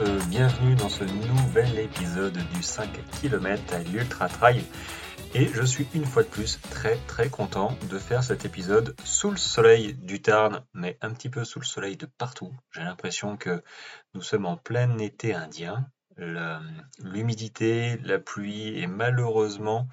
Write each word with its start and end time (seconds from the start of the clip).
euh, 0.00 0.18
bienvenue 0.28 0.74
dans 0.74 0.88
ce 0.88 1.04
nouvel 1.04 1.78
épisode 1.78 2.36
du 2.54 2.62
5 2.62 2.90
km 3.20 3.74
à 3.74 3.78
l'Ultra 3.78 4.28
Trail. 4.28 4.64
Et 5.34 5.46
je 5.46 5.62
suis 5.62 5.86
une 5.94 6.04
fois 6.04 6.22
de 6.22 6.28
plus 6.28 6.60
très 6.70 6.96
très 7.06 7.30
content 7.30 7.76
de 7.88 7.98
faire 7.98 8.22
cet 8.22 8.44
épisode 8.44 8.94
sous 9.04 9.30
le 9.30 9.36
soleil 9.36 9.94
du 9.94 10.20
Tarn, 10.20 10.64
mais 10.74 10.98
un 11.00 11.12
petit 11.12 11.30
peu 11.30 11.44
sous 11.44 11.60
le 11.60 11.64
soleil 11.64 11.96
de 11.96 12.06
partout. 12.06 12.52
J'ai 12.72 12.82
l'impression 12.82 13.36
que 13.36 13.62
nous 14.14 14.22
sommes 14.22 14.46
en 14.46 14.56
plein 14.56 14.98
été 14.98 15.34
indien. 15.34 15.86
L'humidité, 16.18 17.98
la 17.98 18.18
pluie 18.18 18.78
et 18.78 18.86
malheureusement, 18.86 19.88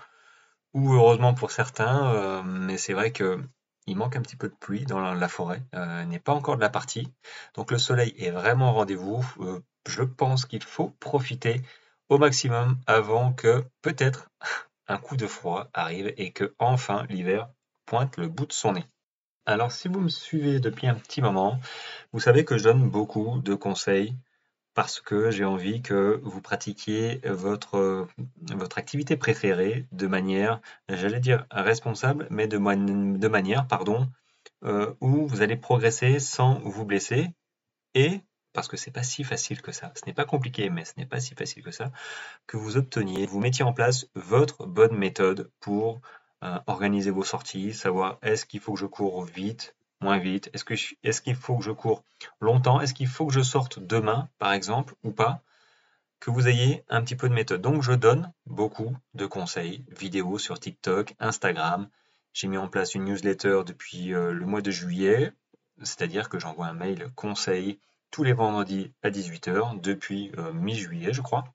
ou 0.73 0.93
heureusement 0.93 1.33
pour 1.33 1.51
certains, 1.51 2.13
euh, 2.13 2.43
mais 2.43 2.77
c'est 2.77 2.93
vrai 2.93 3.11
que 3.11 3.41
il 3.85 3.97
manque 3.97 4.15
un 4.15 4.21
petit 4.21 4.37
peu 4.37 4.49
de 4.49 4.55
pluie 4.55 4.85
dans 4.85 5.13
la 5.13 5.27
forêt, 5.27 5.61
euh, 5.75 6.03
n'est 6.05 6.19
pas 6.19 6.33
encore 6.33 6.55
de 6.55 6.61
la 6.61 6.69
partie. 6.69 7.13
Donc 7.53 7.71
le 7.71 7.77
soleil 7.77 8.13
est 8.17 8.31
vraiment 8.31 8.71
au 8.71 8.73
rendez-vous. 8.73 9.23
Je 9.87 10.03
pense 10.03 10.45
qu'il 10.45 10.63
faut 10.63 10.89
profiter 10.99 11.61
au 12.09 12.17
maximum 12.17 12.77
avant 12.87 13.33
que 13.33 13.63
peut-être 13.81 14.29
un 14.87 14.97
coup 14.97 15.17
de 15.17 15.27
froid 15.27 15.69
arrive 15.73 16.13
et 16.17 16.31
que 16.31 16.53
enfin 16.59 17.05
l'hiver 17.09 17.49
pointe 17.85 18.17
le 18.17 18.27
bout 18.27 18.45
de 18.45 18.53
son 18.53 18.73
nez. 18.73 18.85
Alors 19.45 19.71
si 19.71 19.87
vous 19.87 19.99
me 19.99 20.09
suivez 20.09 20.59
depuis 20.59 20.87
un 20.87 20.95
petit 20.95 21.21
moment, 21.21 21.59
vous 22.13 22.19
savez 22.19 22.45
que 22.45 22.57
je 22.57 22.63
donne 22.63 22.89
beaucoup 22.89 23.39
de 23.43 23.55
conseils 23.55 24.15
parce 24.73 24.99
que 24.99 25.31
j'ai 25.31 25.45
envie 25.45 25.81
que 25.81 26.19
vous 26.23 26.41
pratiquiez 26.41 27.21
votre, 27.25 28.07
activité 28.75 29.17
préférée 29.17 29.85
de 29.91 30.07
manière, 30.07 30.61
j'allais 30.89 31.19
dire 31.19 31.45
responsable, 31.51 32.27
mais 32.31 32.47
de, 32.47 32.57
de 32.57 33.27
manière, 33.27 33.67
pardon, 33.67 34.07
euh, 34.63 34.93
où 34.99 35.27
vous 35.27 35.41
allez 35.41 35.57
progresser 35.57 36.19
sans 36.19 36.59
vous 36.59 36.85
blesser 36.85 37.29
et 37.93 38.21
parce 38.53 38.67
que 38.67 38.77
c'est 38.77 38.91
pas 38.91 39.03
si 39.03 39.23
facile 39.23 39.61
que 39.61 39.71
ça, 39.71 39.91
ce 39.95 40.05
n'est 40.05 40.13
pas 40.13 40.25
compliqué, 40.25 40.69
mais 40.69 40.85
ce 40.85 40.93
n'est 40.97 41.05
pas 41.05 41.19
si 41.19 41.35
facile 41.35 41.63
que 41.63 41.71
ça, 41.71 41.91
que 42.47 42.57
vous 42.57 42.77
obteniez, 42.77 43.25
vous 43.25 43.39
mettiez 43.39 43.65
en 43.65 43.73
place 43.73 44.07
votre 44.15 44.65
bonne 44.65 44.95
méthode 44.95 45.51
pour 45.59 46.01
euh, 46.43 46.59
organiser 46.67 47.11
vos 47.11 47.23
sorties, 47.23 47.73
savoir 47.73 48.19
est-ce 48.21 48.45
qu'il 48.45 48.59
faut 48.59 48.73
que 48.73 48.79
je 48.79 48.85
cours 48.85 49.23
vite, 49.23 49.75
moins 50.01 50.19
vite 50.19 50.49
Est-ce 50.53 51.21
qu'il 51.21 51.35
faut 51.35 51.57
que 51.57 51.63
je 51.63 51.71
cours 51.71 52.03
longtemps 52.41 52.81
Est-ce 52.81 52.93
qu'il 52.93 53.07
faut 53.07 53.25
que 53.25 53.33
je 53.33 53.41
sorte 53.41 53.79
demain, 53.79 54.29
par 54.37 54.53
exemple, 54.53 54.93
ou 55.03 55.11
pas 55.11 55.41
Que 56.19 56.29
vous 56.29 56.47
ayez 56.47 56.83
un 56.89 57.01
petit 57.01 57.15
peu 57.15 57.29
de 57.29 57.33
méthode. 57.33 57.61
Donc, 57.61 57.81
je 57.81 57.93
donne 57.93 58.31
beaucoup 58.45 58.95
de 59.13 59.25
conseils, 59.25 59.85
vidéos 59.89 60.37
sur 60.37 60.59
TikTok, 60.59 61.15
Instagram. 61.19 61.89
J'ai 62.33 62.47
mis 62.47 62.57
en 62.57 62.67
place 62.67 62.93
une 62.93 63.05
newsletter 63.05 63.61
depuis 63.65 64.13
euh, 64.13 64.33
le 64.33 64.45
mois 64.45 64.61
de 64.61 64.71
juillet, 64.71 65.31
c'est-à-dire 65.81 66.29
que 66.29 66.39
j'envoie 66.39 66.67
un 66.67 66.73
mail 66.73 67.09
conseil 67.15 67.79
tous 68.13 68.23
les 68.23 68.33
vendredis 68.33 68.93
à 69.01 69.09
18h 69.09 69.81
depuis 69.81 70.31
euh, 70.37 70.53
mi-juillet, 70.53 71.13
je 71.13 71.21
crois. 71.21 71.45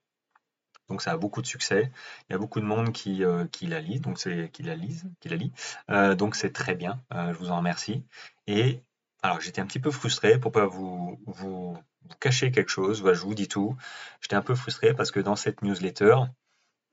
Donc 0.89 1.03
ça 1.03 1.13
a 1.13 1.17
beaucoup 1.17 1.41
de 1.41 1.47
succès. 1.47 1.93
Il 2.29 2.33
y 2.33 2.35
a 2.35 2.39
beaucoup 2.39 2.59
de 2.59 2.65
monde 2.65 2.93
qui, 2.93 3.23
euh, 3.23 3.47
la 3.63 3.81
lit, 3.81 4.01
donc 4.01 4.19
c'est 4.19 4.51
qui 4.51 4.65
la 4.65 4.75
lise, 4.75 5.09
qui 5.21 5.29
la 5.29 5.37
lit. 5.37 5.53
Euh, 5.89 6.17
donc 6.17 6.35
c'est 6.35 6.53
très 6.53 6.75
bien. 6.75 7.01
Je 7.13 7.39
vous 7.39 7.53
en 7.53 7.59
remercie. 7.59 8.03
Et 8.49 8.83
alors 9.23 9.41
j'étais 9.41 9.61
un 9.61 9.67
petit 9.67 9.79
peu 9.79 9.93
frustré 9.93 10.41
pour 10.41 10.51
pas 10.51 10.67
vous, 10.67 11.21
vous, 11.27 11.79
cacher 12.19 12.51
quelque 12.51 12.71
chose. 12.71 13.05
je 13.05 13.21
vous 13.21 13.35
dis 13.35 13.47
tout. 13.47 13.77
J'étais 14.21 14.37
un 14.37 14.43
peu 14.43 14.57
frustré 14.57 14.95
parce 14.95 15.13
que 15.13 15.21
dans 15.21 15.37
cette 15.37 15.63
newsletter, 15.63 16.17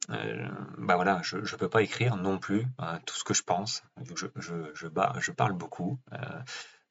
bah 0.10 0.96
voilà, 0.96 1.22
je 1.24 1.38
ne 1.38 1.58
peux 1.58 1.70
pas 1.70 1.82
écrire 1.82 2.18
non 2.18 2.38
plus 2.38 2.68
tout 3.08 3.16
ce 3.16 3.24
que 3.24 3.34
je 3.34 3.42
pense. 3.42 3.84
Je, 4.16 4.28
je, 4.36 4.54
je 4.76 5.32
parle 5.32 5.54
beaucoup. 5.54 5.98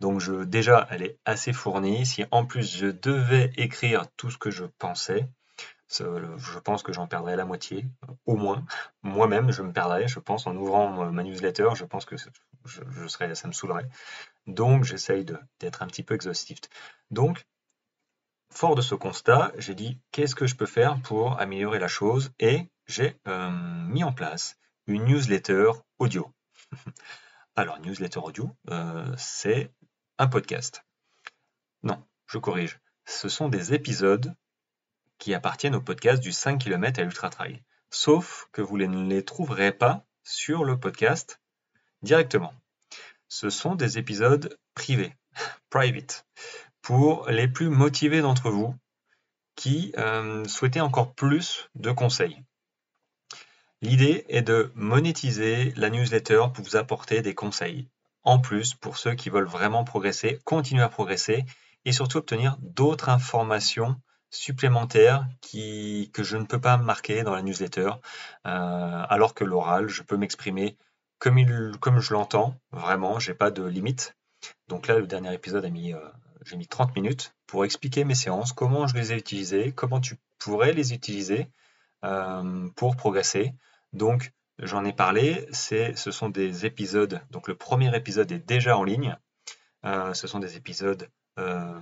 Donc 0.05 0.21
je, 0.21 0.45
déjà, 0.45 0.87
elle 0.91 1.03
est 1.03 1.19
assez 1.25 1.55
fournie. 1.55 2.05
Si 2.05 2.27
en 2.31 2.45
plus 2.45 2.77
je 2.77 2.89
devais 2.89 3.51
écrire 3.57 4.07
tout 4.19 4.31
ce 4.31 4.37
que 4.37 4.51
je 4.51 4.67
pensais, 4.67 5.31
je 5.89 6.59
pense 6.59 6.83
que 6.83 6.93
j'en 6.93 7.07
perdrais 7.07 7.37
la 7.37 7.47
moitié, 7.47 7.87
au 8.27 8.37
moins. 8.37 8.67
Moi-même, 9.03 9.51
je 9.51 9.63
me 9.63 9.73
perdrais, 9.73 10.07
je 10.07 10.19
pense, 10.19 10.47
en 10.47 10.55
ouvrant 10.57 11.11
ma 11.11 11.23
newsletter, 11.23 11.71
je 11.75 11.87
pense 11.87 12.05
que 12.05 12.17
je, 12.19 13.07
serais, 13.07 13.35
ça 13.35 13.49
me 13.49 13.55
saoulerait. 13.55 13.89
Donc, 14.47 14.85
j'essaye 14.85 15.25
d'être 15.59 15.83
un 15.83 15.87
petit 15.87 16.03
peu 16.03 16.15
exhaustif. 16.15 16.59
Donc, 17.11 17.47
fort 18.51 18.75
de 18.75 18.83
ce 18.83 18.95
constat, 18.95 19.53
j'ai 19.57 19.75
dit 19.75 19.99
qu'est-ce 20.13 20.35
que 20.35 20.47
je 20.47 20.55
peux 20.55 20.67
faire 20.67 21.01
pour 21.01 21.41
améliorer 21.41 21.79
la 21.79 21.89
chose? 21.89 22.31
Et 22.41 22.69
j'ai 22.87 23.19
euh, 23.27 23.49
mis 23.89 24.05
en 24.05 24.13
place 24.13 24.59
une 24.87 25.07
newsletter 25.07 25.71
audio. 25.99 26.31
Alors, 27.57 27.81
newsletter 27.81 28.21
audio, 28.21 28.51
euh, 28.69 29.11
c'est 29.17 29.73
un 30.19 30.27
podcast. 30.27 30.85
Non, 31.83 32.03
je 32.27 32.39
corrige. 32.39 32.81
Ce 33.07 33.29
sont 33.29 33.49
des 33.49 33.75
épisodes 33.75 34.35
qui 35.19 35.35
appartiennent 35.35 35.75
au 35.75 35.81
podcast 35.81 36.23
du 36.23 36.33
5 36.33 36.59
km 36.59 37.01
à 37.01 37.03
Ultra 37.03 37.31
Trail. 37.31 37.63
Sauf 37.91 38.49
que 38.53 38.63
vous 38.63 38.79
ne 38.79 39.09
les 39.09 39.25
trouverez 39.25 39.73
pas 39.73 40.05
sur 40.23 40.65
le 40.65 40.79
podcast 40.79 41.41
directement. 42.03 42.55
Ce 43.29 43.51
sont 43.51 43.75
des 43.75 43.99
épisodes 43.99 44.59
privés, 44.75 45.15
private, 45.71 46.27
pour 46.83 47.29
les 47.29 47.49
plus 47.49 47.69
motivés 47.69 48.21
d'entre 48.21 48.51
vous 48.51 48.75
qui 49.57 49.93
euh, 49.99 50.45
souhaitaient 50.47 50.81
encore 50.81 51.15
plus 51.15 51.71
de 51.75 51.91
conseils. 51.93 52.43
L'idée 53.81 54.25
est 54.29 54.43
de 54.43 54.73
monétiser 54.75 55.73
la 55.77 55.91
newsletter 55.91 56.47
pour 56.55 56.65
vous 56.65 56.77
apporter 56.77 57.23
des 57.23 57.35
conseils. 57.35 57.89
En 58.25 58.39
plus, 58.39 58.75
pour 58.75 58.97
ceux 58.97 59.15
qui 59.15 59.31
veulent 59.31 59.45
vraiment 59.45 59.85
progresser, 59.85 60.41
continuer 60.45 60.83
à 60.83 60.89
progresser 60.89 61.45
et 61.85 61.93
surtout 61.93 62.19
obtenir 62.19 62.57
d'autres 62.61 63.11
informations 63.11 64.01
supplémentaires 64.31 65.27
qui, 65.41 66.11
que 66.13 66.23
je 66.23 66.37
ne 66.37 66.45
peux 66.45 66.61
pas 66.61 66.77
marquer 66.77 67.23
dans 67.23 67.35
la 67.35 67.43
newsletter, 67.43 67.91
euh, 68.47 69.07
alors 69.09 69.35
que 69.35 69.45
l'oral, 69.45 69.89
je 69.89 70.03
peux 70.03 70.17
m'exprimer 70.17 70.77
comme, 71.19 71.77
comme 71.79 72.01
je 72.01 72.13
l'entends, 72.13 72.55
vraiment, 72.73 73.19
j'ai 73.19 73.35
pas 73.35 73.51
de 73.51 73.65
limite. 73.65 74.17
Donc 74.69 74.89
là, 74.89 74.99
le 74.99 75.07
dernier 75.07 75.33
épisode 75.33 75.65
a 75.65 75.71
mis, 75.71 75.93
euh, 75.93 76.01
j'ai 76.45 76.57
mis 76.57 76.67
30 76.67 76.95
minutes 76.97 77.35
pour 77.47 77.65
expliquer 77.65 78.05
mes 78.05 78.15
séances, 78.15 78.53
comment 78.53 78.87
je 78.87 78.95
les 78.95 79.13
ai 79.13 79.17
utilisées, 79.17 79.73
comment 79.73 80.01
tu 80.01 80.19
pourrais 80.39 80.73
les 80.73 80.93
utiliser 80.93 81.49
euh, 82.05 82.69
pour 82.77 82.97
progresser. 82.97 83.55
Donc, 83.93 84.33
j'en 84.59 84.85
ai 84.85 84.93
parlé, 84.93 85.47
ce 85.53 86.11
sont 86.11 86.29
des 86.29 86.67
épisodes, 86.67 87.21
donc 87.31 87.49
le 87.49 87.55
premier 87.55 87.95
épisode 87.97 88.31
est 88.33 88.39
déjà 88.39 88.77
en 88.77 88.85
ligne. 88.85 89.17
ce 89.85 90.27
sont 90.27 90.39
des 90.39 90.57
épisodes 90.57 91.09
euh, 91.39 91.81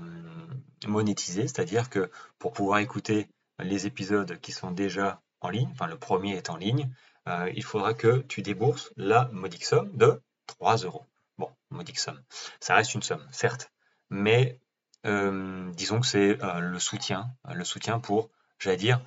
monétiser, 0.87 1.43
c'est-à-dire 1.43 1.91
que 1.91 2.11
pour 2.39 2.53
pouvoir 2.53 2.79
écouter 2.79 3.29
les 3.61 3.87
épisodes 3.87 4.41
qui 4.41 4.51
sont 4.51 4.71
déjà 4.71 5.21
en 5.41 5.51
ligne, 5.51 5.69
enfin 5.73 5.87
le 5.87 5.99
premier 5.99 6.37
est 6.37 6.49
en 6.49 6.57
ligne, 6.57 6.91
euh, 7.29 7.51
il 7.55 7.63
faudra 7.63 7.93
que 7.95 8.23
tu 8.23 8.41
débourses 8.41 8.93
la 8.97 9.29
modique 9.33 9.65
somme 9.65 9.95
de 9.97 10.23
3 10.47 10.79
euros. 10.79 11.05
Bon, 11.37 11.51
modique 11.71 11.99
somme. 11.99 12.21
Ça 12.61 12.75
reste 12.75 12.95
une 12.95 13.03
somme, 13.03 13.25
certes, 13.31 13.71
mais 14.09 14.59
euh, 15.07 15.71
disons 15.73 16.01
que 16.01 16.07
c'est 16.07 16.39
le 16.41 16.79
soutien, 16.79 17.31
le 17.55 17.65
soutien 17.65 18.01
pour, 18.01 18.31
j'allais 18.59 18.79
dire, 18.79 19.05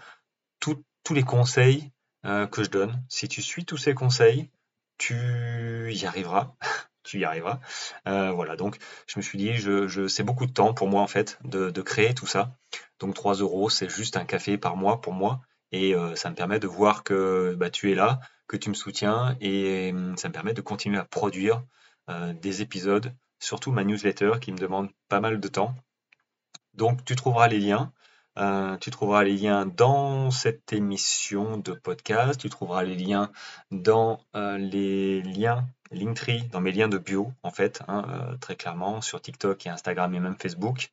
tous 0.59 1.13
les 1.13 1.23
conseils 1.23 1.91
que 2.25 2.63
je 2.63 2.69
donne. 2.69 3.03
Si 3.07 3.27
tu 3.27 3.41
suis 3.41 3.65
tous 3.65 3.77
ces 3.77 3.93
conseils, 3.93 4.49
tu 4.97 5.93
y 5.93 6.05
arriveras. 6.05 6.55
tu 7.05 7.19
y 7.19 7.25
arriveras. 7.25 7.59
Euh, 8.07 8.31
voilà, 8.31 8.57
donc 8.57 8.77
je 9.07 9.17
me 9.17 9.21
suis 9.21 9.37
dit, 9.37 9.53
je, 9.53 10.07
c'est 10.07 10.23
beaucoup 10.23 10.45
de 10.45 10.51
temps 10.51 10.73
pour 10.73 10.87
moi 10.89 11.01
en 11.01 11.07
fait 11.07 11.39
de, 11.43 11.69
créer 11.81 12.13
tout 12.13 12.27
ça. 12.27 12.57
Donc 12.99 13.13
3 13.13 13.35
euros, 13.35 13.69
c'est 13.69 13.89
juste 13.89 14.17
un 14.17 14.25
café 14.25 14.57
par 14.57 14.75
mois 14.75 15.01
pour 15.01 15.13
moi. 15.13 15.41
Et 15.71 15.95
euh, 15.95 16.15
ça 16.15 16.29
me 16.29 16.35
permet 16.35 16.59
de 16.59 16.67
voir 16.67 17.03
que 17.03 17.55
bah, 17.57 17.69
tu 17.69 17.91
es 17.91 17.95
là, 17.95 18.19
que 18.47 18.57
tu 18.57 18.69
me 18.69 18.75
soutiens, 18.75 19.37
et 19.41 19.91
hum, 19.93 20.17
ça 20.17 20.29
me 20.29 20.33
permet 20.33 20.53
de 20.53 20.61
continuer 20.61 20.97
à 20.97 21.05
produire 21.05 21.63
euh, 22.09 22.33
des 22.33 22.61
épisodes, 22.61 23.13
surtout 23.39 23.71
ma 23.71 23.83
newsletter 23.83 24.33
qui 24.41 24.51
me 24.51 24.57
demande 24.57 24.89
pas 25.09 25.19
mal 25.19 25.39
de 25.39 25.47
temps. 25.47 25.75
Donc 26.73 27.03
tu 27.05 27.15
trouveras 27.15 27.47
les 27.47 27.59
liens. 27.59 27.93
Tu 28.81 28.91
trouveras 28.91 29.23
les 29.23 29.37
liens 29.37 29.65
dans 29.65 30.31
cette 30.31 30.73
émission 30.73 31.57
de 31.57 31.71
podcast, 31.73 32.39
tu 32.39 32.49
trouveras 32.49 32.83
les 32.83 32.95
liens 32.95 33.31
dans 33.71 34.19
les 34.33 35.21
liens 35.21 35.65
Linktree 35.91 36.43
dans 36.51 36.61
mes 36.61 36.71
liens 36.71 36.87
de 36.87 36.97
bio, 36.97 37.31
en 37.43 37.51
fait, 37.51 37.81
hein, 37.87 38.05
euh, 38.09 38.37
très 38.37 38.55
clairement, 38.55 39.01
sur 39.01 39.21
TikTok 39.21 39.65
et 39.65 39.69
Instagram 39.69 40.13
et 40.15 40.19
même 40.19 40.35
Facebook. 40.35 40.89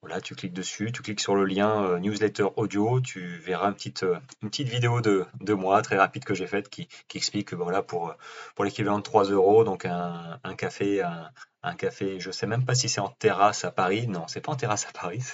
Voilà, 0.00 0.20
tu 0.20 0.36
cliques 0.36 0.52
dessus, 0.52 0.92
tu 0.92 1.02
cliques 1.02 1.20
sur 1.20 1.34
le 1.34 1.44
lien 1.44 1.82
euh, 1.82 1.98
newsletter 1.98 2.46
audio, 2.54 3.00
tu 3.00 3.38
verras 3.38 3.68
une 3.68 3.74
petite, 3.74 4.04
euh, 4.04 4.16
une 4.42 4.48
petite 4.48 4.68
vidéo 4.68 5.00
de, 5.00 5.26
de 5.40 5.54
moi 5.54 5.82
très 5.82 5.96
rapide 5.96 6.24
que 6.24 6.34
j'ai 6.34 6.46
faite 6.46 6.68
qui, 6.68 6.86
qui, 7.08 7.18
explique 7.18 7.48
que 7.48 7.56
voilà, 7.56 7.82
pour, 7.82 8.14
pour 8.54 8.64
l'équivalent 8.64 8.98
de 8.98 9.02
3 9.02 9.24
euros, 9.24 9.64
donc 9.64 9.84
un, 9.84 10.38
un 10.44 10.54
café, 10.54 11.02
un, 11.02 11.30
un, 11.64 11.74
café, 11.74 12.20
je 12.20 12.30
sais 12.30 12.46
même 12.46 12.64
pas 12.64 12.76
si 12.76 12.88
c'est 12.88 13.00
en 13.00 13.08
terrasse 13.08 13.64
à 13.64 13.72
Paris, 13.72 14.06
non, 14.06 14.28
c'est 14.28 14.40
pas 14.40 14.52
en 14.52 14.56
terrasse 14.56 14.86
à 14.86 14.92
Paris, 14.92 15.24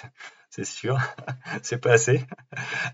c'est 0.55 0.65
sûr, 0.65 0.99
c'est 1.63 1.79
pas 1.79 1.93
assez. 1.93 2.25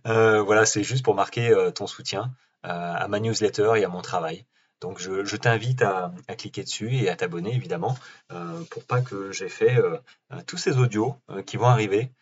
voilà, 0.05 0.65
c'est 0.67 0.83
juste 0.83 1.05
pour 1.05 1.15
marquer 1.15 1.55
ton 1.75 1.87
soutien 1.87 2.33
à 2.62 3.07
ma 3.09 3.21
newsletter 3.21 3.73
et 3.77 3.85
à 3.85 3.89
mon 3.89 4.03
travail. 4.03 4.47
Donc 4.81 4.99
je, 4.99 5.37
t'invite 5.37 5.83
à, 5.83 6.12
cliquer 6.39 6.62
dessus 6.62 6.95
et 6.95 7.11
à 7.11 7.17
t'abonner 7.17 7.55
évidemment 7.55 7.97
euh, 8.33 8.65
pour 8.71 8.85
pas 8.85 9.03
que 9.03 9.31
j'ai 9.31 9.51
fait 9.51 9.79
euh, 9.79 9.99
euh, 10.33 10.41
tous 10.47 10.57
ces 10.57 10.79
audios 10.79 11.17
qui 11.47 11.57
vont 11.57 11.67
arriver 11.67 12.12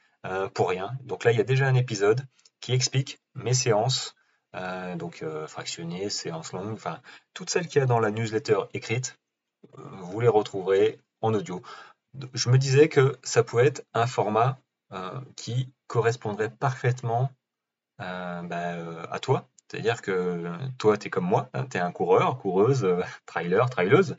pour 0.52 0.68
rien. 0.68 0.90
Donc 1.04 1.24
là, 1.24 1.30
il 1.30 1.38
y 1.38 1.40
a 1.40 1.44
déjà 1.44 1.66
un 1.66 1.74
épisode 1.74 2.26
qui 2.60 2.74
explique 2.74 3.20
mes 3.34 3.54
séances, 3.54 4.14
donc 4.96 5.24
fractionnées, 5.46 6.10
séances 6.10 6.52
longues, 6.52 6.72
enfin 6.72 7.00
toutes 7.32 7.48
celles 7.48 7.68
qu'il 7.68 7.78
y 7.78 7.82
a 7.82 7.86
dans 7.86 8.00
la 8.00 8.10
newsletter 8.10 8.58
écrite, 8.74 9.16
vous 9.76 10.20
les 10.20 10.28
retrouverez 10.28 10.98
en 11.22 11.32
audio. 11.32 11.62
Je 12.34 12.50
me 12.50 12.58
disais 12.58 12.88
que 12.88 13.16
ça 13.22 13.44
pouvait 13.44 13.68
être 13.68 13.86
un 13.94 14.08
format 14.08 14.58
qui 15.36 15.72
correspondrait 15.86 16.50
parfaitement 16.50 17.30
bah, 17.98 19.02
à 19.10 19.18
toi, 19.20 19.48
c'est-à-dire 19.70 20.00
que 20.00 20.50
toi, 20.78 20.96
tu 20.96 21.08
es 21.08 21.10
comme 21.10 21.26
moi, 21.26 21.50
hein, 21.52 21.66
tu 21.70 21.76
es 21.76 21.80
un 21.80 21.92
coureur, 21.92 22.38
coureuse, 22.38 22.84
euh, 22.84 23.02
trailer, 23.26 23.68
traileuse, 23.68 24.16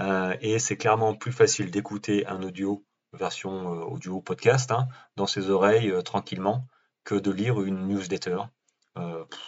euh, 0.00 0.36
et 0.40 0.58
c'est 0.58 0.76
clairement 0.76 1.14
plus 1.14 1.32
facile 1.32 1.70
d'écouter 1.70 2.26
un 2.26 2.42
audio, 2.42 2.84
version 3.12 3.72
euh, 3.72 3.84
audio 3.84 4.20
podcast, 4.20 4.72
hein, 4.72 4.88
dans 5.16 5.26
ses 5.26 5.50
oreilles 5.50 5.92
tranquillement, 6.04 6.66
que 7.04 7.14
de 7.14 7.30
lire 7.30 7.60
une 7.62 7.86
newsletter. 7.86 8.38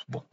bon, 0.09 0.25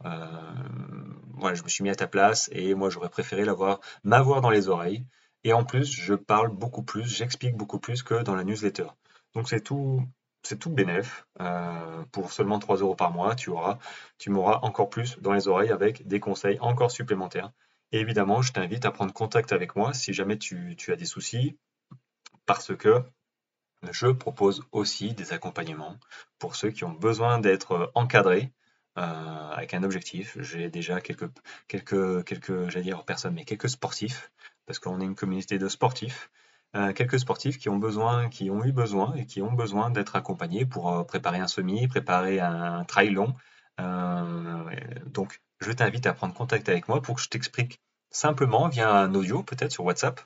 voilà, 1.34 1.54
je 1.54 1.62
me 1.62 1.68
suis 1.68 1.82
mis 1.82 1.90
à 1.90 1.94
ta 1.94 2.06
place 2.06 2.48
et 2.52 2.74
moi 2.74 2.90
j'aurais 2.90 3.10
préféré 3.10 3.44
l'avoir, 3.44 3.80
m'avoir 4.04 4.40
dans 4.40 4.50
les 4.50 4.68
oreilles. 4.68 5.04
Et 5.44 5.52
en 5.52 5.64
plus, 5.64 5.90
je 5.90 6.14
parle 6.14 6.50
beaucoup 6.50 6.82
plus, 6.82 7.04
j'explique 7.04 7.56
beaucoup 7.56 7.78
plus 7.78 8.02
que 8.02 8.22
dans 8.22 8.34
la 8.34 8.44
newsletter. 8.44 8.86
Donc 9.34 9.48
c'est 9.48 9.60
tout, 9.60 10.02
c'est 10.42 10.58
tout 10.58 10.70
bénéf. 10.70 11.26
Euh, 11.40 12.04
pour 12.12 12.32
seulement 12.32 12.58
3 12.58 12.78
euros 12.78 12.94
par 12.94 13.12
mois, 13.12 13.34
tu 13.34 13.50
auras, 13.50 13.78
tu 14.18 14.30
m'auras 14.30 14.60
encore 14.62 14.90
plus 14.90 15.18
dans 15.20 15.32
les 15.32 15.48
oreilles 15.48 15.70
avec 15.70 16.06
des 16.06 16.20
conseils 16.20 16.58
encore 16.60 16.90
supplémentaires. 16.90 17.52
Et 17.92 18.00
évidemment, 18.00 18.42
je 18.42 18.52
t'invite 18.52 18.84
à 18.84 18.90
prendre 18.92 19.12
contact 19.12 19.52
avec 19.52 19.76
moi 19.76 19.92
si 19.92 20.12
jamais 20.12 20.38
tu, 20.38 20.76
as 20.88 20.96
des 20.96 21.04
soucis, 21.04 21.58
parce 22.46 22.74
que 22.76 23.02
je 23.90 24.08
propose 24.08 24.64
aussi 24.72 25.14
des 25.14 25.32
accompagnements 25.32 25.96
pour 26.38 26.56
ceux 26.56 26.70
qui 26.70 26.84
ont 26.84 26.92
besoin 26.92 27.38
d'être 27.38 27.90
encadrés 27.94 28.52
euh, 28.98 29.50
avec 29.50 29.74
un 29.74 29.82
objectif. 29.82 30.36
J'ai 30.40 30.70
déjà 30.70 31.00
quelques, 31.00 31.30
quelques, 31.68 32.24
quelques, 32.24 32.68
j'allais 32.68 32.84
dire 32.84 33.04
personnes, 33.04 33.34
mais 33.34 33.44
quelques 33.44 33.70
sportifs, 33.70 34.30
parce 34.66 34.78
qu'on 34.78 35.00
est 35.00 35.04
une 35.04 35.14
communauté 35.14 35.58
de 35.58 35.68
sportifs 35.68 36.30
quelques 36.94 37.18
sportifs 37.18 37.58
qui 37.58 37.68
ont 37.68 37.78
besoin, 37.78 38.28
qui 38.28 38.50
ont 38.50 38.64
eu 38.64 38.72
besoin 38.72 39.14
et 39.14 39.26
qui 39.26 39.42
ont 39.42 39.52
besoin 39.52 39.90
d'être 39.90 40.16
accompagnés 40.16 40.64
pour 40.64 40.92
euh, 40.92 41.04
préparer 41.04 41.38
un 41.38 41.48
semi, 41.48 41.88
préparer 41.88 42.40
un 42.40 42.84
trail 42.84 43.10
long. 43.10 43.34
Euh, 43.80 44.64
donc, 45.06 45.40
je 45.60 45.72
t'invite 45.72 46.06
à 46.06 46.12
prendre 46.12 46.34
contact 46.34 46.68
avec 46.68 46.88
moi 46.88 47.02
pour 47.02 47.16
que 47.16 47.22
je 47.22 47.28
t'explique 47.28 47.80
simplement 48.10 48.68
via 48.68 48.92
un 48.92 49.14
audio, 49.14 49.42
peut-être 49.42 49.72
sur 49.72 49.84
WhatsApp, 49.84 50.20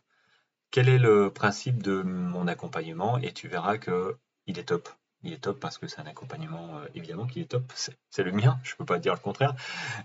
quel 0.70 0.88
est 0.88 0.98
le 0.98 1.30
principe 1.30 1.82
de 1.82 2.02
mon 2.02 2.46
accompagnement 2.48 3.18
et 3.18 3.32
tu 3.32 3.48
verras 3.48 3.78
que 3.78 4.16
il 4.46 4.58
est 4.58 4.64
top. 4.64 4.88
Il 5.22 5.32
est 5.32 5.38
top 5.38 5.58
parce 5.58 5.78
que 5.78 5.86
c'est 5.86 6.00
un 6.00 6.06
accompagnement, 6.06 6.80
évidemment, 6.94 7.26
qui 7.26 7.40
est 7.40 7.46
top. 7.46 7.72
C'est 7.74 8.22
le 8.22 8.32
mien, 8.32 8.58
je 8.62 8.72
ne 8.72 8.76
peux 8.76 8.84
pas 8.84 8.98
dire 8.98 9.14
le 9.14 9.20
contraire. 9.20 9.54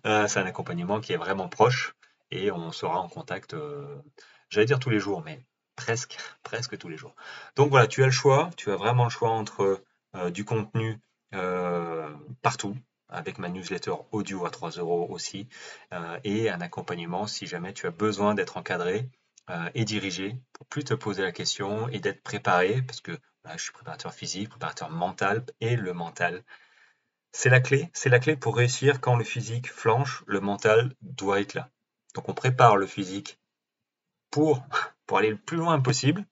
c'est 0.03 0.39
un 0.39 0.45
accompagnement 0.45 1.01
qui 1.01 1.12
est 1.13 1.18
vraiment 1.18 1.50
proche 1.50 1.94
et 2.31 2.51
on 2.51 2.71
sera 2.71 3.00
en 3.00 3.09
contact, 3.09 3.56
j'allais 4.50 4.65
dire 4.65 4.80
tous 4.80 4.89
les 4.89 5.00
jours, 5.00 5.21
mais 5.25 5.44
presque, 5.80 6.18
presque 6.44 6.78
tous 6.78 6.90
les 6.90 6.98
jours. 6.98 7.16
Donc 7.56 7.70
voilà, 7.70 7.88
tu 7.88 8.04
as 8.04 8.06
le 8.06 8.12
choix, 8.12 8.50
tu 8.58 8.72
as 8.72 8.76
vraiment 8.76 9.06
le 9.06 9.10
choix 9.10 9.30
entre 9.30 9.81
euh, 10.16 10.30
du 10.30 10.44
contenu 10.44 11.00
euh, 11.34 12.10
partout, 12.42 12.76
avec 13.08 13.38
ma 13.38 13.48
newsletter 13.48 13.94
audio 14.12 14.46
à 14.46 14.50
3 14.50 14.72
euros 14.72 15.08
aussi, 15.10 15.48
euh, 15.94 16.20
et 16.26 16.50
un 16.50 16.62
accompagnement 16.62 17.28
si 17.28 17.48
jamais 17.48 17.74
tu 17.74 17.88
as 17.88 17.92
besoin 17.92 18.36
d'être 18.36 18.58
encadré 18.58 19.10
et 19.74 19.84
dirigé 19.84 20.38
pour 20.54 20.68
plus 20.68 20.84
te 20.84 20.94
poser 20.94 21.24
la 21.24 21.31
question 21.31 21.90
et 21.90 22.00
d'être 22.00 22.22
préparé, 22.22 22.84
parce 22.84 23.02
que 23.02 23.18
je 23.52 23.58
suis 23.58 23.72
préparateur 23.72 24.14
physique, 24.14 24.50
préparateur 24.50 24.92
mental, 24.92 25.44
et 25.60 25.76
le 25.76 25.92
mental, 25.92 26.44
c'est 27.31 27.50
la 27.50 27.60
clé, 27.60 27.90
c'est 27.94 28.10
la 28.10 28.20
clé 28.20 28.36
pour 28.36 28.56
réussir 28.56 29.02
quand 29.02 29.16
le 29.16 29.24
physique 29.24 29.72
flanche, 29.72 30.24
le 30.28 30.40
mental 30.40 30.94
doit 31.02 31.42
être 31.42 31.56
là. 31.56 31.72
Donc 32.14 32.30
on 32.30 32.36
prépare 32.36 32.78
le 32.78 32.86
physique 32.86 33.40
pour 34.30 34.64
pour 35.09 35.17
aller 35.17 35.31
le 35.31 35.38
plus 35.38 35.57
loin 35.57 35.79
possible, 35.79 36.23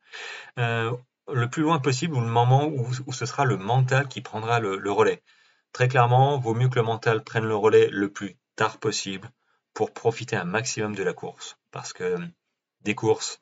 euh, 0.59 0.95
le 1.33 1.49
plus 1.49 1.63
loin 1.63 1.79
possible 1.79 2.13
ou 2.13 2.21
le 2.21 2.27
moment 2.27 2.67
où, 2.67 3.11
ce 3.11 3.25
sera 3.25 3.43
le 3.43 3.57
mental 3.57 4.07
qui 4.07 4.21
prendra 4.21 4.59
le, 4.59 4.91
relais. 4.91 5.23
Très 5.73 5.87
clairement, 5.87 6.37
vaut 6.37 6.53
mieux 6.53 6.69
que 6.69 6.75
le 6.75 6.85
mental 6.85 7.23
prenne 7.23 7.45
le 7.45 7.55
relais 7.55 7.89
le 7.89 8.11
plus 8.11 8.37
tard 8.55 8.77
possible 8.77 9.31
pour 9.73 9.95
profiter 9.95 10.35
un 10.35 10.43
maximum 10.43 10.93
de 10.93 11.01
la 11.01 11.13
course. 11.13 11.57
Parce 11.71 11.91
que 11.91 12.19
des 12.81 12.93
courses 12.93 13.41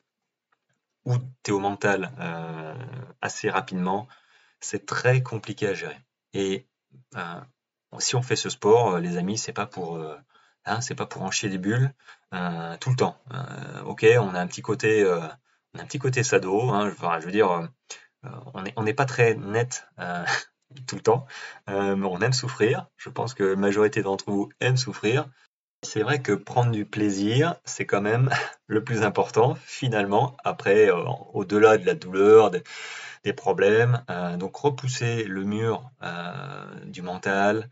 où 1.04 1.18
tu 1.42 1.50
es 1.50 1.52
au 1.52 1.60
mental 1.60 2.12
euh, 2.18 2.74
assez 3.20 3.50
rapidement, 3.50 4.08
c'est 4.60 4.86
très 4.86 5.22
compliqué 5.22 5.68
à 5.68 5.74
gérer. 5.74 6.00
Et 6.32 6.66
euh, 7.14 7.40
si 7.98 8.16
on 8.16 8.22
fait 8.22 8.36
ce 8.36 8.48
sport, 8.48 9.00
les 9.00 9.18
amis, 9.18 9.36
c'est 9.36 9.52
pas 9.52 9.66
pour 9.66 9.98
Hein, 10.66 10.80
c'est 10.80 10.96
pas 10.96 11.06
pour 11.06 11.22
en 11.22 11.30
chier 11.30 11.48
des 11.48 11.58
bulles 11.58 11.92
euh, 12.34 12.76
tout 12.78 12.90
le 12.90 12.96
temps. 12.96 13.16
Euh, 13.32 13.82
ok, 13.84 14.04
on 14.18 14.34
a 14.34 14.40
un 14.40 14.46
petit 14.48 14.62
côté, 14.62 15.02
euh, 15.02 15.20
un 15.78 15.84
petit 15.84 16.00
côté 16.00 16.24
sado. 16.24 16.70
Hein, 16.70 16.92
je 17.20 17.24
veux 17.24 17.32
dire, 17.32 17.68
on 18.54 18.82
n'est 18.82 18.94
pas 18.94 19.06
très 19.06 19.34
net 19.34 19.86
tout 20.86 20.96
le 20.96 21.02
temps, 21.02 21.26
mais 21.68 22.06
on 22.06 22.20
aime 22.20 22.32
souffrir. 22.32 22.86
Je 22.96 23.10
pense 23.10 23.34
que 23.34 23.44
la 23.44 23.56
majorité 23.56 24.02
d'entre 24.02 24.30
vous 24.30 24.48
aiment 24.60 24.76
souffrir. 24.76 25.28
C'est 25.82 26.02
vrai 26.02 26.20
que 26.20 26.32
prendre 26.32 26.72
du 26.72 26.84
plaisir, 26.84 27.56
c'est 27.64 27.86
quand 27.86 28.00
même 28.00 28.30
le 28.66 28.82
plus 28.82 29.02
important 29.02 29.56
finalement. 29.64 30.36
Après, 30.42 30.90
au-delà 31.32 31.78
de 31.78 31.86
la 31.86 31.94
douleur, 31.94 32.50
des 32.50 33.32
problèmes, 33.32 34.02
donc 34.38 34.56
repousser 34.56 35.24
le 35.24 35.44
mur 35.44 35.90
du 36.86 37.02
mental, 37.02 37.68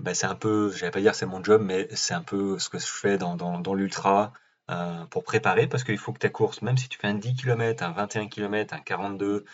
bah, 0.00 0.14
c'est 0.14 0.26
un 0.26 0.34
peu, 0.34 0.70
je 0.72 0.84
vais 0.84 0.90
pas 0.90 1.00
dire 1.00 1.14
c'est 1.14 1.26
mon 1.26 1.42
job, 1.42 1.62
mais 1.62 1.88
c'est 1.94 2.14
un 2.14 2.22
peu 2.22 2.58
ce 2.58 2.68
que 2.68 2.78
je 2.78 2.86
fais 2.86 3.18
dans, 3.18 3.36
dans, 3.36 3.74
l'ultra 3.74 4.32
euh, 4.70 5.04
pour 5.06 5.24
préparer, 5.24 5.66
parce 5.66 5.84
qu'il 5.84 5.98
faut 5.98 6.12
que 6.12 6.18
ta 6.18 6.28
course, 6.30 6.62
même 6.62 6.78
si 6.78 6.88
tu 6.88 6.98
fais 6.98 7.08
un 7.08 7.14
10 7.14 7.34
km, 7.34 7.82
un 7.82 7.92
21 7.92 8.28
km, 8.28 8.74
un 8.74 8.80
42, 8.80 9.44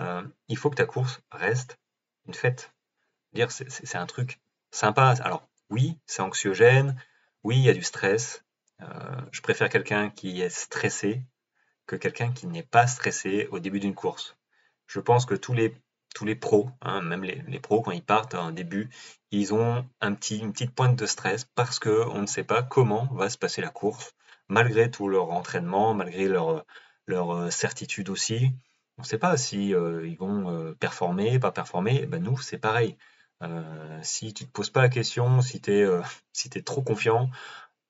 euh, 0.00 0.22
il 0.48 0.56
faut 0.56 0.70
que 0.70 0.76
ta 0.76 0.86
course 0.86 1.20
reste 1.30 1.78
une 2.26 2.34
fête. 2.34 2.72
Dire 3.32 3.50
c'est 3.50 3.96
un 3.96 4.06
truc 4.06 4.40
sympa. 4.70 5.14
Alors 5.20 5.48
oui, 5.70 5.98
c'est 6.06 6.22
anxiogène, 6.22 6.96
oui, 7.44 7.56
il 7.56 7.62
y 7.62 7.68
a 7.68 7.74
du 7.74 7.82
stress. 7.82 8.44
Euh, 8.82 8.86
je 9.32 9.40
préfère 9.40 9.68
quelqu'un 9.68 10.10
qui 10.10 10.40
est 10.42 10.50
stressé 10.50 11.22
que 11.86 11.96
quelqu'un 11.96 12.32
qui 12.32 12.46
n'est 12.46 12.62
pas 12.62 12.86
stressé 12.86 13.48
au 13.50 13.58
début 13.58 13.80
d'une 13.80 13.94
course. 13.94 14.36
Je 14.86 15.00
pense 15.00 15.26
que 15.26 15.34
tous 15.34 15.52
les 15.52 15.74
tous 16.16 16.24
les 16.24 16.34
pros, 16.34 16.70
hein, 16.80 17.02
même 17.02 17.24
les, 17.24 17.60
pros, 17.60 17.82
quand 17.82 17.90
ils 17.90 18.02
partent 18.02 18.34
en 18.34 18.50
début, 18.50 18.88
ils 19.32 19.52
ont 19.52 19.84
un 20.00 20.16
une 20.30 20.52
petite 20.54 20.74
pointe 20.74 20.96
de 20.98 21.04
stress 21.04 21.44
parce 21.54 21.78
qu'on 21.78 22.22
ne 22.22 22.26
sait 22.26 22.42
pas 22.42 22.62
comment 22.62 23.04
va 23.12 23.28
se 23.28 23.36
passer 23.36 23.60
la 23.60 23.68
course, 23.68 24.14
malgré 24.48 24.90
tout 24.90 25.08
leur 25.10 25.30
entraînement, 25.30 25.92
malgré 25.92 26.26
leur, 26.26 26.64
euh, 27.10 27.50
certitude 27.50 28.08
aussi. 28.08 28.50
On 28.96 29.02
ne 29.02 29.06
sait 29.06 29.18
pas 29.18 29.36
si 29.36 29.74
euh, 29.74 30.06
ils 30.08 30.16
vont 30.16 30.50
euh, 30.50 30.72
performer, 30.72 31.38
pas 31.38 31.52
performer. 31.52 32.06
Ben 32.06 32.22
nous, 32.22 32.38
c'est 32.38 32.56
pareil. 32.56 32.96
si 34.00 34.32
tu 34.32 34.44
ne 34.44 34.48
te 34.48 34.52
poses 34.52 34.70
pas 34.70 34.80
la 34.80 34.88
question, 34.88 35.42
si 35.42 35.60
tu 35.60 35.70
es 35.70 36.62
trop 36.64 36.80
confiant, 36.80 37.28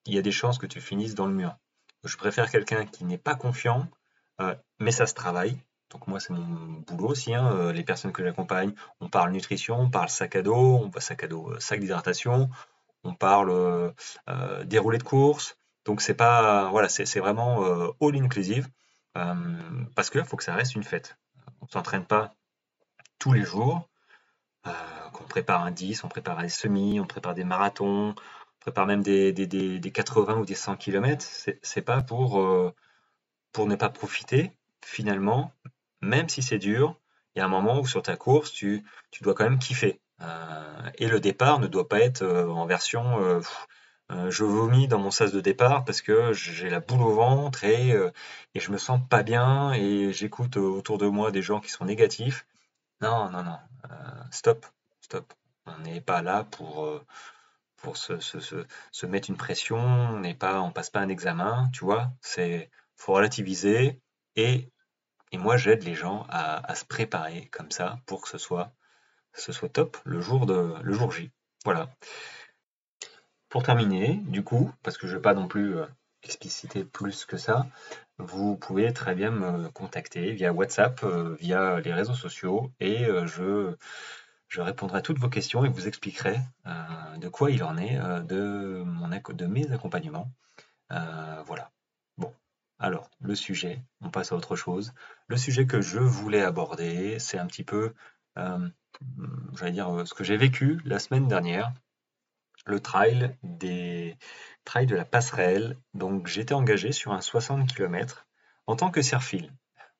il 0.04 0.14
y 0.14 0.18
a 0.18 0.22
des 0.22 0.32
chances 0.32 0.58
que 0.58 0.66
tu 0.66 0.80
finisses 0.80 1.14
dans 1.14 1.28
le 1.28 1.34
mur. 1.34 1.56
Je 2.02 2.16
préfère 2.16 2.50
quelqu'un 2.50 2.86
qui 2.86 3.04
n'est 3.04 3.18
pas 3.18 3.36
confiant, 3.36 3.86
mais 4.80 4.90
ça 4.90 5.06
se 5.06 5.14
travaille. 5.14 5.60
Donc 5.90 6.06
moi, 6.08 6.20
c'est 6.20 6.32
mon 6.32 6.80
boulot 6.80 7.08
aussi. 7.08 7.34
Hein, 7.34 7.52
euh, 7.52 7.72
les 7.72 7.84
personnes 7.84 8.12
que 8.12 8.22
j'accompagne, 8.22 8.74
on 9.00 9.08
parle 9.08 9.32
nutrition, 9.32 9.78
on 9.78 9.90
parle 9.90 10.08
sac 10.08 10.36
à 10.36 10.42
dos, 10.42 10.54
on 10.54 10.88
voit 10.88 11.00
sac 11.00 11.22
à 11.24 11.28
dos, 11.28 11.52
euh, 11.52 11.60
sac 11.60 11.80
d'hydratation, 11.80 12.50
on 13.04 13.14
parle 13.14 13.50
euh, 13.50 14.64
déroulé 14.64 14.98
de 14.98 15.04
course. 15.04 15.58
Donc 15.84 16.02
c'est 16.02 16.14
pas, 16.14 16.68
voilà, 16.70 16.88
c'est 16.88 17.20
vraiment 17.20 17.62
all 18.00 18.16
inclusive 18.16 18.68
parce 19.94 20.10
que 20.10 20.22
faut 20.24 20.36
que 20.36 20.42
ça 20.42 20.54
reste 20.54 20.74
une 20.74 20.82
fête. 20.82 21.16
On 21.60 21.68
s'entraîne 21.68 22.04
pas 22.04 22.34
tous 23.20 23.32
les 23.32 23.44
jours. 23.44 23.88
qu'on 25.12 25.24
prépare 25.24 25.64
un 25.64 25.70
10, 25.70 26.02
on 26.04 26.08
prépare 26.08 26.42
des 26.42 26.48
semis, 26.48 26.98
on 27.00 27.06
prépare 27.06 27.34
des 27.34 27.44
marathons, 27.44 28.10
on 28.10 28.60
prépare 28.60 28.86
même 28.86 29.02
des, 29.02 29.32
des, 29.32 29.92
80 29.92 30.38
ou 30.38 30.44
des 30.44 30.56
100 30.56 30.76
km. 30.76 31.24
C'est 31.62 31.82
pas 31.82 32.02
pour, 32.02 32.44
pour 33.52 33.66
ne 33.66 33.76
pas 33.76 33.88
profiter 33.90 34.52
finalement 34.84 35.52
même 36.00 36.28
si 36.28 36.42
c'est 36.42 36.58
dur, 36.58 36.98
il 37.34 37.40
y 37.40 37.42
a 37.42 37.44
un 37.44 37.48
moment 37.48 37.80
où 37.80 37.86
sur 37.86 38.02
ta 38.02 38.16
course, 38.16 38.52
tu, 38.52 38.84
tu 39.10 39.22
dois 39.22 39.34
quand 39.34 39.44
même 39.44 39.58
kiffer. 39.58 40.00
Euh, 40.22 40.90
et 40.96 41.08
le 41.08 41.20
départ 41.20 41.58
ne 41.60 41.66
doit 41.66 41.88
pas 41.88 42.00
être 42.00 42.22
euh, 42.22 42.48
en 42.48 42.64
version 42.66 43.20
euh, 44.10 44.30
je 44.30 44.44
vomis 44.44 44.88
dans 44.88 44.98
mon 44.98 45.10
sas 45.10 45.32
de 45.32 45.40
départ 45.40 45.84
parce 45.84 46.00
que 46.00 46.32
j'ai 46.32 46.70
la 46.70 46.80
boule 46.80 47.02
au 47.02 47.12
ventre 47.12 47.64
et, 47.64 47.90
et 48.54 48.60
je 48.60 48.70
me 48.70 48.78
sens 48.78 49.00
pas 49.10 49.24
bien 49.24 49.72
et 49.72 50.12
j'écoute 50.12 50.56
autour 50.58 50.96
de 50.98 51.06
moi 51.08 51.32
des 51.32 51.42
gens 51.42 51.58
qui 51.58 51.70
sont 51.70 51.84
négatifs. 51.84 52.46
Non, 53.00 53.30
non, 53.30 53.42
non. 53.42 53.58
stop, 54.30 54.64
stop. 55.00 55.34
On 55.66 55.78
n'est 55.78 56.00
pas 56.00 56.22
là 56.22 56.44
pour, 56.44 56.88
pour 57.78 57.96
se, 57.96 58.20
se, 58.20 58.38
se, 58.92 59.06
mettre 59.06 59.28
une 59.28 59.36
pression, 59.36 59.76
on 59.76 60.20
n'est 60.20 60.34
pas, 60.34 60.60
on 60.60 60.70
passe 60.70 60.90
pas 60.90 61.00
un 61.00 61.08
examen, 61.08 61.68
tu 61.72 61.84
vois. 61.84 62.12
C'est 62.20 62.70
faut 62.94 63.14
relativiser 63.14 64.00
et 64.36 64.70
et 65.36 65.38
moi, 65.38 65.58
j'aide 65.58 65.82
les 65.82 65.94
gens 65.94 66.26
à, 66.30 66.74
se 66.74 66.86
préparer 66.86 67.50
comme 67.52 67.70
ça 67.70 67.98
pour 68.06 68.22
que 68.22 68.28
ce 68.30 68.38
soit 68.38 68.72
top 69.70 69.98
le 70.06 70.22
jour, 70.22 70.46
de, 70.46 70.72
le 70.82 70.92
jour 70.94 71.12
J. 71.12 71.30
Voilà. 71.66 71.90
Pour 73.50 73.62
terminer, 73.62 74.14
du 74.28 74.42
coup, 74.42 74.72
parce 74.82 74.96
que 74.96 75.06
je 75.06 75.12
ne 75.12 75.18
vais 75.18 75.22
pas 75.22 75.34
non 75.34 75.46
plus 75.46 75.76
euh, 75.76 75.84
expliciter 76.22 76.84
plus 76.84 77.26
que 77.26 77.36
ça, 77.36 77.66
vous 78.16 78.56
pouvez 78.56 78.94
très 78.94 79.14
bien 79.14 79.30
me 79.30 79.68
contacter 79.68 80.32
via 80.32 80.54
WhatsApp, 80.54 81.04
euh, 81.04 81.36
via 81.38 81.80
les 81.80 81.92
réseaux 81.92 82.14
sociaux, 82.14 82.72
et 82.80 83.04
euh, 83.04 83.26
je, 83.26 84.60
répondrai 84.62 85.00
à 85.00 85.02
toutes 85.02 85.18
vos 85.18 85.28
questions 85.28 85.66
et 85.66 85.68
vous 85.68 85.86
expliquerai 85.86 86.40
de 87.18 87.28
quoi 87.28 87.50
il 87.50 87.62
en 87.62 87.76
est 87.76 87.98
de 88.24 89.46
mes 89.46 89.70
accompagnements. 89.70 90.32
voilà. 90.88 91.70
Alors, 92.78 93.10
le 93.20 93.34
sujet, 93.34 93.82
on 94.00 94.10
passe 94.10 94.32
à 94.32 94.36
autre 94.36 94.56
chose. 94.56 94.92
Le 95.28 95.36
sujet 95.36 95.66
que 95.66 95.80
je 95.80 95.98
voulais 95.98 96.42
aborder, 96.42 97.18
c'est 97.18 97.38
un 97.38 97.46
petit 97.46 97.64
peu, 97.64 97.94
j'allais 98.36 99.72
dire, 99.72 100.06
ce 100.06 100.14
que 100.14 100.24
j'ai 100.24 100.36
vécu 100.36 100.80
la 100.84 100.98
semaine 100.98 101.28
dernière 101.28 101.72
le 102.66 102.80
trail 102.80 103.36
des 103.42 104.16
trails 104.64 104.86
de 104.86 104.96
la 104.96 105.04
passerelle. 105.04 105.78
Donc 105.94 106.26
j'étais 106.26 106.54
engagé 106.54 106.92
sur 106.92 107.12
un 107.12 107.20
60 107.20 107.72
km 107.72 108.26
en 108.66 108.76
tant 108.76 108.90
que 108.90 109.02
surfil. 109.02 109.52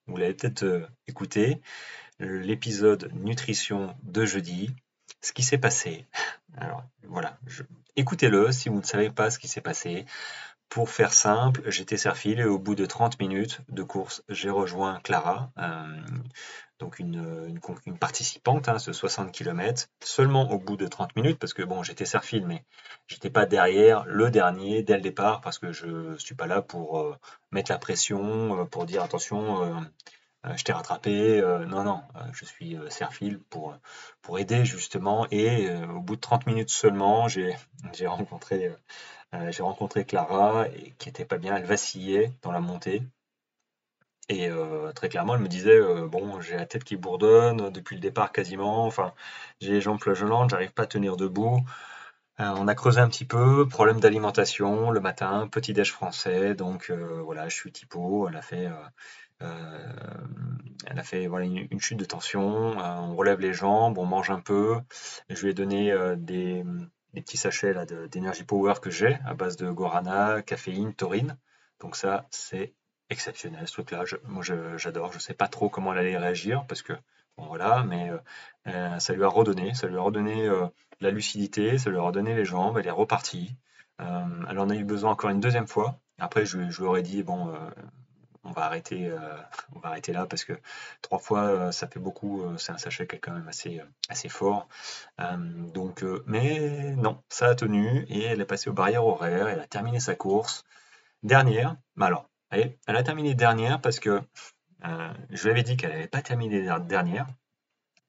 Vous 0.07 0.17
l'avez 0.17 0.35
peut-être 0.35 0.65
euh, 0.65 0.87
écouté, 1.07 1.61
l'épisode 2.19 3.11
nutrition 3.15 3.97
de 4.03 4.25
jeudi. 4.25 4.71
Ce 5.23 5.33
qui 5.33 5.43
s'est 5.43 5.59
passé. 5.59 6.07
Alors 6.57 6.85
voilà, 7.05 7.39
écoutez-le 7.97 8.53
si 8.53 8.69
vous 8.69 8.79
ne 8.79 8.85
savez 8.85 9.11
pas 9.11 9.31
ce 9.31 9.39
qui 9.39 9.49
s'est 9.49 9.61
passé. 9.61 10.05
Pour 10.69 10.91
faire 10.91 11.13
simple, 11.13 11.63
j'étais 11.71 11.97
serfil 11.97 12.41
et 12.41 12.45
au 12.45 12.59
bout 12.59 12.75
de 12.75 12.87
30 12.87 13.19
minutes 13.21 13.61
de 13.69 13.83
course, 13.83 14.23
j'ai 14.29 14.51
rejoint 14.51 15.01
Clara, 15.03 15.51
euh, 15.59 15.87
donc 16.79 16.99
une, 16.99 17.59
participante, 17.99 18.69
hein, 18.69 18.79
ce 18.79 18.93
60 18.93 19.33
km, 19.33 19.89
seulement 20.03 20.51
au 20.51 20.59
bout 20.59 20.77
de 20.77 20.87
30 20.87 21.17
minutes, 21.17 21.39
parce 21.39 21.55
que 21.55 21.63
bon, 21.63 21.83
j'étais 21.83 22.05
serfil, 22.05 22.47
mais 22.47 22.65
j'étais 23.07 23.31
pas 23.31 23.47
derrière 23.47 24.05
le 24.07 24.31
dernier 24.31 24.83
dès 24.83 24.97
le 24.97 25.03
départ, 25.03 25.41
parce 25.41 25.59
que 25.59 25.73
je 25.73 26.17
suis 26.19 26.35
pas 26.35 26.47
là 26.47 26.61
pour 26.63 26.99
euh, 27.01 27.17
mettre 27.53 27.71
la 27.71 27.79
pression, 27.79 28.61
euh, 28.61 28.65
pour 28.65 28.85
dire 28.85 29.03
attention, 29.03 29.87
je 30.55 30.63
t'ai 30.65 30.73
rattrapé. 30.73 31.41
non, 31.67 31.83
non, 31.85 32.03
je 32.33 32.45
suis 32.45 32.77
serfil 32.91 33.39
pour, 33.39 33.77
pour 34.23 34.39
aider 34.39 34.65
justement, 34.65 35.27
et 35.31 35.71
au 35.95 36.01
bout 36.01 36.17
de 36.17 36.21
30 36.21 36.47
minutes 36.47 36.71
seulement, 36.71 37.29
j'ai 37.29 37.57
rencontré 38.07 38.73
euh, 39.35 39.51
rencontré 39.61 40.05
Clara, 40.05 40.67
qui 40.99 41.09
était 41.09 41.25
pas 41.25 41.39
bien, 41.39 41.57
elle 41.57 41.65
vacillait 41.65 42.33
dans 42.43 42.53
la 42.53 42.61
montée. 42.61 43.03
Et 44.29 44.49
euh, 44.49 44.93
très 44.93 45.09
clairement, 45.09 45.35
elle 45.35 45.41
me 45.43 45.49
disait 45.49 45.79
euh, 45.79 46.09
Bon, 46.09 46.41
j'ai 46.41 46.57
la 46.57 46.67
tête 46.67 46.85
qui 46.85 46.97
bourdonne 46.97 47.71
depuis 47.71 47.95
le 47.97 48.01
départ 48.01 48.33
quasiment, 48.33 48.85
enfin, 48.87 49.15
j'ai 49.61 49.73
les 49.75 49.81
jambes 49.81 50.01
flageolantes, 50.01 50.51
j'arrive 50.51 50.73
pas 50.73 50.83
à 50.85 50.87
tenir 50.87 51.17
debout. 51.17 51.61
on 52.39 52.69
a 52.69 52.75
creusé 52.75 53.01
un 53.01 53.09
petit 53.09 53.25
peu, 53.25 53.69
problème 53.69 54.01
d'alimentation 54.01 54.91
le 54.91 55.01
matin, 55.01 55.49
petit 55.49 55.73
déj 55.73 55.93
français, 55.93 56.55
donc 56.55 56.91
voilà, 56.91 57.49
je 57.49 57.57
suis 57.57 57.73
typo, 57.73 58.29
elle 58.29 58.37
a 58.37 58.43
fait. 58.43 58.69
Elle 59.41 60.99
a 60.99 61.03
fait 61.03 61.27
voilà, 61.27 61.47
une, 61.47 61.81
chute 61.81 61.99
de 61.99 62.05
tension, 62.05 62.77
on 62.79 63.15
relève 63.17 63.41
les 63.41 63.53
jambes, 63.53 63.99
on 63.99 64.07
mange 64.07 64.31
un 64.31 64.41
peu. 64.41 64.77
Je 65.29 65.43
lui 65.43 65.51
ai 65.51 65.55
donné 65.55 65.95
des, 66.17 66.65
les 67.17 67.23
petits 67.23 67.39
sachets 67.39 67.75
d'énergie 68.11 68.45
power 68.45 68.75
que 68.81 68.91
j'ai 68.91 69.19
à 69.25 69.35
base 69.35 69.57
de 69.57 69.71
guarana, 69.71 70.43
caféine, 70.43 70.95
taurine. 70.95 71.39
Donc 71.81 71.97
ça, 71.97 72.27
c'est 72.31 72.75
exceptionnel 73.09 73.67
ce 73.67 73.73
truc-là. 73.73 74.05
moi, 74.25 74.43
j'adore. 74.43 75.13
Je, 75.13 75.17
ne 75.17 75.23
sais 75.23 75.35
pas 75.35 75.49
trop 75.49 75.69
comment 75.69 75.93
elle 75.93 76.01
allait 76.01 76.19
réagir 76.19 76.67
parce 76.67 76.83
que 76.83 76.93
bon 77.37 77.47
voilà, 77.47 77.85
mais 77.85 78.11
euh, 78.11 78.19
euh, 78.67 78.99
ça 78.99 79.15
lui 79.15 79.25
a 79.25 79.29
redonné, 79.29 79.75
ça 79.75 79.87
lui 79.87 79.97
a 79.97 80.01
redonné 80.01 80.47
euh, 80.47 80.67
la 81.01 81.11
lucidité, 81.11 81.79
ça 81.79 81.91
lui 81.91 81.97
a 81.97 82.03
redonné 82.03 82.35
les 82.35 82.45
jambes. 82.45 82.79
Elle 82.79 82.87
est 82.87 82.91
repartie. 82.91 83.57
elle 83.99 84.59
en 84.59 84.69
a 84.69 84.75
eu 84.75 84.85
besoin 84.85 85.13
encore 85.13 85.31
une 85.31 85.41
deuxième 85.41 85.67
fois. 85.67 85.99
Après, 86.19 86.45
je, 86.45 86.71
je 86.71 86.81
lui 86.81 86.89
aurais 86.89 87.03
dit 87.03 87.23
bon, 87.23 87.55
on 88.47 88.53
va 88.53 88.65
arrêter, 88.65 89.09
euh, 89.09 89.19
on 89.75 89.81
va 89.81 89.91
arrêter 89.91 90.13
là 90.13 90.27
parce 90.27 90.45
que 90.45 90.53
trois 91.03 91.19
fois, 91.19 91.45
euh, 91.45 91.73
ça 91.73 91.89
fait 91.89 92.01
beaucoup. 92.01 92.43
Euh, 92.43 92.57
c'est 92.59 92.73
un 92.73 92.79
sachet 92.79 93.07
qui 93.07 93.17
est 93.17 93.19
quand 93.19 93.33
même 93.33 93.49
assez, 93.49 94.29
fort. 94.29 94.69
donc, 95.19 96.05
mais 96.27 96.95
non, 96.97 97.23
ça 97.29 97.49
a 97.49 97.55
tenu 97.55 98.05
et 98.09 98.25
elle 98.25 98.41
est 98.41 98.47
passée 98.47 98.71
aux 98.71 98.75
barrières 98.75 99.07
horaires. 99.07 99.49
Elle 99.49 99.61
a 99.61 99.67
terminé 99.67 100.01
sa 100.01 100.15
course 100.15 100.65
dernière. 101.23 101.77
Alors, 102.01 102.29
elle 102.51 102.77
a 102.87 103.03
terminé 103.03 103.35
dernière 103.35 103.81
parce 103.81 104.01
que 104.01 104.23
je 105.31 105.43
lui 105.43 105.51
avais 105.51 105.63
dit 105.63 105.77
qu'elle 105.77 105.91
n'avait 105.91 106.09
pas 106.09 106.23
terminé 106.23 106.67
dernière. 106.81 107.27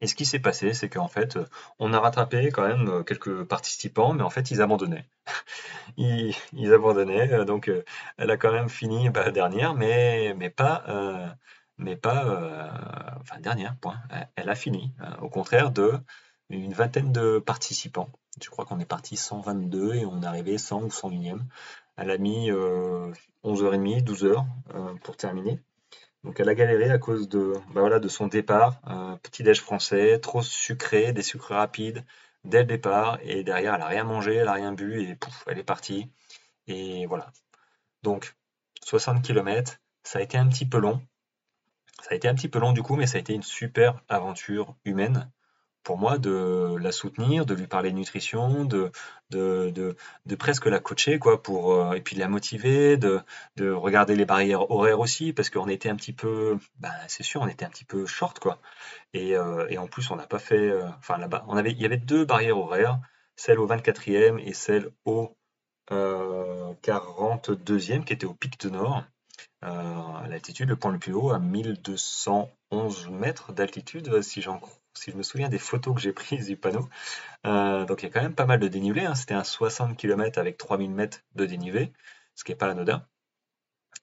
Et 0.01 0.07
ce 0.07 0.15
qui 0.15 0.25
s'est 0.25 0.39
passé, 0.39 0.73
c'est 0.73 0.89
qu'en 0.89 1.07
fait, 1.07 1.39
on 1.79 1.93
a 1.93 1.99
rattrapé 1.99 2.51
quand 2.51 2.67
même 2.67 3.03
quelques 3.03 3.43
participants, 3.43 4.13
mais 4.13 4.23
en 4.23 4.29
fait, 4.29 4.51
ils 4.51 4.61
abandonnaient. 4.61 5.05
ils, 5.97 6.73
abandonnaient, 6.73 7.31
euh, 7.33 7.45
donc 7.45 7.69
euh, 7.69 7.83
elle 8.17 8.31
a 8.31 8.37
quand 8.37 8.51
même 8.51 8.69
fini 8.69 9.09
bah, 9.09 9.31
dernière, 9.31 9.73
mais, 9.73 10.33
mais 10.37 10.49
pas, 10.49 10.83
euh, 10.89 11.27
mais 11.77 11.95
pas 11.95 12.71
enfin 13.21 13.39
dernière, 13.39 13.75
point. 13.77 13.97
Elle 14.35 14.49
a 14.49 14.55
fini, 14.55 14.93
au 15.21 15.29
contraire 15.29 15.71
de 15.71 15.93
une 16.49 16.73
vingtaine 16.73 17.11
de 17.11 17.39
participants. 17.39 18.09
Je 18.41 18.49
crois 18.49 18.65
qu'on 18.65 18.79
est 18.79 18.85
parti 18.85 19.17
122 19.17 19.95
et 19.95 20.05
on 20.05 20.21
est 20.21 20.25
arrivé 20.25 20.57
100 20.57 20.83
ou 20.83 20.87
101e. 20.87 21.41
Elle 21.97 22.11
a 22.11 22.17
mis 22.17 22.49
11h30, 23.43 24.03
12h 24.03 24.45
pour 25.01 25.17
terminer. 25.17 25.59
Donc 26.27 26.41
elle 26.41 26.49
a 26.49 26.55
galéré 26.55 26.91
à 26.91 26.97
cause 26.97 27.29
de, 27.29 27.53
voilà, 27.69 27.99
de 27.99 28.09
son 28.09 28.27
départ, 28.27 28.81
petit 29.23 29.43
déj 29.43 29.61
français, 29.61 30.19
trop 30.19 30.41
sucré, 30.41 31.13
des 31.13 31.21
sucres 31.21 31.53
rapides 31.53 32.03
dès 32.43 32.59
le 32.59 32.65
départ, 32.65 33.17
et 33.21 33.45
derrière 33.45 33.75
elle 33.75 33.81
a 33.81 33.87
rien 33.87 34.03
mangé, 34.03 34.35
elle 34.35 34.49
a 34.49 34.53
rien 34.53 34.73
bu, 34.73 35.01
et 35.03 35.15
pouf, 35.15 35.45
elle 35.47 35.57
est 35.57 35.63
partie. 35.63 36.11
Et 36.67 37.05
voilà. 37.05 37.31
Donc 38.03 38.35
60 38.83 39.21
km, 39.23 39.79
ça 40.03 40.19
a 40.19 40.21
été 40.21 40.37
un 40.37 40.49
petit 40.49 40.65
peu 40.65 40.79
long. 40.79 41.01
Ça 42.01 42.09
a 42.11 42.15
été 42.15 42.27
un 42.27 42.35
petit 42.35 42.49
peu 42.49 42.59
long 42.59 42.73
du 42.73 42.83
coup, 42.83 42.97
mais 42.97 43.07
ça 43.07 43.15
a 43.15 43.21
été 43.21 43.33
une 43.33 43.41
super 43.41 44.03
aventure 44.09 44.75
humaine 44.83 45.31
pour 45.83 45.97
moi 45.97 46.17
de 46.17 46.75
la 46.81 46.91
soutenir, 46.91 47.45
de 47.45 47.53
lui 47.53 47.67
parler 47.67 47.91
de 47.91 47.95
nutrition, 47.95 48.65
de, 48.65 48.91
de, 49.29 49.95
de, 50.25 50.35
presque 50.35 50.65
la 50.65 50.79
coacher, 50.79 51.19
quoi, 51.19 51.41
pour, 51.41 51.73
euh, 51.73 51.93
et 51.93 52.01
puis 52.01 52.15
de 52.15 52.19
la 52.19 52.27
motiver, 52.27 52.97
de, 52.97 53.21
de 53.55 53.71
regarder 53.71 54.15
les 54.15 54.25
barrières 54.25 54.69
horaires 54.69 54.99
aussi, 54.99 55.31
parce 55.33 55.49
qu'on 55.49 55.69
était 55.69 55.89
un 55.89 55.95
petit 55.95 56.13
peu, 56.13 56.57
ben, 56.79 56.91
c'est 57.07 57.23
sûr, 57.23 57.41
on 57.41 57.47
était 57.47 57.65
un 57.65 57.69
petit 57.69 57.85
peu 57.85 58.05
short, 58.05 58.39
quoi. 58.39 58.59
Et, 59.13 59.35
euh, 59.35 59.67
et 59.69 59.77
en 59.77 59.87
plus, 59.87 60.11
on 60.11 60.15
n'a 60.17 60.27
pas 60.27 60.39
fait, 60.39 60.69
euh, 60.69 60.87
enfin 60.99 61.17
là-bas, 61.17 61.45
on 61.47 61.55
avait, 61.57 61.71
il 61.71 61.81
y 61.81 61.85
avait 61.85 61.97
deux 61.97 62.25
barrières 62.25 62.57
horaires, 62.57 62.99
celle 63.35 63.59
au 63.59 63.67
24e 63.67 64.39
et 64.39 64.53
celle 64.53 64.89
au 65.05 65.35
42e, 65.89 68.03
qui 68.03 68.13
était 68.13 68.25
au 68.25 68.33
pic 68.33 68.59
de 68.59 68.69
Nord. 68.69 69.03
à 69.61 70.25
l'altitude, 70.29 70.69
le 70.69 70.75
point 70.75 70.91
le 70.91 70.99
plus 70.99 71.13
haut, 71.13 71.31
à 71.31 71.39
1211 71.39 73.09
mètres 73.09 73.53
d'altitude, 73.53 74.21
si 74.21 74.41
j'en 74.41 74.59
crois 74.59 74.73
si 74.97 75.11
je 75.11 75.17
me 75.17 75.23
souviens 75.23 75.49
des 75.49 75.59
photos 75.59 75.95
que 75.95 76.01
j'ai 76.01 76.13
prises 76.13 76.47
du 76.47 76.57
panneau. 76.57 76.89
Euh, 77.45 77.85
donc 77.85 78.03
il 78.03 78.07
y 78.07 78.09
a 78.09 78.11
quand 78.11 78.21
même 78.21 78.35
pas 78.35 78.45
mal 78.45 78.59
de 78.59 78.67
dénivelé. 78.67 79.05
Hein. 79.05 79.15
C'était 79.15 79.33
un 79.33 79.43
60 79.43 79.97
km 79.97 80.39
avec 80.39 80.57
3000 80.57 80.91
mètres 80.91 81.19
de 81.35 81.45
dénivelé, 81.45 81.93
ce 82.35 82.43
qui 82.43 82.51
n'est 82.51 82.57
pas 82.57 82.69
anodin. 82.69 83.05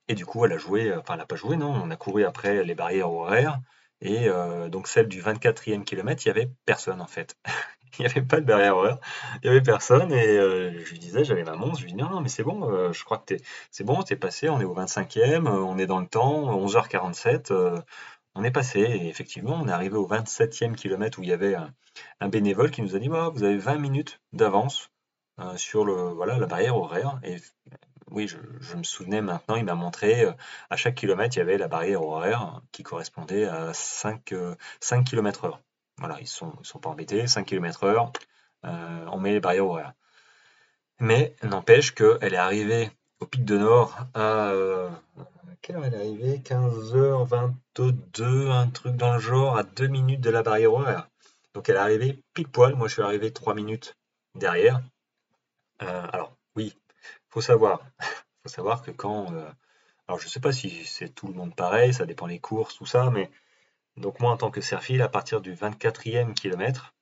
Et 0.08 0.14
du 0.14 0.26
coup, 0.26 0.44
elle 0.44 0.52
a 0.52 0.58
joué, 0.58 0.90
euh, 0.90 1.00
enfin 1.00 1.14
elle 1.14 1.20
n'a 1.20 1.26
pas 1.26 1.36
joué, 1.36 1.56
non, 1.56 1.72
on 1.72 1.90
a 1.90 1.96
couru 1.96 2.24
après 2.24 2.64
les 2.64 2.74
barrières 2.74 3.10
horaires. 3.10 3.60
Et 4.00 4.28
euh, 4.28 4.68
donc 4.68 4.88
celle 4.88 5.08
du 5.08 5.22
24e 5.22 5.84
kilomètre, 5.84 6.24
il 6.26 6.32
n'y 6.32 6.38
avait 6.38 6.50
personne 6.66 7.00
en 7.00 7.06
fait. 7.06 7.36
il 7.98 8.04
n'y 8.04 8.10
avait 8.10 8.22
pas 8.22 8.40
de 8.40 8.46
barrière 8.46 8.76
horaire, 8.76 8.98
il 9.42 9.50
n'y 9.50 9.50
avait 9.50 9.62
personne. 9.62 10.12
Et 10.12 10.36
je 10.36 10.90
lui 10.90 10.98
disais, 10.98 11.24
j'avais 11.24 11.44
ma 11.44 11.54
montre, 11.54 11.78
je 11.78 11.84
lui 11.84 11.92
dis 11.92 11.98
non, 11.98 12.10
non, 12.10 12.20
mais 12.20 12.28
c'est 12.28 12.42
bon, 12.42 12.92
je 12.92 13.04
crois 13.04 13.18
que 13.18 13.36
c'est 13.70 13.84
bon, 13.84 14.02
t'es 14.02 14.16
passé, 14.16 14.48
on 14.48 14.60
est 14.60 14.64
au 14.64 14.74
25e, 14.74 15.48
on 15.48 15.78
est 15.78 15.86
dans 15.86 16.00
le 16.00 16.08
temps, 16.08 16.66
11h47 16.66 17.52
on 18.34 18.44
est 18.44 18.50
passé 18.50 18.80
et 18.80 19.08
effectivement, 19.08 19.54
on 19.60 19.68
est 19.68 19.72
arrivé 19.72 19.96
au 19.96 20.08
27e 20.08 20.74
kilomètre 20.74 21.18
où 21.18 21.22
il 21.22 21.28
y 21.28 21.32
avait 21.32 21.54
un, 21.54 22.28
bénévole 22.28 22.70
qui 22.70 22.82
nous 22.82 22.96
a 22.96 22.98
dit 22.98 23.08
Vous 23.08 23.42
avez 23.42 23.58
20 23.58 23.78
minutes 23.78 24.20
d'avance 24.32 24.90
euh, 25.40 25.56
sur 25.56 25.84
le, 25.84 25.94
voilà, 26.10 26.38
la 26.38 26.46
barrière 26.46 26.76
horaire. 26.76 27.20
Et 27.22 27.36
oui, 28.10 28.28
je, 28.28 28.76
me 28.76 28.82
souvenais 28.82 29.20
maintenant, 29.20 29.56
il 29.56 29.64
m'a 29.64 29.74
montré 29.74 30.24
euh, 30.24 30.32
à 30.70 30.76
chaque 30.76 30.96
kilomètre, 30.96 31.36
il 31.36 31.40
y 31.40 31.42
avait 31.42 31.58
la 31.58 31.68
barrière 31.68 32.02
horaire 32.02 32.60
qui 32.72 32.82
correspondait 32.82 33.46
à 33.46 33.72
5, 33.72 34.34
5 34.80 35.04
km/h. 35.04 35.58
Voilà, 35.98 36.18
ils 36.18 36.22
ne 36.22 36.28
sont, 36.28 36.52
sont 36.62 36.80
pas 36.80 36.90
embêtés, 36.90 37.26
5 37.26 37.46
km/h, 37.46 38.12
euh, 38.64 39.06
on 39.12 39.18
met 39.18 39.32
les 39.32 39.40
barrières 39.40 39.66
horaires. 39.66 39.94
Mais 41.00 41.36
n'empêche 41.42 41.94
qu'elle 41.94 42.34
est 42.34 42.36
arrivée 42.36 42.90
au 43.24 43.26
pic 43.26 43.44
de 43.44 43.56
Nord 43.56 43.96
à 44.12 44.52
quelle 45.62 45.76
heure 45.76 45.86
elle 45.86 45.94
est 45.94 45.96
arrivée? 45.96 46.38
15h22, 46.40 48.50
un 48.50 48.68
truc 48.68 48.96
dans 48.96 49.14
le 49.14 49.18
genre, 49.18 49.56
à 49.56 49.62
2 49.62 49.86
minutes 49.86 50.20
de 50.20 50.28
la 50.28 50.42
barrière 50.42 50.74
horaire. 50.74 51.08
Donc 51.54 51.70
elle 51.70 51.76
est 51.76 51.78
arrivée 51.78 52.22
pile 52.34 52.48
poil, 52.48 52.74
moi 52.74 52.86
je 52.86 52.92
suis 52.92 53.02
arrivé 53.02 53.32
3 53.32 53.54
minutes 53.54 53.96
derrière. 54.34 54.82
Euh, 55.80 56.06
alors 56.12 56.36
oui, 56.54 56.76
faut 57.30 57.40
savoir, 57.40 57.80
faut 58.42 58.50
savoir 58.50 58.82
que 58.82 58.90
quand... 58.90 59.32
Euh, 59.32 59.50
alors 60.06 60.20
je 60.20 60.28
sais 60.28 60.40
pas 60.40 60.52
si 60.52 60.84
c'est 60.84 61.08
tout 61.08 61.28
le 61.28 61.32
monde 61.32 61.56
pareil, 61.56 61.94
ça 61.94 62.04
dépend 62.04 62.28
des 62.28 62.40
courses, 62.40 62.76
tout 62.76 62.84
ça, 62.84 63.08
mais 63.08 63.30
donc 63.96 64.20
moi 64.20 64.32
en 64.32 64.36
tant 64.36 64.50
que 64.50 64.60
serfile, 64.60 65.00
à 65.00 65.08
partir 65.08 65.40
du 65.40 65.54
24e 65.54 66.34
kilomètre, 66.34 66.92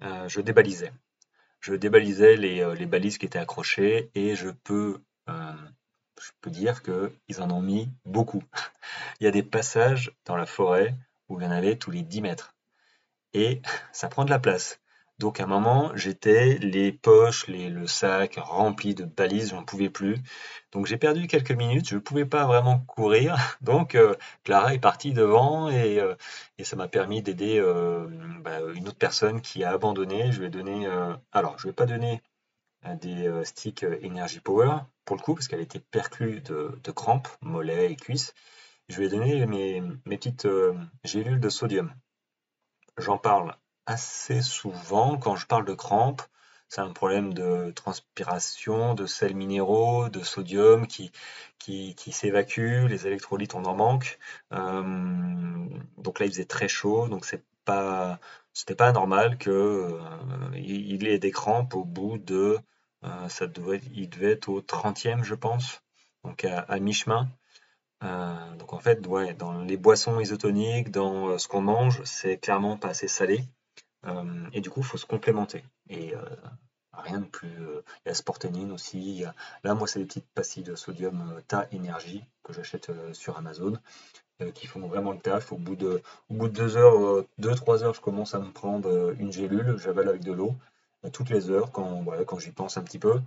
je 0.00 0.40
débalisais. 0.40 0.92
Je 1.60 1.74
débalisais 1.74 2.36
les, 2.36 2.86
balises 2.86 3.18
qui 3.18 3.26
étaient 3.26 3.38
accrochées 3.38 4.10
et 4.16 4.34
je 4.34 4.50
peux, 4.50 5.00
je 6.20 6.30
peux 6.40 6.50
dire 6.50 6.82
qu'ils 6.82 7.42
en 7.42 7.50
ont 7.50 7.62
mis 7.62 7.90
beaucoup. 8.04 8.42
il 9.20 9.24
y 9.24 9.26
a 9.26 9.32
des 9.32 9.42
passages 9.42 10.12
dans 10.24 10.36
la 10.36 10.46
forêt 10.46 10.94
où 11.28 11.40
il 11.40 11.44
y 11.44 11.46
en 11.46 11.50
avait 11.50 11.76
tous 11.76 11.90
les 11.90 12.02
10 12.02 12.22
mètres. 12.22 12.54
Et 13.32 13.62
ça 13.92 14.08
prend 14.08 14.24
de 14.24 14.30
la 14.30 14.38
place. 14.38 14.80
Donc 15.20 15.38
à 15.38 15.44
un 15.44 15.46
moment, 15.46 15.92
j'étais 15.94 16.58
les 16.58 16.90
poches, 16.92 17.46
le 17.46 17.86
sac 17.86 18.34
rempli 18.36 18.96
de 18.96 19.04
balises, 19.04 19.50
j'en 19.50 19.64
pouvais 19.64 19.88
plus. 19.88 20.16
Donc 20.72 20.86
j'ai 20.86 20.96
perdu 20.96 21.28
quelques 21.28 21.52
minutes, 21.52 21.88
je 21.88 21.94
ne 21.94 22.00
pouvais 22.00 22.24
pas 22.24 22.46
vraiment 22.46 22.80
courir. 22.80 23.36
Donc 23.60 23.94
euh, 23.94 24.16
Clara 24.42 24.74
est 24.74 24.80
partie 24.80 25.12
devant 25.12 25.70
et, 25.70 26.00
euh, 26.00 26.16
ça 26.64 26.74
m'a 26.74 26.88
permis 26.88 27.22
d'aider 27.22 27.60
euh, 27.60 28.08
bah, 28.40 28.58
une 28.74 28.88
autre 28.88 28.98
personne 28.98 29.40
qui 29.40 29.62
a 29.62 29.70
abandonné. 29.70 30.32
Je 30.32 30.42
ai 30.42 30.50
donné, 30.50 30.88
alors 31.32 31.58
je 31.58 31.66
ne 31.66 31.70
vais 31.70 31.76
pas 31.76 31.86
donner 31.86 32.20
des 33.00 33.44
sticks 33.44 33.84
Energy 34.04 34.40
Power 34.40 34.78
pour 35.04 35.16
le 35.16 35.22
coup 35.22 35.34
parce 35.34 35.48
qu'elle 35.48 35.60
était 35.60 35.80
perclue 35.80 36.40
de, 36.40 36.90
crampes, 36.94 37.28
mollets 37.40 37.92
et 37.92 37.96
cuisses. 37.96 38.34
Je 38.88 38.98
lui 38.98 39.06
ai 39.06 39.08
donné 39.08 39.46
mes, 39.46 39.82
petites 40.04 40.46
gélules 41.04 41.40
de 41.40 41.48
sodium. 41.48 41.94
J'en 42.98 43.18
parle 43.18 43.56
assez 43.86 44.42
souvent 44.42 45.16
quand 45.18 45.36
je 45.36 45.46
parle 45.46 45.64
de 45.64 45.74
crampes. 45.74 46.22
C'est 46.68 46.80
un 46.80 46.92
problème 46.92 47.34
de 47.34 47.70
transpiration, 47.70 48.94
de 48.94 49.06
sels 49.06 49.36
minéraux, 49.36 50.08
de 50.08 50.22
sodium 50.22 50.86
qui, 50.86 51.12
qui, 51.58 51.94
qui 51.94 52.12
s'évacue, 52.12 52.86
les 52.88 53.06
électrolytes 53.06 53.54
on 53.54 53.64
en 53.64 53.74
manque. 53.74 54.18
Euh, 54.52 55.68
donc 55.98 56.18
là 56.18 56.26
il 56.26 56.32
faisait 56.32 56.44
très 56.46 56.68
chaud, 56.68 57.08
donc 57.08 57.24
c'est 57.24 57.44
pas 57.64 58.18
c'était 58.52 58.74
pas 58.74 58.92
normal 58.92 59.38
que 59.38 59.50
euh, 59.50 60.52
ait 60.54 61.18
des 61.18 61.30
crampes 61.30 61.74
au 61.74 61.84
bout 61.84 62.18
de 62.18 62.34
euh, 62.34 62.58
ça 63.28 63.46
devait 63.46 63.80
il 63.94 64.08
devait 64.08 64.32
être 64.32 64.48
au 64.48 64.60
30e 64.60 65.22
je 65.24 65.34
pense, 65.34 65.82
donc 66.24 66.44
à, 66.44 66.78
mi-chemin. 66.78 67.28
donc 68.58 68.72
en 68.72 68.78
fait, 68.78 69.06
ouais, 69.06 69.34
dans 69.34 69.62
les 69.62 69.76
boissons 69.76 70.20
isotoniques, 70.20 70.90
dans 70.90 71.38
ce 71.38 71.48
qu'on 71.48 71.62
mange, 71.62 72.02
c'est 72.04 72.38
clairement 72.38 72.76
pas 72.76 72.88
assez 72.88 73.08
salé. 73.08 73.44
Euh, 74.06 74.48
et 74.52 74.60
du 74.60 74.70
coup, 74.70 74.80
il 74.80 74.86
faut 74.86 74.98
se 74.98 75.06
complémenter. 75.06 75.64
Et 75.88 76.14
euh, 76.14 76.20
rien 76.92 77.20
de 77.20 77.26
plus. 77.26 77.60
Euh, 77.60 77.82
il 78.04 78.08
y 78.08 78.10
a 78.10 78.14
Sportenine 78.14 78.72
aussi. 78.72 79.24
là, 79.62 79.74
moi, 79.74 79.86
c'est 79.86 79.98
des 79.98 80.06
petites 80.06 80.28
pastilles 80.34 80.62
de 80.62 80.74
sodium 80.74 81.40
Ta 81.48 81.66
Énergie 81.72 82.24
que 82.42 82.52
j'achète 82.52 82.90
sur 83.12 83.36
Amazon 83.38 83.78
qui 84.54 84.66
font 84.66 84.80
vraiment 84.88 85.12
le 85.12 85.20
taf. 85.20 85.52
Au 85.52 85.56
bout 85.56 85.76
de, 85.76 86.02
au 86.28 86.34
bout 86.34 86.48
de 86.48 86.52
deux 86.52 86.76
heures, 86.76 87.24
deux, 87.38 87.54
trois 87.54 87.84
heures, 87.84 87.94
je 87.94 88.00
commence 88.00 88.34
à 88.34 88.40
me 88.40 88.50
prendre 88.50 89.14
une 89.18 89.32
gélule, 89.32 89.76
j'avale 89.78 90.08
avec 90.08 90.24
de 90.24 90.32
l'eau, 90.32 90.56
toutes 91.12 91.30
les 91.30 91.50
heures, 91.50 91.70
quand, 91.72 92.38
j'y 92.38 92.50
pense 92.50 92.76
un 92.76 92.82
petit 92.82 92.98
peu. 92.98 93.20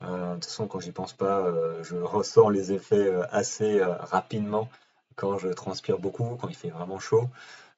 de 0.00 0.34
toute 0.34 0.44
façon, 0.44 0.68
quand 0.68 0.80
j'y 0.80 0.92
pense 0.92 1.12
pas, 1.12 1.52
je 1.82 1.96
ressens 2.02 2.48
les 2.48 2.72
effets 2.72 3.12
assez 3.30 3.82
rapidement 3.82 4.68
quand 5.16 5.38
je 5.38 5.48
transpire 5.48 5.98
beaucoup, 5.98 6.36
quand 6.36 6.48
il 6.48 6.56
fait 6.56 6.70
vraiment 6.70 6.98
chaud. 6.98 7.28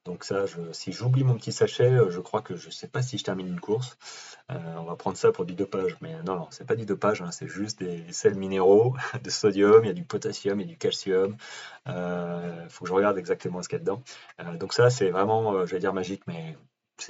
Donc 0.04 0.24
ça, 0.24 0.46
si 0.72 0.92
j'oublie 0.92 1.22
mon 1.22 1.36
petit 1.36 1.52
sachet, 1.52 1.92
euh, 1.92 2.10
je 2.10 2.20
crois 2.20 2.42
que 2.42 2.56
je 2.56 2.66
ne 2.66 2.72
sais 2.72 2.88
pas 2.88 3.02
si 3.02 3.18
je 3.18 3.24
termine 3.24 3.46
une 3.46 3.60
course. 3.60 3.96
Euh, 4.50 4.58
on 4.78 4.84
va 4.84 4.96
prendre 4.96 5.16
ça 5.16 5.30
pour 5.30 5.44
du 5.44 5.54
dopage, 5.54 5.96
mais 6.00 6.14
non, 6.24 6.36
non, 6.36 6.48
c'est 6.50 6.66
pas 6.66 6.74
du 6.74 6.86
dopage, 6.86 7.22
hein, 7.22 7.30
c'est 7.30 7.46
juste 7.46 7.78
des 7.78 8.12
sels 8.12 8.34
minéraux, 8.34 8.96
de 9.22 9.30
sodium, 9.30 9.84
il 9.84 9.86
y 9.86 9.90
a 9.90 9.94
du 9.94 10.02
potassium, 10.04 10.60
il 10.60 10.66
y 10.66 10.70
a 10.70 10.72
du 10.72 10.76
calcium. 10.76 11.36
Il 11.86 11.92
euh, 11.92 12.68
faut 12.68 12.84
que 12.84 12.88
je 12.88 12.94
regarde 12.94 13.16
exactement 13.16 13.62
ce 13.62 13.68
qu'il 13.68 13.78
y 13.78 13.80
a 13.80 13.84
dedans. 13.84 14.02
donc 14.58 14.72
ça, 14.72 14.90
c'est 14.90 15.10
vraiment, 15.10 15.64
je 15.66 15.72
vais 15.72 15.78
dire 15.80 15.94
magique, 15.94 16.22
mais 16.26 16.56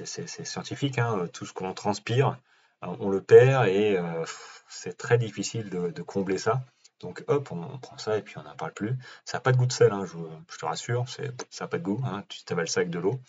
c'est 0.05 0.45
scientifique. 0.45 0.97
Hein, 0.99 1.27
tout 1.33 1.45
ce 1.45 1.53
qu'on 1.53 1.73
transpire, 1.73 2.37
on 2.81 3.09
le 3.09 3.21
perd 3.21 3.67
et 3.67 3.97
c'est 4.67 4.97
très 4.97 5.17
difficile 5.17 5.69
de 5.69 6.01
combler 6.01 6.37
ça. 6.37 6.63
Donc 7.03 7.21
hop, 7.27 7.51
on, 7.51 7.77
prend 7.79 7.97
ça 7.97 8.17
et 8.17 8.21
puis 8.21 8.37
on 8.37 8.43
n'en 8.43 8.55
parle 8.55 8.73
plus. 8.73 8.95
Ça 9.25 9.37
n'a 9.37 9.41
pas 9.41 9.51
de 9.51 9.57
goût 9.57 9.65
de 9.65 9.73
sel, 9.73 9.91
hein, 9.91 10.05
je, 10.05 10.57
te 10.57 10.65
rassure, 10.65 11.05
ça 11.09 11.65
n'a 11.65 11.67
pas 11.67 11.77
de 11.77 11.83
goût, 11.83 12.01
hein, 12.05 12.23
tu 12.29 12.43
t'avales 12.45 12.69
ça 12.69 12.79
avec 12.79 12.89
de 12.89 12.99
l'eau. 12.99 13.19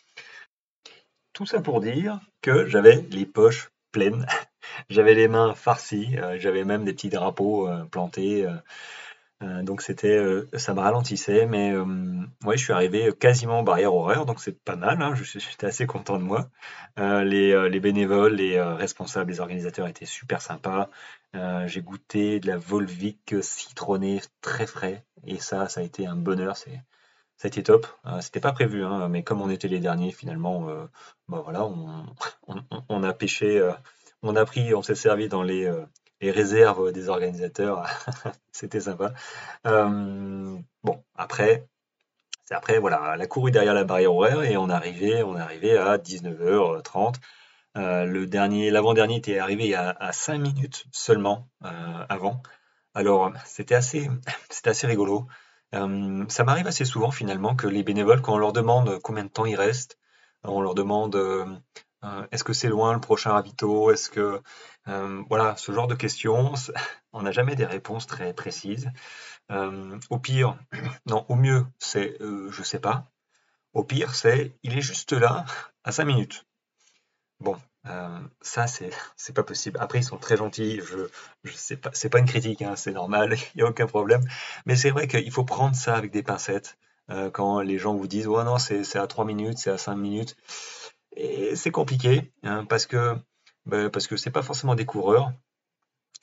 Tout 1.32 1.44
ça 1.44 1.60
pour 1.60 1.80
dire 1.80 2.20
que 2.40 2.66
j'avais 2.66 3.02
les 3.10 3.26
poches 3.26 3.70
pleines, 3.90 4.26
j'avais 4.88 5.14
les 5.14 5.26
mains 5.26 5.54
farcies, 5.54 6.16
euh, 6.18 6.38
j'avais 6.38 6.64
même 6.64 6.84
des 6.84 6.92
petits 6.92 7.08
drapeaux 7.08 7.68
euh, 7.68 7.84
plantés. 7.84 8.46
Euh, 9.42 9.62
donc 9.62 9.82
c'était, 9.82 10.20
ça 10.54 10.74
me 10.74 10.80
ralentissait, 10.80 11.46
mais 11.46 11.76
ouais, 11.76 12.56
je 12.56 12.62
suis 12.62 12.72
arrivé 12.72 13.12
quasiment 13.18 13.62
barrière 13.62 13.94
horaire, 13.94 14.26
donc 14.26 14.40
c'est 14.40 14.58
pas 14.58 14.76
mal. 14.76 15.02
Hein, 15.02 15.14
je 15.14 15.24
j'étais 15.24 15.66
assez 15.66 15.86
content 15.86 16.18
de 16.18 16.24
moi. 16.24 16.48
Les, 16.96 17.68
les, 17.68 17.80
bénévoles, 17.80 18.34
les 18.34 18.60
responsables, 18.60 19.30
les 19.30 19.40
organisateurs 19.40 19.88
étaient 19.88 20.06
super 20.06 20.40
sympas. 20.40 20.88
Euh, 21.34 21.66
j'ai 21.66 21.82
goûté 21.82 22.38
de 22.38 22.46
la 22.46 22.56
Volvic 22.56 23.34
citronnée 23.42 24.20
très 24.40 24.66
frais 24.66 25.04
et 25.26 25.40
ça, 25.40 25.68
ça 25.68 25.80
a 25.80 25.82
été 25.82 26.06
un 26.06 26.16
bonheur. 26.16 26.56
C'est, 26.56 26.80
ça 27.36 27.46
a 27.46 27.48
été 27.48 27.62
top. 27.62 27.86
Euh, 28.06 28.20
c'était 28.20 28.40
pas 28.40 28.52
prévu, 28.52 28.84
hein, 28.84 29.08
mais 29.08 29.24
comme 29.24 29.40
on 29.42 29.50
était 29.50 29.68
les 29.68 29.80
derniers, 29.80 30.12
finalement, 30.12 30.68
euh, 30.68 30.86
bah 31.28 31.42
voilà, 31.44 31.64
on, 31.64 33.02
a 33.02 33.12
pêché, 33.12 33.68
on 34.22 34.36
a 34.36 34.44
pris, 34.44 34.74
on 34.74 34.82
s'est 34.82 34.94
servi 34.94 35.28
dans 35.28 35.42
les, 35.42 35.68
les 36.24 36.30
réserves 36.30 36.90
des 36.92 37.08
organisateurs. 37.08 37.86
c'était 38.52 38.80
sympa. 38.80 39.12
bon, 39.64 41.04
après, 41.14 41.66
c'est 42.44 42.54
après, 42.54 42.78
voilà, 42.78 43.16
la 43.16 43.26
couru 43.26 43.50
derrière 43.50 43.74
la 43.74 43.84
barrière 43.84 44.14
horaire 44.14 44.42
et 44.42 44.56
on 44.56 44.68
arrivait, 44.68 45.22
on 45.22 45.36
arrivait 45.36 45.76
à 45.76 45.96
19h30. 45.96 47.16
Euh, 47.76 48.04
le 48.04 48.26
dernier, 48.26 48.70
l'avant-dernier 48.70 49.16
était 49.16 49.38
arrivé 49.38 49.74
à, 49.74 50.12
5 50.12 50.38
minutes 50.38 50.86
seulement 50.92 51.48
euh, 51.64 52.04
avant. 52.08 52.42
Alors 52.94 53.32
c'était 53.44 53.74
assez, 53.74 54.10
c'était 54.50 54.70
assez 54.70 54.86
rigolo. 54.86 55.26
Euh, 55.74 56.24
ça 56.28 56.44
m'arrive 56.44 56.66
assez 56.66 56.84
souvent 56.84 57.10
finalement 57.10 57.56
que 57.56 57.66
les 57.66 57.82
bénévoles, 57.82 58.22
quand 58.22 58.34
on 58.34 58.38
leur 58.38 58.52
demande 58.52 59.00
combien 59.02 59.24
de 59.24 59.30
temps 59.30 59.46
ils 59.46 59.56
restent, 59.56 59.98
on 60.44 60.60
leur 60.60 60.74
demande 60.74 61.16
est-ce 62.32 62.44
que 62.44 62.52
c'est 62.52 62.68
loin 62.68 62.92
le 62.92 63.00
prochain 63.00 63.32
ravito, 63.32 63.90
est-ce 63.92 64.10
que 64.10 64.42
voilà 65.28 65.56
ce 65.56 65.72
genre 65.72 65.86
de 65.86 65.94
questions, 65.94 66.52
on 67.12 67.22
n'a 67.22 67.32
jamais 67.32 67.56
des 67.56 67.64
réponses 67.66 68.06
très 68.06 68.34
précises. 68.34 68.90
au 69.50 70.18
pire, 70.18 70.58
non, 71.06 71.26
au 71.28 71.34
mieux 71.36 71.66
c'est 71.78 72.16
je 72.20 72.62
sais 72.62 72.80
pas. 72.80 73.06
Au 73.74 73.84
pire 73.84 74.14
c'est 74.14 74.52
il 74.62 74.76
est 74.78 74.82
juste 74.82 75.12
là 75.12 75.44
à 75.84 75.92
5 75.92 76.04
minutes. 76.04 76.44
Bon, 77.40 77.56
euh, 77.86 78.20
ça 78.40 78.66
c'est 78.66 78.90
c'est 79.16 79.34
pas 79.34 79.42
possible. 79.42 79.78
Après 79.80 79.98
ils 79.98 80.04
sont 80.04 80.18
très 80.18 80.36
gentils, 80.36 80.80
je 80.80 81.08
je 81.44 81.52
sais 81.52 81.76
pas, 81.76 81.90
c'est 81.92 82.08
pas 82.08 82.18
une 82.18 82.26
critique, 82.26 82.62
hein, 82.62 82.76
c'est 82.76 82.92
normal, 82.92 83.36
il 83.54 83.60
y 83.60 83.62
a 83.62 83.66
aucun 83.66 83.86
problème. 83.86 84.22
Mais 84.66 84.76
c'est 84.76 84.90
vrai 84.90 85.06
qu'il 85.08 85.30
faut 85.32 85.44
prendre 85.44 85.76
ça 85.76 85.96
avec 85.96 86.10
des 86.10 86.22
pincettes, 86.22 86.78
euh, 87.10 87.30
quand 87.30 87.60
les 87.60 87.78
gens 87.78 87.94
vous 87.94 88.06
disent: 88.06 88.26
«Ouais 88.28 88.44
non, 88.44 88.58
c'est 88.58 88.96
à 88.96 89.06
3 89.06 89.24
minutes, 89.24 89.58
c'est 89.58 89.70
à 89.70 89.78
5 89.78 89.96
minutes» 89.96 90.36
c'est 91.54 91.70
compliqué, 91.70 92.32
hein, 92.42 92.64
parce 92.64 92.86
que, 92.86 93.16
bah, 93.66 93.90
parce 93.90 94.08
pas 94.30 94.42
forcément 94.42 94.74
des 94.74 94.86
coureurs 94.86 95.32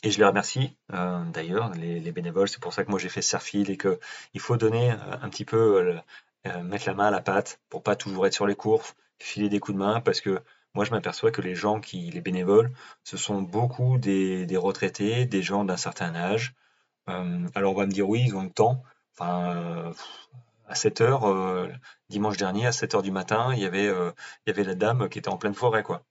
et 0.04 0.12
je 0.12 0.18
les 0.18 0.26
remercie, 0.26 0.76
euh, 0.94 1.24
d'ailleurs, 1.26 1.72
les 1.76 2.12
bénévoles. 2.12 2.50
C'est 2.50 2.62
pour 2.62 2.74
ça 2.74 2.84
que 2.84 2.90
moi 2.90 3.00
j'ai 3.00 3.10
fait 3.10 3.22
Serfil 3.22 3.70
et 3.70 3.78
que 3.78 4.00
il 4.34 4.40
faut 4.42 4.58
donner, 4.58 4.92
un 4.92 5.30
petit 5.30 5.46
peu, 5.46 5.96
mettre 6.64 6.88
la 6.88 6.94
main 6.96 7.08
à 7.08 7.12
la 7.12 7.22
pâte 7.22 7.60
pour 7.70 7.84
pas 7.84 7.96
toujours 7.96 8.26
être 8.26 8.34
sur 8.34 8.48
les 8.48 8.56
courses, 8.56 8.96
filer 9.20 9.50
des 9.50 9.60
coups 9.60 9.76
de 9.76 9.84
main 9.84 10.02
parce 10.02 10.22
que 10.22 10.42
moi, 10.74 10.86
je 10.86 10.92
m'aperçois 10.92 11.32
que 11.32 11.42
les 11.42 11.56
gens 11.56 11.82
qui, 11.82 12.12
les 12.12 12.22
bénévoles, 12.22 12.72
ce 13.04 13.18
sont 13.18 13.42
beaucoup 13.42 13.98
des, 13.98 14.48
retraités, 14.58 15.26
des 15.26 15.44
gens 15.44 15.66
d'un 15.66 15.78
certain 15.78 16.16
âge. 16.16 16.54
Euh, 17.10 17.48
alors, 17.56 17.74
on 17.74 17.78
va 17.80 17.86
me 17.86 17.92
dire, 17.92 18.08
oui, 18.08 18.24
ils 18.26 18.36
ont 18.36 18.44
le 18.44 18.50
temps. 18.50 18.82
Enfin, 19.14 19.56
euh, 19.56 19.94
à 20.72 20.76
7 20.76 21.02
heures, 21.02 21.30
euh, 21.30 21.70
dimanche 22.10 22.38
dernier, 22.38 22.68
à 22.68 22.72
7 22.72 22.96
heures 22.96 23.02
du 23.02 23.12
matin, 23.12 23.54
il 23.54 23.60
y 23.60 23.66
avait, 23.66 23.86
il 23.86 24.48
y 24.48 24.50
avait 24.50 24.64
la 24.64 24.76
dame 24.76 25.10
qui 25.10 25.20
était 25.20 25.30
en 25.30 25.38
pleine 25.38 25.54
forêt, 25.54 25.84
quoi. 25.84 26.04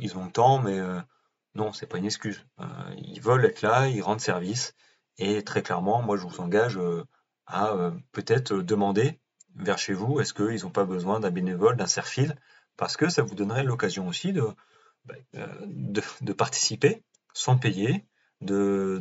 ils 0.00 0.16
ont 0.16 0.24
le 0.24 0.32
temps, 0.32 0.58
mais 0.60 0.80
non, 1.54 1.72
c'est 1.72 1.86
pas 1.86 1.98
une 1.98 2.04
excuse. 2.06 2.44
ils 2.96 3.20
veulent 3.20 3.44
être 3.44 3.62
là, 3.62 3.88
ils 3.88 4.02
rendent 4.02 4.20
service. 4.20 4.74
Et 5.18 5.42
très 5.42 5.62
clairement, 5.62 6.02
moi, 6.02 6.16
je 6.16 6.26
vous 6.26 6.40
engage 6.40 6.78
à 7.46 7.74
peut-être 8.12 8.54
demander 8.54 9.20
vers 9.54 9.78
chez 9.78 9.94
vous, 9.94 10.20
est-ce 10.20 10.34
qu'ils 10.34 10.62
n'ont 10.64 10.70
pas 10.70 10.84
besoin 10.84 11.20
d'un 11.20 11.30
bénévole, 11.30 11.76
d'un 11.76 11.86
serfil 11.86 12.36
parce 12.76 12.96
que 12.96 13.08
ça 13.08 13.22
vous 13.22 13.34
donnerait 13.34 13.64
l'occasion 13.64 14.06
aussi 14.08 14.32
de, 14.32 14.42
bah, 15.04 15.14
euh, 15.36 15.46
de, 15.66 16.32
participer 16.32 17.02
sans 17.32 17.56
payer, 17.56 18.06
de 18.40 19.00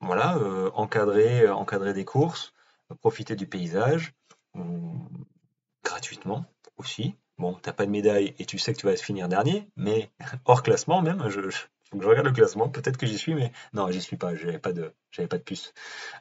voilà, 0.00 0.36
euh, 0.38 0.70
encadrer, 0.74 1.48
encadrer 1.48 1.92
des 1.92 2.04
courses, 2.04 2.52
profiter 3.00 3.36
du 3.36 3.46
paysage, 3.46 4.12
gratuitement 5.84 6.44
aussi. 6.76 7.14
Bon, 7.38 7.54
t'as 7.54 7.72
pas 7.72 7.86
de 7.86 7.90
médaille 7.90 8.34
et 8.38 8.44
tu 8.44 8.58
sais 8.58 8.72
que 8.72 8.78
tu 8.78 8.86
vas 8.86 8.96
finir 8.96 9.28
dernier, 9.28 9.68
mais 9.76 10.10
hors 10.44 10.62
classement 10.62 11.02
même, 11.02 11.28
je, 11.28 11.40
je 12.00 12.06
regarde 12.06 12.26
le 12.26 12.32
classement, 12.32 12.68
peut-être 12.68 12.96
que 12.96 13.06
j'y 13.06 13.18
suis, 13.18 13.34
mais 13.34 13.52
non, 13.72 13.90
j'y 13.90 14.00
suis 14.00 14.16
pas, 14.16 14.34
j'avais 14.34 14.58
pas 14.58 14.72
de, 14.72 14.92
j'avais 15.10 15.28
pas 15.28 15.38
de 15.38 15.42
puce. 15.42 15.72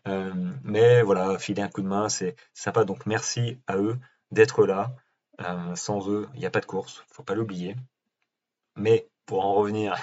Euh, 0.08 0.34
mais 0.64 1.02
voilà, 1.02 1.38
filer 1.40 1.62
un 1.62 1.70
coup 1.70 1.82
de 1.82 1.88
main, 1.88 2.10
c'est 2.10 2.36
sympa, 2.54 2.86
donc 2.86 3.06
merci 3.06 3.60
à 3.68 3.78
eux 3.78 3.98
d'être 4.32 4.66
là, 4.66 4.96
euh, 5.42 5.76
sans 5.76 6.10
eux, 6.10 6.28
il 6.34 6.40
n'y 6.40 6.46
a 6.46 6.52
pas 6.52 6.62
de 6.62 6.66
course, 6.66 7.04
faut 7.08 7.24
pas 7.24 7.36
l'oublier. 7.36 7.76
Mais 8.76 9.08
pour 9.26 9.46
en 9.46 9.54
revenir, 9.54 9.96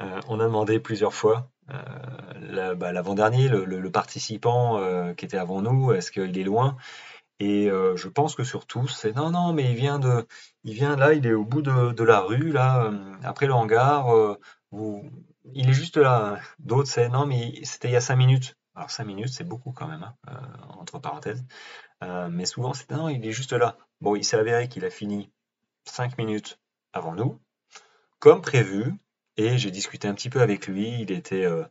on 0.00 0.40
a 0.40 0.44
demandé 0.44 0.80
plusieurs 0.80 1.14
fois 1.14 1.50
bah, 1.68 2.92
l'avant-dernier, 2.92 3.48
le, 3.48 3.90
participant 3.90 5.14
qui 5.14 5.24
était 5.24 5.38
avant 5.38 5.62
nous, 5.62 5.92
est-ce 5.92 6.10
qu'il 6.10 6.38
est 6.38 6.44
loin? 6.44 6.76
Et 7.40 7.68
je 7.68 8.08
pense 8.08 8.34
que 8.34 8.44
surtout, 8.44 8.88
c'est 8.88 9.14
non, 9.14 9.30
non, 9.30 9.52
mais 9.52 9.70
il 9.70 9.76
vient 9.76 9.98
de, 9.98 10.26
il 10.64 10.74
vient 10.74 10.96
là, 10.96 11.12
il 11.12 11.26
est 11.26 11.34
au 11.34 11.44
bout 11.44 11.62
de, 11.62 12.04
la 12.04 12.20
rue, 12.20 12.52
là, 12.52 12.92
après 13.24 13.46
le 13.46 13.54
hangar, 13.54 14.06
il 15.54 15.68
est 15.70 15.72
juste 15.72 15.96
là. 15.96 16.38
D'autres, 16.58 16.90
c'est 16.90 17.08
non, 17.08 17.26
mais 17.26 17.60
c'était 17.64 17.88
il 17.88 17.92
y 17.92 17.96
a 17.96 18.00
cinq 18.00 18.16
minutes. 18.16 18.56
Alors 18.74 18.90
cinq 18.90 19.04
minutes, 19.04 19.30
c'est 19.30 19.44
beaucoup 19.44 19.72
quand 19.72 19.88
même, 19.88 20.02
hein, 20.02 20.14
entre 20.78 20.98
parenthèses. 20.98 21.44
mais 22.30 22.46
souvent, 22.46 22.74
c'est 22.74 22.90
non, 22.90 23.08
il 23.08 23.24
est 23.26 23.32
juste 23.32 23.52
là. 23.52 23.76
Bon, 24.00 24.16
il 24.16 24.24
s'est 24.24 24.36
avéré 24.36 24.68
qu'il 24.68 24.84
a 24.84 24.90
fini 24.90 25.30
cinq 25.84 26.18
minutes 26.18 26.58
avant 26.92 27.14
nous, 27.14 27.40
comme 28.18 28.42
prévu, 28.42 28.94
et 29.36 29.58
j'ai 29.58 29.70
discuté 29.70 30.08
un 30.08 30.14
petit 30.14 30.30
peu 30.30 30.40
avec 30.40 30.66
lui. 30.66 31.00
Il 31.00 31.10
était, 31.12 31.44
euh, 31.44 31.64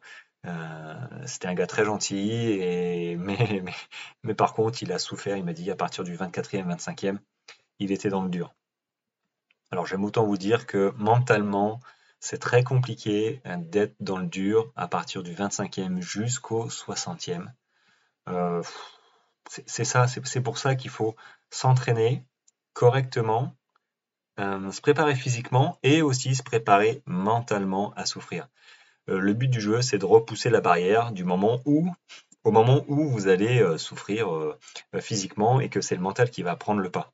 c'était 1.26 1.48
un 1.48 1.54
gars 1.54 1.68
très 1.68 1.86
gentil, 1.86 3.16
mais, 4.24 4.34
par 4.36 4.54
contre, 4.54 4.84
il 4.84 4.92
a 4.92 5.00
souffert. 5.00 5.38
Il 5.38 5.46
m'a 5.46 5.54
dit 5.54 5.70
à 5.72 5.76
partir 5.76 6.04
du 6.04 6.16
24e, 6.16 6.76
25e, 6.76 7.18
il 7.80 7.92
était 7.92 8.10
dans 8.10 8.24
le 8.24 8.30
dur. 8.30 8.54
Alors 9.72 9.88
j'aime 9.88 10.06
autant 10.06 10.26
vous 10.26 10.38
dire 10.38 10.68
que 10.68 10.94
mentalement, 10.98 11.80
c'est 12.20 12.38
très 12.38 12.64
compliqué 12.64 13.42
d'être 13.58 13.96
dans 14.00 14.18
le 14.18 14.28
dur 14.28 14.72
à 14.76 14.88
partir 14.88 15.24
du 15.24 15.34
25e 15.34 16.02
jusqu'au 16.02 16.68
60e. 16.68 17.52
Euh, 18.30 18.64
c'est 19.48 19.86
ça, 19.86 20.08
c'est 20.08 20.42
pour 20.42 20.58
ça 20.58 20.76
qu'il 20.76 20.90
faut 20.90 21.16
s'entraîner 21.50 22.26
correctement, 22.74 23.56
euh, 24.40 24.72
se 24.72 24.82
préparer 24.82 25.16
physiquement 25.16 25.80
et 25.82 26.02
aussi 26.02 26.36
se 26.36 26.44
préparer 26.44 27.02
mentalement 27.06 27.94
à 27.94 28.06
souffrir. 28.06 28.50
Euh, 29.10 29.20
le 29.20 29.34
but 29.34 29.48
du 29.48 29.62
jeu, 29.62 29.82
c'est 29.82 29.98
de 29.98 30.06
repousser 30.06 30.50
la 30.50 30.60
barrière 30.60 31.14
du 31.14 31.24
moment 31.24 31.62
où, 31.66 31.90
au 32.44 32.52
moment 32.52 32.84
où 32.88 33.08
vous 33.08 33.28
allez 33.28 33.62
euh, 33.62 33.78
souffrir 33.78 34.28
physiquement 35.00 35.60
et 35.62 35.70
que 35.70 35.82
c'est 35.82 35.96
le 35.96 36.02
mental 36.02 36.30
qui 36.30 36.44
va 36.44 36.56
prendre 36.56 36.82
le 36.82 36.92
pas. 36.92 37.14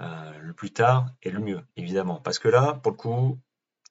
le 0.00 0.52
plus 0.52 0.72
tard 0.72 1.06
et 1.22 1.30
le 1.30 1.40
mieux, 1.40 1.62
évidemment. 1.76 2.20
Parce 2.20 2.38
que 2.38 2.48
là, 2.48 2.74
pour 2.82 2.92
le 2.92 2.96
coup, 2.96 3.38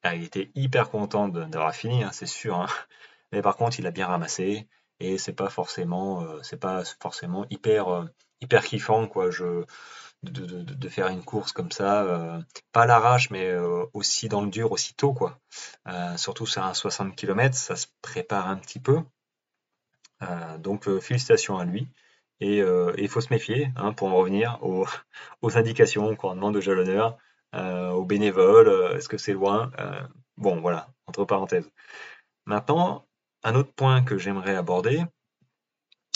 ah, 0.03 0.15
il 0.15 0.23
était 0.23 0.51
hyper 0.55 0.89
content 0.89 1.27
d'avoir 1.27 1.73
fini, 1.75 2.03
hein, 2.03 2.12
c'est 2.12 2.25
sûr. 2.27 2.55
Hein. 2.55 2.67
Mais 3.32 3.41
par 3.41 3.58
contre, 3.58 3.79
il 3.79 3.88
a 3.88 3.91
bien 3.91 4.08
ramassé 4.08 4.67
et 4.99 5.17
c'est 5.17 5.34
pas 5.34 5.49
forcément, 5.49 6.25
c'est 6.43 6.60
pas 6.60 6.84
forcément 7.01 7.45
hyper, 7.49 8.08
hyper 8.41 8.63
kiffant, 8.63 9.08
quoi. 9.08 9.29
Je, 9.32 9.65
de, 10.23 10.89
faire 10.89 11.08
une 11.08 11.23
course 11.23 11.51
comme 11.51 11.71
ça, 11.71 12.03
euh, 12.03 12.41
pas 12.71 12.84
à 12.84 12.86
l'arrache, 12.86 13.29
mais 13.29 13.45
euh, 13.47 13.86
aussi 13.93 14.29
dans 14.29 14.41
le 14.41 14.49
dur, 14.49 14.71
aussi 14.71 14.93
tôt, 14.93 15.13
quoi. 15.13 15.39
Euh, 15.88 16.17
surtout 16.17 16.45
sur 16.45 16.63
un 16.63 16.73
60 16.73 17.15
km, 17.15 17.55
ça 17.55 17.75
se 17.75 17.88
prépare 18.01 18.47
un 18.47 18.58
petit 18.58 18.79
peu. 18.79 19.01
donc 20.60 20.89
félicitations 20.99 21.58
à 21.58 21.65
lui. 21.65 21.88
Et 22.41 22.60
il 22.97 23.10
faut 23.10 23.21
se 23.21 23.34
méfier, 23.34 23.71
hein, 23.75 23.93
pour 23.93 24.10
en 24.10 24.15
revenir 24.15 24.60
aux, 24.62 24.86
aux 25.41 25.58
indications 25.58 26.15
qu'on 26.15 26.36
demande 26.36 26.55
aux 26.55 26.62
jalonneurs, 26.62 27.17
aux 27.53 28.05
bénévoles, 28.05 28.95
est-ce 28.95 29.10
que 29.10 29.17
c'est 29.17 29.34
loin 29.34 29.71
Bon, 30.38 30.62
voilà, 30.62 30.89
entre 31.08 31.25
parenthèses. 31.25 31.69
Maintenant, 32.45 33.05
un 33.43 33.55
autre 33.55 33.73
point 33.73 34.03
que 34.03 34.17
j'aimerais 34.17 34.55
aborder, 34.55 35.03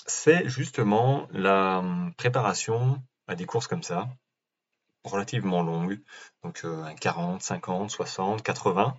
c'est 0.05 0.47
justement 0.49 1.27
la 1.31 1.79
hum, 1.79 2.13
préparation 2.15 3.01
à 3.34 3.36
des 3.36 3.46
courses 3.46 3.67
comme 3.67 3.84
ça, 3.84 4.10
relativement 5.04 5.63
longues, 5.63 6.00
donc 6.43 6.65
40, 7.02 7.41
50, 7.41 7.89
60, 7.91 8.43
80. 8.43 8.96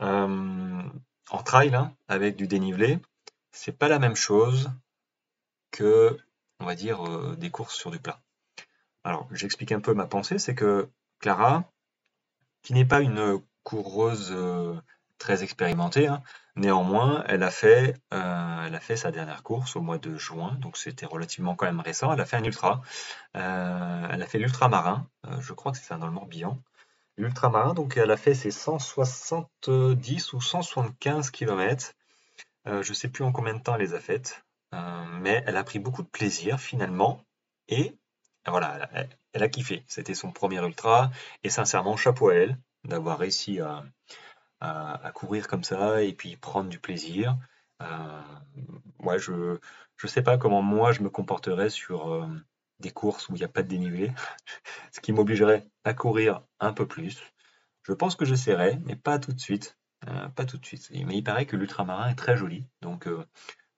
en 0.00 1.42
trail, 1.44 1.74
hein, 1.74 1.94
avec 2.08 2.36
du 2.36 2.48
dénivelé, 2.48 2.98
c'est 3.52 3.76
pas 3.76 3.88
la 3.88 3.98
même 3.98 4.16
chose 4.16 4.70
que, 5.70 6.18
on 6.60 6.66
va 6.66 6.74
dire, 6.74 7.06
euh, 7.06 7.36
des 7.36 7.50
courses 7.50 7.74
sur 7.74 7.90
du 7.90 7.98
plat. 7.98 8.20
Alors, 9.04 9.28
j'explique 9.32 9.72
un 9.72 9.80
peu 9.80 9.94
ma 9.94 10.06
pensée, 10.06 10.38
c'est 10.38 10.54
que 10.54 10.88
Clara, 11.20 11.64
qui 12.62 12.74
n'est 12.74 12.84
pas 12.84 13.00
une 13.00 13.40
coureuse 13.62 14.32
euh, 14.32 14.74
très 15.18 15.42
expérimentée, 15.42 16.06
hein, 16.06 16.22
Néanmoins, 16.56 17.22
elle 17.28 17.42
a 17.42 17.50
fait, 17.50 17.94
euh, 18.14 18.66
elle 18.66 18.74
a 18.74 18.80
fait 18.80 18.96
sa 18.96 19.10
dernière 19.10 19.42
course 19.42 19.76
au 19.76 19.82
mois 19.82 19.98
de 19.98 20.16
juin, 20.16 20.56
donc 20.58 20.78
c'était 20.78 21.04
relativement 21.04 21.54
quand 21.54 21.66
même 21.66 21.80
récent. 21.80 22.10
Elle 22.10 22.20
a 22.20 22.24
fait 22.24 22.38
un 22.38 22.44
ultra. 22.44 22.80
Euh, 23.36 24.08
elle 24.10 24.22
a 24.22 24.26
fait 24.26 24.38
l'ultramarin, 24.38 25.06
euh, 25.26 25.38
je 25.40 25.52
crois 25.52 25.72
que 25.72 25.78
c'est 25.78 25.84
ça 25.84 25.98
dans 25.98 26.06
le 26.06 26.12
Morbihan. 26.12 26.58
L'ultramarin, 27.18 27.74
donc 27.74 27.98
elle 27.98 28.10
a 28.10 28.16
fait 28.16 28.34
ses 28.34 28.50
170 28.50 30.32
ou 30.32 30.40
175 30.40 31.30
km. 31.30 31.92
je 32.66 32.76
ne 32.76 32.94
sais 32.94 33.08
plus 33.08 33.24
en 33.24 33.32
combien 33.32 33.54
de 33.54 33.62
temps 33.62 33.74
elle 33.74 33.82
les 33.82 33.94
a 33.94 34.00
faites, 34.00 34.44
mais 35.20 35.42
elle 35.46 35.56
a 35.56 35.64
pris 35.64 35.78
beaucoup 35.78 36.02
de 36.02 36.08
plaisir 36.08 36.60
finalement. 36.60 37.22
Et 37.68 37.98
voilà, 38.46 38.88
elle, 38.92 39.08
elle 39.32 39.42
a 39.42 39.48
kiffé. 39.48 39.84
C'était 39.88 40.14
son 40.14 40.32
premier 40.32 40.64
ultra. 40.64 41.10
Et 41.44 41.50
sincèrement, 41.50 41.96
chapeau 41.96 42.30
à 42.30 42.34
elle 42.34 42.58
d'avoir 42.84 43.18
réussi 43.18 43.60
à, 43.60 43.84
à, 44.60 45.10
courir 45.14 45.48
comme 45.48 45.64
ça 45.64 46.02
et 46.02 46.12
puis 46.12 46.36
prendre 46.36 46.68
du 46.68 46.78
plaisir. 46.78 47.36
Euh, 47.82 48.22
ouais, 49.00 49.18
je 49.18 49.32
ne 49.32 50.08
sais 50.08 50.22
pas 50.22 50.38
comment 50.38 50.62
moi 50.62 50.92
je 50.92 51.02
me 51.02 51.10
comporterais 51.10 51.70
sur 51.70 52.12
euh, 52.12 52.26
des 52.80 52.90
courses 52.90 53.28
où 53.28 53.34
il 53.34 53.38
n'y 53.38 53.44
a 53.44 53.48
pas 53.48 53.62
de 53.62 53.68
dénivelé, 53.68 54.12
ce 54.92 55.00
qui 55.00 55.12
m'obligerait 55.12 55.68
à 55.84 55.94
courir 55.94 56.42
un 56.60 56.72
peu 56.72 56.86
plus. 56.86 57.20
Je 57.82 57.92
pense 57.92 58.16
que 58.16 58.24
j'essaierai, 58.24 58.80
mais 58.84 58.96
pas 58.96 59.18
tout 59.18 59.32
de 59.32 59.40
suite. 59.40 59.78
Euh, 60.08 60.28
pas 60.28 60.44
tout 60.44 60.58
de 60.58 60.66
suite. 60.66 60.90
Mais 60.90 61.16
il 61.16 61.22
paraît 61.24 61.46
que 61.46 61.56
l'ultramarin 61.56 62.10
est 62.10 62.16
très 62.16 62.36
joli. 62.36 62.66
Donc, 62.82 63.08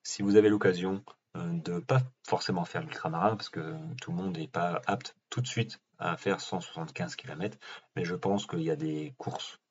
si 0.02 0.22
vous 0.22 0.36
avez 0.36 0.48
l'occasion 0.48 1.04
de 1.34 1.78
pas 1.78 2.02
forcément 2.26 2.64
faire 2.64 2.82
l'ultramarin, 2.82 3.36
parce 3.36 3.50
que 3.50 3.76
tout 4.00 4.10
le 4.10 4.16
monde 4.16 4.36
n'est 4.36 4.48
pas 4.48 4.80
apte 4.86 5.16
tout 5.30 5.40
de 5.40 5.46
suite 5.46 5.80
à 5.98 6.16
faire 6.16 6.40
175 6.40 7.16
km, 7.16 7.58
mais 7.96 8.04
je 8.04 8.14
pense 8.14 8.46
qu'il 8.46 8.62
y 8.62 8.70
a 8.70 8.76
des 8.76 9.14
courses 9.18 9.60
euh, 9.60 9.67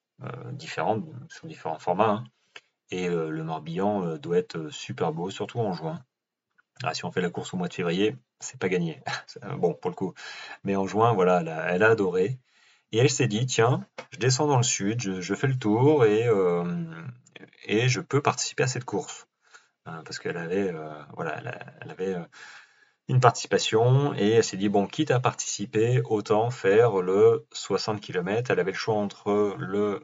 différentes, 0.51 1.05
sur 1.29 1.47
différents 1.47 1.79
formats. 1.79 2.09
Hein. 2.09 2.23
Et 2.89 3.09
euh, 3.09 3.29
le 3.29 3.43
Morbihan 3.43 4.05
euh, 4.05 4.17
doit 4.17 4.37
être 4.37 4.69
super 4.69 5.11
beau, 5.11 5.29
surtout 5.29 5.59
en 5.59 5.73
juin. 5.73 6.01
Ah, 6.83 6.93
si 6.93 7.05
on 7.05 7.11
fait 7.11 7.21
la 7.21 7.29
course 7.29 7.53
au 7.53 7.57
mois 7.57 7.67
de 7.67 7.73
février, 7.73 8.15
c'est 8.39 8.59
pas 8.59 8.69
gagné. 8.69 9.01
bon, 9.57 9.73
pour 9.73 9.89
le 9.89 9.95
coup. 9.95 10.13
Mais 10.63 10.75
en 10.75 10.87
juin, 10.87 11.13
voilà, 11.13 11.41
elle 11.69 11.83
a, 11.83 11.89
adoré. 11.89 12.39
Et 12.91 12.99
elle 12.99 13.09
s'est 13.09 13.27
dit, 13.27 13.45
tiens, 13.45 13.85
je 14.11 14.19
descends 14.19 14.47
dans 14.47 14.57
le 14.57 14.63
sud, 14.63 15.01
je, 15.21 15.35
fais 15.35 15.47
le 15.47 15.57
tour 15.57 16.05
et, 16.05 16.29
et 17.65 17.89
je 17.89 17.99
peux 17.99 18.21
participer 18.21 18.63
à 18.63 18.67
cette 18.67 18.85
course. 18.85 19.27
parce 19.83 20.19
qu'elle 20.19 20.37
avait, 20.37 20.73
voilà, 21.13 21.41
elle, 21.81 21.91
avait 21.91 22.15
une 23.07 23.19
participation 23.19 24.13
et 24.15 24.31
elle 24.31 24.43
s'est 24.43 24.57
dit 24.57 24.69
bon 24.69 24.85
quitte 24.85 25.11
à 25.11 25.19
participer 25.19 26.01
autant 26.05 26.49
faire 26.49 27.01
le 27.01 27.47
60 27.53 28.01
km 28.01 28.51
elle 28.51 28.59
avait 28.59 28.71
le 28.71 28.77
choix 28.77 28.95
entre 28.95 29.55
le 29.57 30.01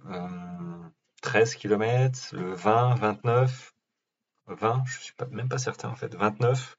13 1.22 1.56
km 1.56 2.30
le 2.34 2.54
20 2.54 2.96
29 2.96 3.74
20 4.48 4.84
je 4.86 5.00
suis 5.00 5.13
même 5.32 5.50
pas 5.50 5.58
certain 5.58 5.89
en 5.89 5.96
fait 5.96 6.16
29 6.16 6.78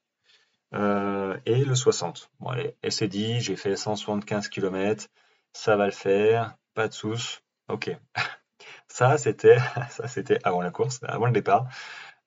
euh, 0.73 1.37
et 1.45 1.63
le 1.63 1.75
60 1.75 2.31
bon 2.39 2.51
elle 2.81 2.91
s'est 2.91 3.07
dit 3.07 3.39
j'ai 3.41 3.55
fait 3.55 3.75
175 3.75 4.49
km 4.49 5.07
ça 5.53 5.75
va 5.75 5.85
le 5.85 5.91
faire 5.91 6.55
pas 6.73 6.87
de 6.87 6.93
sous 6.93 7.39
ok. 7.69 7.95
Ça 8.87 9.17
c'était 9.17 9.57
ça 9.89 10.07
c'était 10.07 10.39
avant 10.43 10.61
la 10.61 10.71
course 10.71 10.99
avant 11.03 11.25
le 11.25 11.33
départ 11.33 11.67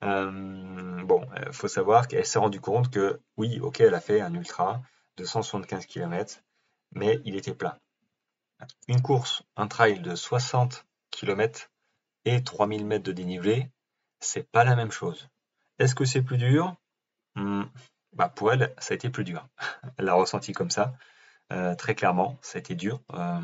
euh, 0.03 1.03
bon, 1.03 1.27
il 1.45 1.53
faut 1.53 1.67
savoir 1.67 2.07
qu'elle 2.07 2.25
s'est 2.25 2.39
rendue 2.39 2.61
compte 2.61 2.89
que 2.89 3.19
oui, 3.37 3.59
ok, 3.59 3.81
elle 3.81 3.93
a 3.93 3.99
fait 3.99 4.21
un 4.21 4.33
ultra 4.33 4.81
de 5.17 5.25
175 5.25 5.85
km, 5.85 6.41
mais 6.91 7.19
il 7.25 7.35
était 7.35 7.53
plat. 7.53 7.79
Une 8.87 9.01
course, 9.01 9.43
un 9.55 9.67
trail 9.67 9.99
de 10.01 10.15
60 10.15 10.85
km 11.11 11.69
et 12.25 12.43
3000 12.43 12.85
mètres 12.85 13.03
de 13.03 13.11
dénivelé, 13.11 13.71
c'est 14.19 14.49
pas 14.49 14.63
la 14.63 14.75
même 14.75 14.91
chose. 14.91 15.29
Est-ce 15.79 15.95
que 15.95 16.05
c'est 16.05 16.21
plus 16.21 16.37
dur? 16.37 16.75
Hmm, 17.35 17.63
bah 18.13 18.29
Pour 18.29 18.51
elle, 18.51 18.73
ça 18.79 18.93
a 18.93 18.95
été 18.95 19.09
plus 19.09 19.23
dur. 19.23 19.47
Elle 19.97 20.05
l'a 20.05 20.13
ressenti 20.13 20.51
comme 20.51 20.71
ça. 20.71 20.93
Euh, 21.51 21.75
très 21.75 21.95
clairement, 21.95 22.37
ça 22.41 22.57
a 22.57 22.59
été 22.59 22.75
dur. 22.75 23.01
Euh, 23.13 23.39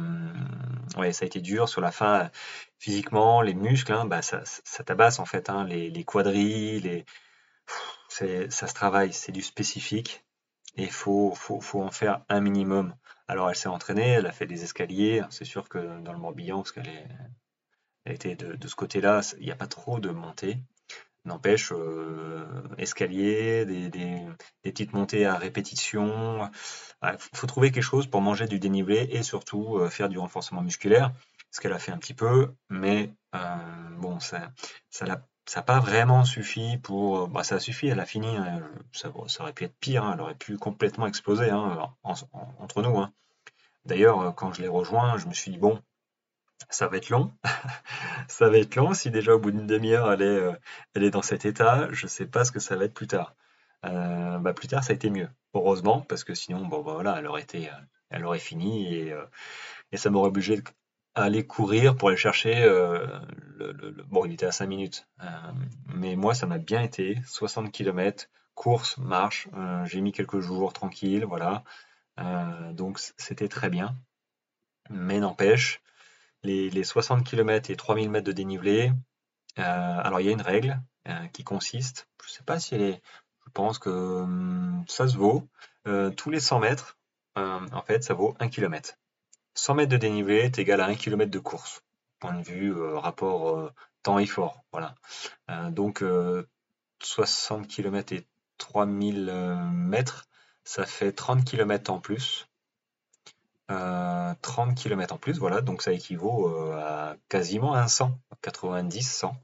ouais, 0.97 1.11
ça 1.11 1.23
a 1.23 1.27
été 1.27 1.41
dur 1.41 1.67
sur 1.67 1.81
la 1.81 1.91
fin, 1.91 2.29
physiquement, 2.77 3.41
les 3.41 3.55
muscles, 3.55 3.93
hein, 3.93 4.05
bah, 4.05 4.21
ça, 4.21 4.41
ça, 4.45 4.83
tabasse 4.83 5.19
en 5.19 5.25
fait, 5.25 5.49
hein, 5.49 5.63
les, 5.65 5.89
les 5.89 6.03
quadrilles, 6.03 6.81
les... 6.81 7.05
ça 8.49 8.67
se 8.67 8.73
travaille, 8.73 9.11
c'est 9.11 9.31
du 9.31 9.41
spécifique 9.41 10.23
et 10.77 10.83
il 10.83 10.91
faut, 10.91 11.33
faut, 11.35 11.61
faut, 11.61 11.81
en 11.81 11.91
faire 11.91 12.21
un 12.29 12.41
minimum. 12.41 12.95
Alors 13.27 13.49
elle 13.49 13.55
s'est 13.55 13.69
entraînée, 13.69 14.09
elle 14.09 14.27
a 14.27 14.31
fait 14.31 14.45
des 14.45 14.63
escaliers, 14.63 15.23
c'est 15.29 15.45
sûr 15.45 15.67
que 15.69 15.99
dans 16.01 16.13
le 16.13 16.19
Morbihan, 16.19 16.57
parce 16.57 16.71
qu'elle 16.71 16.87
est, 16.87 17.07
elle 18.05 18.13
était 18.13 18.35
de, 18.35 18.55
de 18.55 18.67
ce 18.67 18.75
côté-là, 18.75 19.21
il 19.39 19.45
n'y 19.45 19.51
a 19.51 19.55
pas 19.55 19.67
trop 19.67 19.99
de 19.99 20.09
montée. 20.11 20.59
N'empêche, 21.25 21.71
euh, 21.71 22.45
escalier, 22.77 23.65
des, 23.65 23.89
des, 23.89 24.21
petites 24.61 24.93
montées 24.93 25.25
à 25.25 25.35
répétition. 25.37 26.49
Il 27.03 27.17
faut 27.33 27.47
trouver 27.47 27.71
quelque 27.71 27.83
chose 27.83 28.07
pour 28.07 28.21
manger 28.21 28.47
du 28.47 28.59
dénivelé 28.59 29.07
et 29.11 29.23
surtout 29.23 29.77
euh, 29.77 29.89
faire 29.89 30.09
du 30.09 30.19
renforcement 30.19 30.61
musculaire. 30.61 31.11
ce 31.51 31.59
qu'elle 31.59 31.73
a 31.73 31.79
fait 31.79 31.91
un 31.91 31.97
petit 31.97 32.13
peu, 32.13 32.53
mais 32.69 33.11
bon, 33.97 34.19
ça 34.19 34.51
ça 34.89 35.05
n'a 35.05 35.61
pas 35.61 35.79
vraiment 35.79 36.25
suffi 36.25 36.77
pour. 36.81 37.27
Bah, 37.27 37.43
ça 37.43 37.55
a 37.55 37.59
suffi, 37.59 37.87
elle 37.87 37.99
a 37.99 38.05
fini. 38.05 38.35
Hein, 38.37 38.61
ça, 38.91 39.11
aurait 39.39 39.53
pu 39.53 39.65
être 39.65 39.77
pire, 39.79 40.03
hein, 40.03 40.11
elle 40.15 40.21
aurait 40.21 40.35
pu 40.35 40.57
complètement 40.57 41.07
exploser 41.07 41.49
hein, 41.49 41.93
entre 42.03 42.81
nous. 42.81 43.05
D'ailleurs, 43.85 44.33
quand 44.35 44.53
je 44.53 44.61
l'ai 44.61 44.67
rejoint, 44.67 45.17
je 45.17 45.27
me 45.27 45.33
suis 45.33 45.51
dit, 45.51 45.59
bon, 45.59 45.79
ça 46.69 46.87
va 46.87 46.97
être 46.97 47.09
long. 47.09 47.33
ça 48.27 48.49
va 48.49 48.57
être 48.57 48.75
long. 48.75 48.93
Si 48.93 49.11
déjà 49.11 49.35
au 49.35 49.39
bout 49.39 49.51
d'une 49.51 49.67
demi-heure, 49.67 50.11
elle, 50.11 50.21
est, 50.21 50.25
euh, 50.25 50.53
elle 50.93 51.03
est 51.03 51.11
dans 51.11 51.21
cet 51.21 51.45
état, 51.45 51.87
je 51.91 52.05
ne 52.05 52.09
sais 52.09 52.25
pas 52.25 52.45
ce 52.45 52.51
que 52.51 52.59
ça 52.59 52.75
va 52.75 52.85
être 52.85 52.93
plus 52.93 53.07
tard. 53.07 53.35
Euh, 53.85 54.39
bah, 54.39 54.53
plus 54.53 54.67
tard, 54.67 54.83
ça 54.83 54.93
a 54.93 54.95
été 54.95 55.09
mieux. 55.09 55.29
Heureusement, 55.53 56.01
parce 56.01 56.23
que 56.23 56.33
sinon, 56.33 56.65
bon, 56.65 56.81
bah, 56.81 56.93
voilà, 56.93 57.15
elle 57.19 57.27
aurait, 57.27 57.41
été, 57.41 57.69
euh, 57.69 57.73
elle 58.09 58.25
aurait 58.25 58.39
fini 58.39 58.93
et, 58.93 59.15
et 59.91 59.97
ça 59.97 60.09
m'aurait 60.09 60.29
obligé 60.29 60.61
à 61.13 61.23
aller 61.23 61.45
courir 61.45 61.95
pour 61.95 62.09
aller 62.09 62.17
chercher. 62.17 62.67
bon, 64.09 64.25
il 64.25 64.33
était 64.33 64.45
à 64.45 64.51
5 64.51 64.67
minutes. 64.67 65.07
mais 65.87 66.15
moi, 66.15 66.33
ça 66.33 66.45
m'a 66.45 66.57
bien 66.57 66.81
été. 66.81 67.19
60 67.25 67.71
km, 67.71 68.27
course, 68.53 68.97
marche. 68.97 69.47
J'ai 69.85 70.01
mis 70.01 70.11
quelques 70.11 70.39
jours 70.39 70.73
tranquille, 70.73 71.25
voilà. 71.25 71.63
donc, 72.73 72.99
c'était 73.17 73.47
très 73.47 73.69
bien. 73.69 73.95
Mais 74.89 75.19
n'empêche, 75.19 75.81
les, 76.45 76.83
60 76.83 77.23
km 77.23 77.69
et 77.69 77.75
3000 77.75 78.09
mètres 78.09 78.25
de 78.25 78.31
dénivelé, 78.31 78.91
euh, 79.59 79.61
alors 79.63 80.19
il 80.19 80.25
y 80.25 80.29
a 80.29 80.33
une 80.33 80.41
règle 80.41 80.81
euh, 81.07 81.27
qui 81.27 81.43
consiste, 81.43 82.07
je 82.23 82.29
ne 82.29 82.33
sais 82.33 82.43
pas 82.43 82.59
si 82.59 82.75
elle 82.75 82.81
est, 82.81 83.01
je 83.45 83.51
pense 83.53 83.79
que 83.79 83.89
hum, 83.89 84.83
ça 84.87 85.07
se 85.07 85.17
vaut, 85.17 85.47
euh, 85.87 86.09
tous 86.11 86.29
les 86.29 86.39
100 86.39 86.59
mètres, 86.59 86.97
en 87.37 87.81
fait, 87.81 88.01
ça 88.01 88.13
vaut 88.13 88.33
1 88.39 88.47
km. 88.47 88.97
100 89.55 89.75
mètres 89.75 89.91
de 89.91 89.97
dénivelé 89.97 90.37
est 90.37 90.57
égal 90.57 90.79
à 90.79 90.85
1 90.85 90.95
km 90.95 91.29
de 91.29 91.39
course. 91.39 91.81
Point 92.19 92.39
de 92.39 92.43
vue 92.43 92.73
rapport 92.95 93.71
temps-effort. 94.03 94.63
Voilà. 94.71 94.95
donc 95.71 96.01
60 97.03 97.67
km 97.67 98.13
et 98.13 98.25
3000 98.57 99.25
mètres, 99.73 100.29
ça 100.63 100.85
fait 100.85 101.11
30 101.11 101.43
km 101.43 101.91
en 101.91 101.99
plus. 101.99 102.47
30 103.67 103.71
euh, 103.71 104.73
km 104.75 105.13
en 105.13 105.17
plus, 105.17 105.37
voilà, 105.39 105.61
donc 105.61 105.81
ça 105.81 105.91
équivaut 105.91 106.49
euh, 106.49 106.77
à 106.79 107.15
quasiment 107.29 107.75
un 107.75 107.87
100, 107.87 108.19
90, 108.41 109.01
100. 109.01 109.35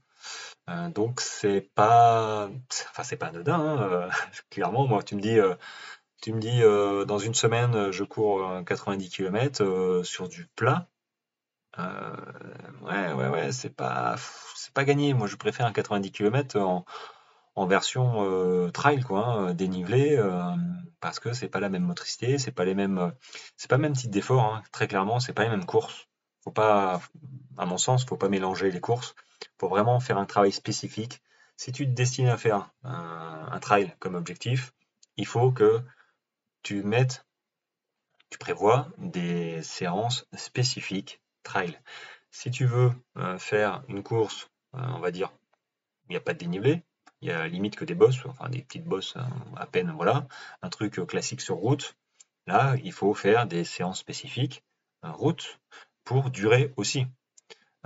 donc 0.94 1.20
c'est 1.20 1.62
pas, 1.74 2.48
enfin 2.90 3.02
c'est 3.02 3.16
pas 3.16 3.26
anodin. 3.26 3.60
Hein, 3.60 4.08
clairement, 4.50 4.86
moi, 4.86 5.02
tu 5.02 5.16
me 5.16 5.20
dis, 5.20 5.38
tu 6.22 6.32
me 6.32 6.40
dis 6.40 6.60
dans 7.06 7.18
une 7.18 7.34
semaine, 7.34 7.90
je 7.90 8.04
cours 8.04 8.64
90 8.66 9.10
km 9.10 10.02
sur 10.04 10.28
du 10.28 10.46
plat. 10.56 10.88
ouais, 11.78 13.12
ouais, 13.12 13.28
ouais, 13.28 13.52
c'est 13.52 13.74
pas, 13.74 14.16
c'est 14.54 14.72
pas 14.72 14.84
gagné. 14.84 15.14
Moi, 15.14 15.26
je 15.26 15.36
préfère 15.36 15.66
un 15.66 15.72
90 15.72 16.12
km 16.12 16.60
en, 16.60 16.84
en 17.54 17.66
version 17.66 18.24
euh, 18.24 18.70
trail, 18.70 19.02
quoi, 19.02 19.26
hein, 19.26 19.54
dénivelé, 19.54 20.16
euh, 20.16 20.54
parce 21.00 21.20
que 21.20 21.32
c'est 21.32 21.48
pas 21.48 21.60
la 21.60 21.68
même 21.68 21.84
motricité, 21.84 22.38
c'est 22.38 22.52
pas 22.52 22.64
les 22.64 22.74
mêmes, 22.74 22.98
euh, 22.98 23.10
c'est 23.56 23.68
pas 23.68 23.76
le 23.76 23.82
même 23.82 23.96
type 23.96 24.10
d'effort, 24.10 24.42
hein, 24.42 24.62
très 24.72 24.88
clairement, 24.88 25.20
c'est 25.20 25.32
pas 25.32 25.44
les 25.44 25.50
mêmes 25.50 25.66
courses. 25.66 26.08
Faut 26.42 26.50
pas, 26.50 27.00
à 27.58 27.66
mon 27.66 27.78
sens, 27.78 28.04
faut 28.04 28.16
pas 28.16 28.28
mélanger 28.28 28.70
les 28.70 28.80
courses. 28.80 29.14
Faut 29.60 29.68
vraiment 29.68 30.00
faire 30.00 30.18
un 30.18 30.26
travail 30.26 30.52
spécifique. 30.52 31.22
Si 31.56 31.72
tu 31.72 31.86
te 31.86 31.92
destines 31.92 32.28
à 32.28 32.36
faire 32.36 32.70
un, 32.82 33.58
trail 33.60 33.94
comme 34.00 34.16
objectif, 34.16 34.72
il 35.16 35.26
faut 35.26 35.52
que 35.52 35.80
tu 36.62 36.82
mettes, 36.82 37.24
tu 38.30 38.38
prévois 38.38 38.88
des 38.98 39.62
séances 39.62 40.26
spécifiques 40.34 41.20
trail. 41.44 41.78
Si 42.32 42.50
tu 42.50 42.64
veux 42.64 42.92
faire 43.38 43.84
une 43.88 44.02
course, 44.02 44.50
on 44.72 44.98
va 44.98 45.12
dire, 45.12 45.32
il 46.08 46.12
n'y 46.12 46.16
a 46.16 46.20
pas 46.20 46.32
de 46.32 46.38
dénivelé, 46.38 46.82
il 47.22 47.28
y 47.28 47.30
a 47.30 47.46
limite 47.46 47.76
que 47.76 47.84
des 47.84 47.94
bosses, 47.94 48.26
enfin 48.26 48.48
des 48.48 48.62
petites 48.62 48.84
bosses 48.84 49.16
hein, 49.16 49.30
à 49.56 49.66
peine, 49.66 49.92
voilà, 49.92 50.26
un 50.60 50.68
truc 50.68 50.98
euh, 50.98 51.06
classique 51.06 51.40
sur 51.40 51.56
route. 51.56 51.96
Là, 52.48 52.74
il 52.82 52.92
faut 52.92 53.14
faire 53.14 53.46
des 53.46 53.62
séances 53.64 54.00
spécifiques, 54.00 54.64
euh, 55.04 55.12
route, 55.12 55.60
pour 56.04 56.30
durer 56.30 56.74
aussi. 56.76 57.06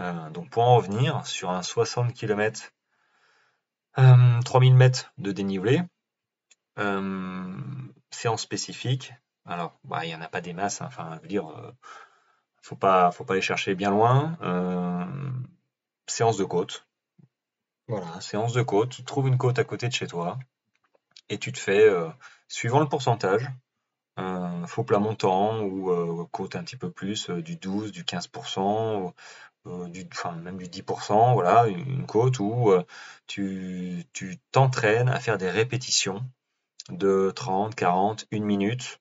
Euh, 0.01 0.31
donc 0.31 0.49
pour 0.51 0.63
en 0.63 0.77
revenir 0.77 1.27
sur 1.27 1.51
un 1.51 1.63
60 1.63 2.15
km, 2.15 2.73
3000 3.95 4.75
mètres 4.75 5.13
de 5.19 5.33
dénivelé, 5.33 5.83
séance 8.11 8.43
spécifique, 8.43 9.15
alors 9.47 9.79
bah, 9.85 10.05
il 10.05 10.09
n'y 10.09 10.15
en 10.15 10.21
a 10.21 10.29
pas 10.29 10.43
des 10.43 10.53
masses, 10.53 10.83
hein, 10.83 10.87
enfin 10.89 11.15
je 11.17 11.23
veux 11.23 11.29
dire, 11.29 11.47
faut 12.61 12.77
pas, 12.77 13.11
faut 13.11 13.25
pas 13.25 13.35
aller 13.35 13.43
chercher 13.43 13.75
bien 13.75 13.91
loin. 13.91 14.37
séance 16.07 16.37
de 16.37 16.45
côte, 16.45 16.87
voilà, 17.89 18.21
séance 18.21 18.53
de 18.53 18.63
côte, 18.63 18.91
tu 18.91 19.05
trouves 19.05 19.29
une 19.29 19.39
côte 19.39 19.59
à 19.59 19.65
côté 19.65 19.89
de 19.89 19.93
chez 19.93 20.07
toi 20.07 20.39
et 21.29 21.39
tu 21.39 21.53
te 21.53 21.59
fais, 21.59 21.89
euh, 21.89 22.09
suivant 22.49 22.81
le 22.81 22.89
pourcentage, 22.89 23.49
un 24.17 24.67
faux 24.67 24.85
plat 24.85 24.99
montant 24.99 25.61
ou 25.63 25.91
euh, 25.91 26.27
côte 26.33 26.57
un 26.57 26.65
petit 26.65 26.77
peu 26.77 26.91
plus, 26.91 27.31
euh, 27.31 27.43
du 27.43 27.57
12, 27.57 27.93
du 27.93 28.05
15%, 28.05 29.13
du, 29.89 30.07
enfin 30.13 30.33
même 30.37 30.59
du 30.59 30.67
10%, 30.69 31.35
voilà, 31.35 31.67
une 31.67 32.07
côte 32.07 32.39
où 32.41 32.73
tu 33.27 34.07
t'entraînes 34.53 35.09
à 35.09 35.21
faire 35.21 35.39
des 35.39 35.51
répétitions 35.51 36.25
de 36.91 37.33
30, 37.35 37.75
40, 37.75 38.27
1 38.33 38.41
minute, 38.41 39.01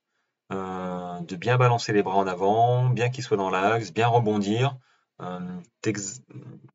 de 0.50 1.36
bien 1.36 1.58
balancer 1.58 1.94
les 1.94 2.04
bras 2.04 2.18
en 2.18 2.28
avant, 2.28 2.90
bien 2.90 3.10
qu'ils 3.10 3.24
soient 3.24 3.38
dans 3.38 3.52
l'axe, 3.52 3.94
bien 3.94 4.08
rebondir. 4.08 4.76
Euh, 5.22 5.62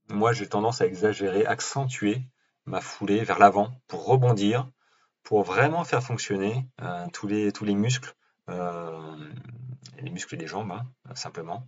moi, 0.09 0.33
j'ai 0.33 0.49
tendance 0.49 0.81
à 0.81 0.87
exagérer, 0.87 1.47
accentuer 1.47 2.23
ma 2.67 2.81
foulée 2.81 3.23
vers 3.25 3.39
l'avant 3.39 3.73
pour 3.87 4.07
rebondir, 4.07 4.71
pour 5.23 5.43
vraiment 5.43 5.85
faire 5.85 6.03
fonctionner 6.03 6.67
euh, 6.81 7.07
tous, 7.13 7.27
les, 7.27 7.75
muscles, 7.75 8.15
euh, 8.49 9.17
les 9.99 10.11
muscles 10.11 10.37
des 10.37 10.47
jambes, 10.47 10.73
hein, 10.73 11.15
simplement. 11.15 11.67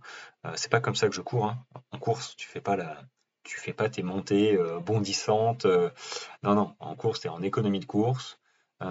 c'est 0.55 0.71
pas 0.71 0.79
comme 0.79 0.95
ça 0.95 1.07
que 1.07 1.15
je 1.15 1.21
cours. 1.21 1.45
Hein. 1.45 1.65
En 1.91 1.99
course, 1.99 2.35
tu 2.35 2.47
fais 2.47 2.61
pas 2.61 2.75
la, 2.75 3.01
tu 3.43 3.59
fais 3.59 3.73
pas 3.73 3.89
tes 3.89 4.03
montées 4.03 4.57
bondissantes. 4.85 5.65
non, 6.43 6.55
non. 6.55 6.75
En 6.79 6.95
course, 6.95 7.21
tu 7.21 7.27
es 7.27 7.29
en 7.29 7.41
économie 7.41 7.79
de 7.79 7.85
course. 7.85 8.39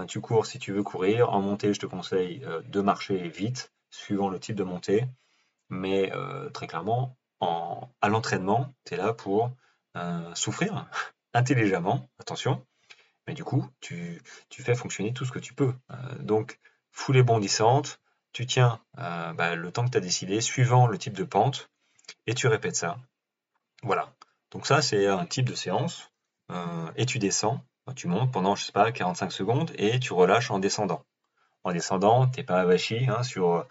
tu 0.09 0.21
cours 0.21 0.47
si 0.47 0.59
tu 0.59 0.73
veux 0.73 0.83
courir. 0.83 1.31
En 1.31 1.41
montée, 1.41 1.75
je 1.75 1.81
te 1.81 1.87
conseille 1.87 2.47
de 2.65 2.81
marcher 2.81 3.29
vite, 3.29 3.73
suivant 3.91 4.29
le 4.29 4.39
type 4.39 4.57
de 4.57 4.65
montée. 4.65 5.07
Mais 5.71 6.13
très 6.53 6.67
clairement, 6.67 7.17
à 7.43 8.09
l'entraînement, 8.09 8.75
tu 8.85 8.95
es 8.95 8.97
là 8.97 9.13
pour 9.13 9.51
euh, 9.97 10.35
souffrir 10.35 10.87
intelligemment, 11.35 12.09
attention, 12.19 12.65
mais 13.27 13.35
du 13.35 13.45
coup, 13.45 13.69
tu, 13.81 14.21
fais 14.51 14.75
fonctionner 14.75 15.13
tout 15.13 15.25
ce 15.25 15.33
que 15.33 15.39
tu 15.39 15.55
peux. 15.55 15.75
Euh, 15.91 16.19
donc, 16.21 16.59
foulée 16.91 17.23
bondissante, 17.23 18.01
tu 18.33 18.47
tiens 18.47 18.81
euh, 18.99 19.33
bah, 19.33 19.55
le 19.55 19.73
temps 19.73 19.85
que 19.85 19.91
tu 19.91 19.99
as 19.99 20.01
décidé, 20.01 20.41
suivant 20.41 20.87
le 20.87 20.99
type 20.99 21.15
de 21.15 21.25
pente, 21.25 21.71
et 22.27 22.35
tu 22.35 22.47
répètes 22.47 22.77
ça. 22.77 22.99
Voilà. 23.83 24.13
Donc 24.51 24.67
ça, 24.67 24.83
c'est 24.83 25.07
un 25.07 25.27
type 25.27 25.49
de 25.49 25.55
séance, 25.55 26.11
et 26.97 27.07
tu 27.07 27.19
descends, 27.19 27.65
tu 27.97 28.09
montes 28.09 28.31
pendant, 28.31 28.55
je 28.55 28.65
sais 28.65 28.73
pas, 28.73 28.93
45 28.93 29.33
secondes, 29.33 29.73
et 29.77 29.99
tu 29.99 30.13
relâches 30.13 30.51
en 30.51 30.59
descendant. 30.59 31.03
En 31.65 31.73
descendant, 31.73 32.29
t'es 32.29 32.43
pas 32.43 32.61
avachi 32.61 33.07
hein, 33.09 33.23
sur 33.23 33.67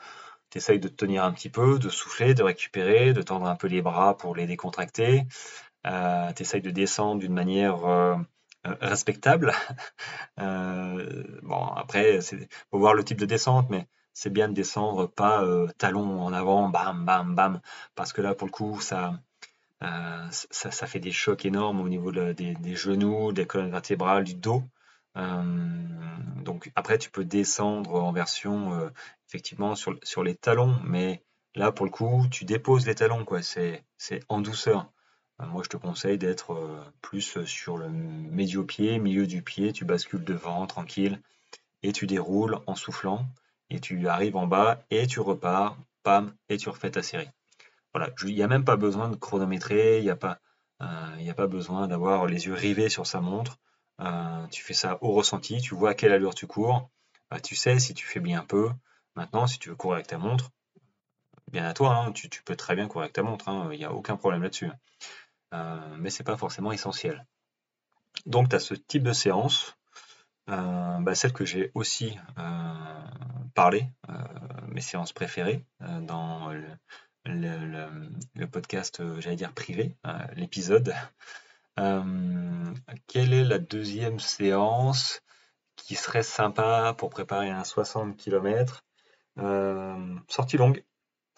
tu 0.52 0.60
de 0.60 0.88
te 0.90 0.94
tenir 0.94 1.24
un 1.24 1.32
petit 1.32 1.50
peu, 1.50 1.80
de 1.80 1.90
souffler, 1.90 2.34
de 2.34 2.44
récupérer, 2.44 3.14
de 3.14 3.22
tendre 3.22 3.46
un 3.48 3.56
peu 3.56 3.68
les 3.68 3.82
bras 3.82 4.18
pour 4.18 4.36
les 4.36 4.46
décontracter. 4.48 5.26
Euh, 5.88 6.32
tu 6.34 6.44
essayes 6.44 6.62
de 6.62 6.72
descendre 6.72 7.22
d'une 7.22 7.34
manière 7.34 7.86
euh, 7.86 8.16
euh, 8.68 8.76
respectable. 8.82 9.54
bon, 10.38 11.66
après, 11.76 12.18
il 12.18 12.48
faut 12.70 12.80
voir 12.80 12.94
le 12.94 13.04
type 13.04 13.18
de 13.18 13.26
descente, 13.26 13.70
mais 13.70 13.88
c'est 14.14 14.30
bien 14.30 14.50
de 14.50 14.54
descendre 14.54 15.08
pas 15.08 15.44
talon 15.78 16.22
en 16.22 16.34
avant, 16.34 16.68
bam, 16.68 17.06
bam, 17.06 17.34
bam, 17.34 17.62
parce 17.96 18.12
que 18.12 18.22
là, 18.22 18.36
pour 18.36 18.48
le 18.48 18.52
coup, 18.52 18.82
ça, 18.82 19.14
ça, 20.30 20.88
fait 20.88 21.00
des 21.00 21.12
chocs 21.12 21.46
énormes 21.46 21.80
au 21.80 21.88
niveau 21.88 22.12
des, 22.12 22.76
genoux, 22.76 23.32
des 23.32 23.48
colonnes 23.48 23.72
vertébrales, 23.72 24.26
du 24.26 24.36
dos. 24.36 24.64
donc 25.16 26.72
après, 26.76 26.98
tu 26.98 27.10
peux 27.10 27.24
descendre 27.24 27.96
en 27.96 28.12
version 28.12 28.92
effectivement 29.32 29.76
sur, 29.76 29.98
sur 30.04 30.24
les 30.24 30.36
talons, 30.36 30.78
mais 30.84 31.24
là 31.56 31.72
pour 31.72 31.86
le 31.86 31.92
coup, 31.92 32.26
tu 32.30 32.44
déposes 32.44 32.86
les 32.86 32.96
talons, 32.96 33.24
quoi. 33.24 33.42
C'est, 33.42 33.86
en 34.28 34.42
douceur. 34.42 34.92
Euh, 35.42 35.46
moi, 35.46 35.64
je 35.64 35.70
te 35.70 35.78
conseille 35.78 36.18
d'être 36.18 36.52
euh, 36.52 36.84
plus 37.02 37.46
sur 37.46 37.78
le 37.78 37.88
médio-pied, 37.88 39.00
milieu 39.00 39.28
du 39.28 39.42
pied, 39.42 39.72
tu 39.72 39.86
bascules 39.86 40.26
devant, 40.26 40.68
tranquille, 40.68 41.22
et 41.82 41.94
tu 41.94 42.08
déroules 42.08 42.60
en 42.68 42.76
soufflant, 42.76 43.26
et 43.70 43.80
tu 43.80 44.06
arrives 44.10 44.36
en 44.36 44.48
bas, 44.48 44.84
et 44.90 45.08
tu 45.08 45.22
repars, 45.22 45.78
pam, 46.04 46.36
et 46.50 46.58
tu 46.58 46.68
refais 46.68 46.92
ta 46.92 47.02
série. 47.02 47.30
Voilà, 47.94 48.10
il 48.24 48.36
n'y 48.36 48.44
a 48.44 48.50
même 48.50 48.66
pas 48.66 48.76
besoin 48.76 49.08
de 49.08 49.16
chronométrer, 49.16 50.00
il 50.00 50.04
n'y 50.04 50.10
a, 50.10 50.18
pas, 50.18 50.40
euh, 50.82 51.16
il 51.20 51.30
a 51.30 51.34
pas 51.34 51.48
besoin 51.48 51.88
d'avoir 51.88 52.26
les 52.26 52.48
yeux 52.48 52.54
rivés 52.54 52.90
sur 52.90 53.08
sa 53.08 53.22
montre. 53.22 53.60
tu 54.52 54.62
fais 54.62 54.74
ça 54.74 54.98
au 55.02 55.14
ressenti, 55.14 55.62
tu 55.62 55.74
vois 55.74 55.92
à 55.92 55.94
quelle 55.94 56.12
allure 56.12 56.36
tu 56.36 56.48
cours, 56.48 56.90
bah, 57.30 57.40
tu 57.40 57.56
sais 57.56 57.80
si 57.80 57.94
tu 57.94 58.06
fais 58.06 58.20
bien 58.20 58.42
un 58.42 58.46
peu, 58.46 58.70
Maintenant, 59.16 59.48
si 59.48 59.60
tu 59.60 59.70
veux 59.70 59.76
courir 59.76 59.96
avec 59.96 60.08
ta 60.08 60.18
montre, 60.18 60.52
bien 61.52 61.66
à 61.66 61.74
toi, 61.74 61.96
hein, 61.96 62.12
tu, 62.14 62.30
peux 62.44 62.56
très 62.56 62.76
bien 62.76 62.88
courir 62.88 63.04
avec 63.04 63.14
ta 63.14 63.24
montre, 63.24 63.50
il 63.72 63.78
n'y 63.78 63.86
a 63.86 63.94
aucun 63.94 64.16
problème 64.16 64.42
là-dessus. 64.42 64.72
Euh, 65.54 65.96
mais 65.98 66.10
c'est 66.10 66.24
pas 66.24 66.38
forcément 66.38 66.72
essentiel. 66.72 67.26
Donc 68.26 68.50
tu 68.50 68.56
as 68.56 68.60
ce 68.60 68.74
type 68.74 69.04
de 69.04 69.14
séance, 69.14 69.76
euh, 70.50 70.98
bah, 71.00 71.16
celle 71.16 71.34
que 71.34 71.46
j'ai 71.46 71.72
aussi 71.74 72.18
euh, 72.38 72.74
parlé, 73.54 73.88
mes 74.70 74.82
séances 74.82 75.14
préférées, 75.14 75.66
dans 75.80 76.54
le, 77.26 78.46
podcast, 78.48 79.02
j'allais 79.20 79.36
dire 79.36 79.54
privé, 79.54 79.96
l'épisode. 80.36 80.94
quelle 83.08 83.34
est 83.34 83.44
la 83.44 83.60
deuxième 83.60 84.20
séance 84.20 85.22
qui 85.76 85.96
serait 85.96 86.24
sympa 86.24 86.96
pour 86.98 87.10
préparer 87.10 87.50
un 87.50 87.64
60 87.64 88.16
km 88.16 88.84
Sortie 89.38 90.58
longue. 90.58 90.84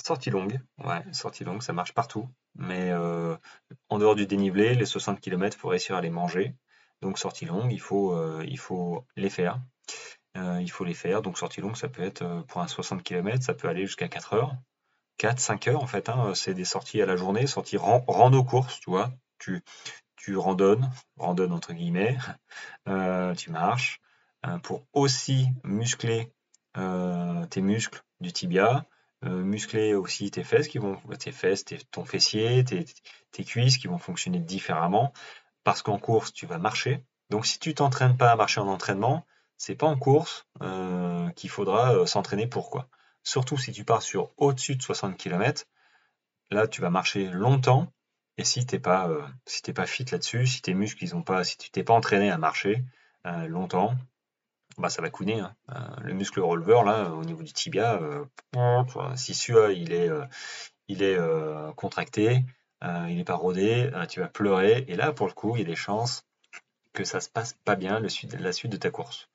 Sortie 0.02 0.32
longue, 0.32 0.60
ouais, 0.80 1.02
sortie 1.14 1.46
longue, 1.46 1.62
ça 1.62 1.72
marche 1.72 1.94
partout. 1.94 2.28
Mais 2.56 2.92
euh, 2.92 3.38
en 3.90 4.00
dehors 4.00 4.16
du 4.16 4.28
dénivelé, 4.28 4.76
les 4.76 4.86
60 4.86 5.22
km, 5.22 5.56
il 5.56 5.60
faut 5.60 5.70
réussir 5.70 5.96
à 5.96 6.02
les 6.02 6.10
manger. 6.10 6.56
Donc 7.02 7.18
sortie 7.18 7.46
longue, 7.46 7.72
il 7.72 7.80
faut, 7.80 8.14
euh, 8.14 8.44
il 8.48 8.60
faut 8.60 9.06
les 9.16 9.30
faire. 9.30 9.62
Euh, 10.36 10.60
il 10.62 10.70
faut 10.70 10.84
les 10.84 10.94
faire. 10.94 11.22
Donc 11.22 11.38
sortie 11.38 11.62
longue, 11.62 11.78
ça 11.78 11.88
peut 11.88 12.04
être 12.04 12.44
pour 12.48 12.62
un 12.62 12.68
60 12.68 13.04
km, 13.04 13.42
ça 13.44 13.54
peut 13.54 13.70
aller 13.70 13.86
jusqu'à 13.86 14.08
4 14.10 14.34
heures. 14.34 14.56
4, 15.20 15.40
5 15.40 15.68
heures 15.70 15.84
en 15.84 15.88
fait. 15.88 16.10
Hein. 16.10 16.34
c'est 16.36 16.54
des 16.54 16.66
sorties 16.66 17.02
à 17.02 17.06
la 17.06 17.16
journée, 17.16 17.48
sorties 17.48 17.78
rando 17.78 18.44
course, 18.44 18.80
tu 18.82 18.90
vois. 18.90 19.12
Tu, 19.40 19.62
tu 20.18 20.36
randonnes, 20.36 20.90
randonnes 21.18 21.54
entre 21.54 21.74
guillemets, 21.74 22.18
tu 23.38 23.52
marches, 23.52 24.02
pour 24.64 24.86
aussi 24.94 25.48
muscler 25.64 26.34
tes 26.74 27.62
muscles 27.62 28.04
du 28.20 28.32
tibia, 28.34 28.86
euh, 29.26 29.44
muscler 29.44 29.94
aussi 29.94 30.30
tes 30.32 30.44
fesses 30.44 30.68
qui 30.68 30.80
vont, 30.80 30.98
tes 31.18 31.32
fesses, 31.32 31.64
ton 31.92 32.04
fessier, 32.04 32.64
tes, 32.66 33.46
cuisses 33.46 33.78
qui 33.78 33.88
vont 33.88 33.98
fonctionner 33.98 34.40
différemment. 34.40 35.14
Parce 35.64 35.82
qu'en 35.82 35.98
course, 35.98 36.34
tu 36.34 36.46
vas 36.46 36.58
marcher. 36.58 37.06
Donc 37.30 37.46
si 37.46 37.58
tu 37.60 37.74
t'entraînes 37.74 38.18
pas 38.18 38.32
à 38.32 38.36
marcher 38.36 38.60
en 38.60 38.68
entraînement, 38.68 39.26
c'est 39.58 39.76
pas 39.76 39.88
en 39.88 39.98
course 39.98 40.46
euh, 40.62 41.30
qu'il 41.32 41.50
faudra 41.50 41.96
euh, 41.96 42.06
s'entraîner 42.06 42.48
pourquoi. 42.48 42.90
Surtout 43.24 43.58
si 43.58 43.72
tu 43.72 43.86
pars 43.86 44.02
sur 44.02 44.32
au-dessus 44.38 44.76
de 44.76 44.82
60 44.82 45.16
km, 45.18 45.66
là 46.52 46.68
tu 46.68 46.82
vas 46.82 46.90
marcher 46.90 47.30
longtemps. 47.30 47.88
Et 48.38 48.44
si 48.44 48.66
t'es 48.66 48.80
pas, 48.80 49.10
si 49.46 49.62
pas 49.74 49.86
fit 49.86 50.06
là-dessus, 50.06 50.48
si 50.48 50.62
tes 50.62 50.74
muscles 50.74 51.04
ils 51.04 51.24
pas, 51.24 51.44
si 51.44 51.58
tu 51.58 51.70
t'es 51.70 51.84
pas 51.84 51.94
entraîné 51.94 52.32
à 52.32 52.38
marcher 52.38 52.84
longtemps, 53.48 53.96
bah, 54.78 54.90
ça 54.90 55.02
va 55.02 55.10
couiner. 55.10 55.40
Hein. 55.40 55.56
Euh, 55.72 55.80
le 56.02 56.14
muscle 56.14 56.40
releveur, 56.40 56.84
là, 56.84 57.12
au 57.12 57.24
niveau 57.24 57.44
du 57.44 57.54
tibia, 57.54 58.02
euh, 58.02 58.26
si 59.16 59.34
celui-là, 59.34 59.72
il 59.72 59.94
est, 59.94 60.10
euh, 60.10 60.26
il 60.88 61.04
est 61.04 61.18
contracté, 61.76 62.44
il 62.82 63.16
n'est 63.16 63.24
pas 63.24 63.36
rodé, 63.36 63.90
tu 64.10 64.20
vas 64.20 64.28
pleurer. 64.28 64.84
Et 64.88 64.96
là, 64.96 65.14
pour 65.14 65.28
le 65.28 65.34
coup, 65.34 65.56
il 65.56 65.60
y 65.60 65.66
a 65.66 65.68
des 65.68 65.76
chances 65.76 66.26
que 66.92 67.04
ça 67.06 67.22
se 67.22 67.30
passe 67.30 67.54
pas 67.66 67.76
bien 67.76 68.00
le 68.00 68.10
la 68.40 68.52
suite 68.52 68.72
de 68.72 68.78
ta 68.78 68.92
course. 68.92 69.30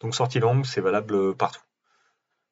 Donc 0.00 0.14
sortie 0.14 0.40
longue, 0.40 0.66
c'est 0.66 0.80
valable 0.80 1.36
partout. 1.36 1.62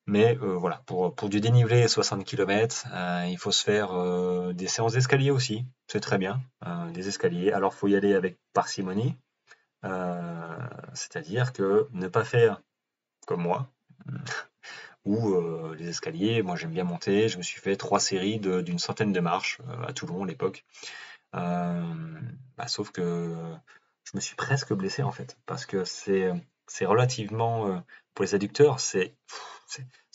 Mais 0.06 0.34
voilà, 0.36 0.82
pour, 0.86 1.14
pour, 1.14 1.28
du 1.28 1.40
dénivelé 1.40 1.88
60 1.88 2.24
km, 2.24 2.86
il 3.26 3.36
faut 3.36 3.50
se 3.50 3.64
faire 3.64 4.54
des 4.54 4.68
séances 4.68 4.92
d'escalier 4.92 5.32
aussi. 5.32 5.66
C'est 5.88 6.00
très 6.00 6.18
bien, 6.18 6.40
des 6.94 7.08
escaliers. 7.08 7.50
Alors, 7.50 7.72
il 7.74 7.78
faut 7.78 7.88
y 7.88 7.96
aller 7.96 8.14
avec 8.14 8.38
parcimonie. 8.52 9.16
Euh, 9.84 10.68
c'est-à-dire 10.94 11.52
que 11.52 11.88
ne 11.92 12.08
pas 12.08 12.24
faire 12.24 12.62
comme 13.26 13.42
moi, 13.42 13.70
ou 15.04 15.34
euh, 15.34 15.74
les 15.78 15.88
escaliers, 15.88 16.42
moi 16.42 16.56
j'aime 16.56 16.72
bien 16.72 16.84
monter, 16.84 17.28
je 17.28 17.38
me 17.38 17.42
suis 17.42 17.60
fait 17.60 17.76
trois 17.76 18.00
séries 18.00 18.40
d'une 18.40 18.78
centaine 18.78 19.12
de 19.12 19.20
marches 19.20 19.60
euh, 19.68 19.86
à 19.86 19.92
Toulon 19.92 20.24
à 20.24 20.26
l'époque. 20.26 20.64
Bah, 21.32 22.66
sauf 22.66 22.90
que 22.90 23.36
je 24.04 24.12
me 24.14 24.20
suis 24.20 24.34
presque 24.34 24.72
blessé 24.72 25.02
en 25.02 25.12
fait, 25.12 25.38
parce 25.46 25.66
que 25.66 25.84
c'est 25.84 26.86
relativement, 26.86 27.82
pour 28.14 28.24
les 28.24 28.34
adducteurs, 28.34 28.80
c'est 28.80 29.14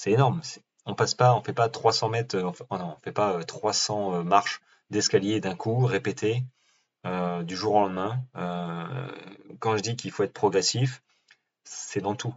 énorme. 0.05 0.41
On 0.85 0.95
passe 0.95 1.15
pas, 1.15 1.33
on 1.35 1.41
fait 1.41 1.53
pas 1.53 1.69
300 1.69 2.09
mètres, 2.09 2.37
oh 2.69 2.77
non, 2.77 2.97
on 2.97 2.99
fait 3.01 3.13
pas 3.13 3.41
300 3.45 4.23
marches 4.25 4.61
d'escalier 4.89 5.39
d'un 5.39 5.55
coup 5.55 5.85
répétées 5.85 6.43
euh, 7.05 7.43
du 7.43 7.55
jour 7.55 7.75
au 7.75 7.79
lendemain. 7.81 8.23
Euh, 8.37 9.11
quand 9.59 9.75
je 9.75 9.81
dis 9.81 9.95
qu'il 9.95 10.11
faut 10.11 10.23
être 10.23 10.33
progressif, 10.33 11.03
c'est 11.65 12.01
dans 12.01 12.15
tout. 12.15 12.33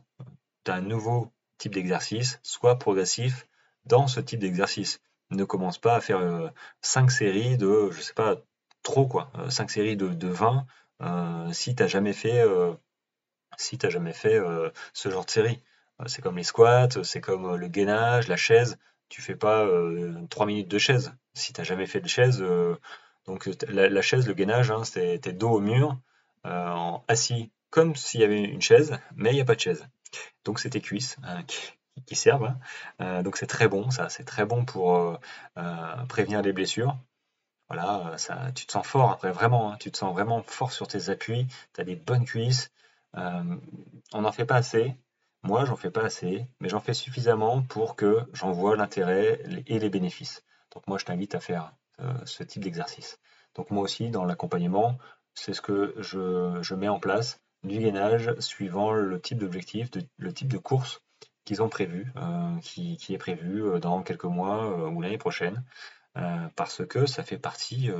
Tu 0.65 0.73
as 0.73 0.75
un 0.75 0.81
nouveau 0.81 1.33
type 1.59 1.75
d'exercice, 1.75 2.41
soit 2.43 2.79
progressif 2.79 3.47
dans 3.85 4.09
ce 4.09 4.21
type 4.21 4.41
d'exercice. 4.41 5.01
Ne 5.31 5.45
commence 5.45 5.79
pas 5.79 5.95
à 5.95 6.01
faire 6.01 6.53
5 6.83 7.07
euh, 7.07 7.09
séries 7.11 7.57
de, 7.57 7.91
je 7.93 8.01
sais 8.01 8.15
pas, 8.15 8.37
trop 8.83 9.07
quoi, 9.07 9.31
5 9.49 9.71
séries 9.71 9.97
de, 9.97 10.09
de 10.09 10.29
20 10.29 10.67
si 11.53 11.75
tu 11.77 11.83
n'as 11.83 11.89
jamais 11.89 12.13
fait, 12.13 12.43
si 13.59 13.79
as 13.83 13.91
jamais 13.91 14.13
fait 14.13 14.41
ce 14.95 15.11
genre 15.11 15.25
de 15.25 15.31
série. 15.31 15.63
c'est 16.07 16.23
comme 16.23 16.37
les 16.39 16.45
squats, 16.45 17.03
c'est 17.03 17.21
comme 17.21 17.57
le 17.57 17.69
gainage, 17.69 18.29
la 18.29 18.37
chaise. 18.37 18.79
Tu 19.09 19.23
fais 19.23 19.37
pas 19.37 19.69
3 20.31 20.47
minutes 20.47 20.69
de 20.69 20.79
chaise. 20.79 21.13
Si 21.35 21.53
tu 21.53 21.61
n'as 21.61 21.65
jamais 21.65 21.87
fait 21.87 22.01
de 22.01 22.09
chaise, 22.09 22.43
donc 23.27 23.49
la, 23.69 24.03
chaise, 24.03 24.27
le 24.27 24.35
gainage, 24.35 24.71
hein, 24.71 24.85
c'était 24.85 25.33
dos 25.33 25.51
au 25.51 25.61
mur, 25.61 25.99
euh, 26.47 26.93
assis 27.09 27.51
comme 27.71 27.97
s'il 27.97 28.21
y 28.21 28.25
avait 28.25 28.43
une 28.43 28.63
chaise, 28.63 28.99
mais 29.17 29.31
il 29.31 29.35
n'y 29.35 29.41
a 29.41 29.45
pas 29.45 29.57
de 29.57 29.61
chaise. 29.61 29.87
Donc 30.45 30.61
c'est 30.61 30.71
tes 30.71 30.81
cuisses 30.81 31.17
hein, 31.25 31.43
qui, 32.07 32.15
servent. 32.15 32.45
Hein. 32.45 32.59
Euh, 33.01 33.23
donc 33.23 33.37
c'est 33.37 33.47
très 33.47 33.69
bon, 33.69 33.91
ça, 33.91 34.09
c'est 34.09 34.25
très 34.25 34.45
bon 34.45 34.65
pour 34.65 35.19
euh, 35.59 36.07
prévenir 36.09 36.43
les 36.43 36.53
blessures. 36.53 36.97
Voilà, 37.69 38.17
ça, 38.17 38.53
tu 38.55 38.65
te 38.67 38.73
sens 38.73 38.87
fort 38.87 39.11
après, 39.11 39.33
vraiment, 39.33 39.77
tu 39.77 39.91
te 39.91 39.99
sens 39.99 40.13
vraiment 40.13 40.43
fort 40.45 40.71
sur 40.71 40.87
tes 40.87 41.11
appuis, 41.11 41.49
tu 41.75 41.81
as 41.81 41.85
des 41.85 41.97
bonnes 41.97 42.25
cuisses. 42.25 42.71
on 43.15 44.21
n'en 44.23 44.33
fait 44.33 44.47
pas 44.47 44.57
assez, 44.57 44.95
moi 45.43 45.65
j'en 45.65 45.77
fais 45.77 45.91
pas 45.91 46.03
assez, 46.05 46.47
mais 46.61 46.69
j'en 46.69 46.81
fais 46.81 46.95
suffisamment 46.95 47.63
pour 47.63 47.97
que 47.97 48.21
j'en 48.33 48.53
vois 48.53 48.77
l'intérêt 48.77 49.41
et 49.67 49.79
les 49.81 49.91
bénéfices. 49.91 50.45
Donc 50.75 50.87
moi 50.87 50.99
je 50.99 51.05
t'invite 51.05 51.35
à 51.35 51.41
faire 51.41 51.65
euh, 51.65 51.86
ce 52.25 52.43
type 52.43 52.63
d'exercice. 52.63 53.19
Donc 53.55 53.71
moi 53.71 53.83
aussi, 53.83 54.11
dans 54.11 54.25
l'accompagnement, 54.25 54.99
c'est 55.35 55.55
ce 55.55 55.61
que 55.61 55.95
je, 55.99 56.75
mets 56.75 56.89
en 56.89 56.99
place, 56.99 57.41
du 57.63 57.79
gainage 57.79 58.35
suivant 58.39 58.93
le 58.93 59.21
type 59.21 59.39
d'objectif, 59.39 59.91
le 60.19 60.33
type 60.33 60.49
de 60.49 60.59
course 60.59 61.01
qu'ils 61.45 61.63
ont 61.63 61.69
prévu, 61.69 62.13
euh, 62.17 62.59
qui, 62.61 62.97
est 63.11 63.19
prévu 63.19 63.63
euh, 63.63 63.79
dans 63.79 64.03
quelques 64.03 64.25
mois 64.25 64.89
ou 64.89 65.01
l'année 65.01 65.19
prochaine, 65.19 65.63
parce 66.55 66.85
que 66.87 67.05
ça 67.05 67.23
fait 67.23 67.37
partie 67.39 67.91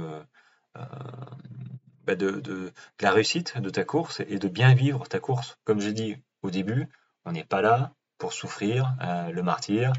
bah, 0.75 2.15
de, 2.15 2.73
la 3.01 3.11
réussite 3.11 3.59
de 3.59 3.69
ta 3.69 3.85
course 3.85 4.21
et 4.21 4.39
de 4.39 4.49
bien 4.49 4.75
vivre 4.75 5.07
ta 5.07 5.21
course. 5.21 5.59
Comme 5.65 5.81
j'ai 5.81 5.93
dit 5.93 6.17
au 6.43 6.51
début, 6.51 6.89
on 7.27 7.33
n'est 7.33 7.45
pas 7.45 7.61
là 7.61 7.93
pour 8.17 8.33
souffrir 8.33 8.97
le 9.01 9.43
martyr 9.43 9.93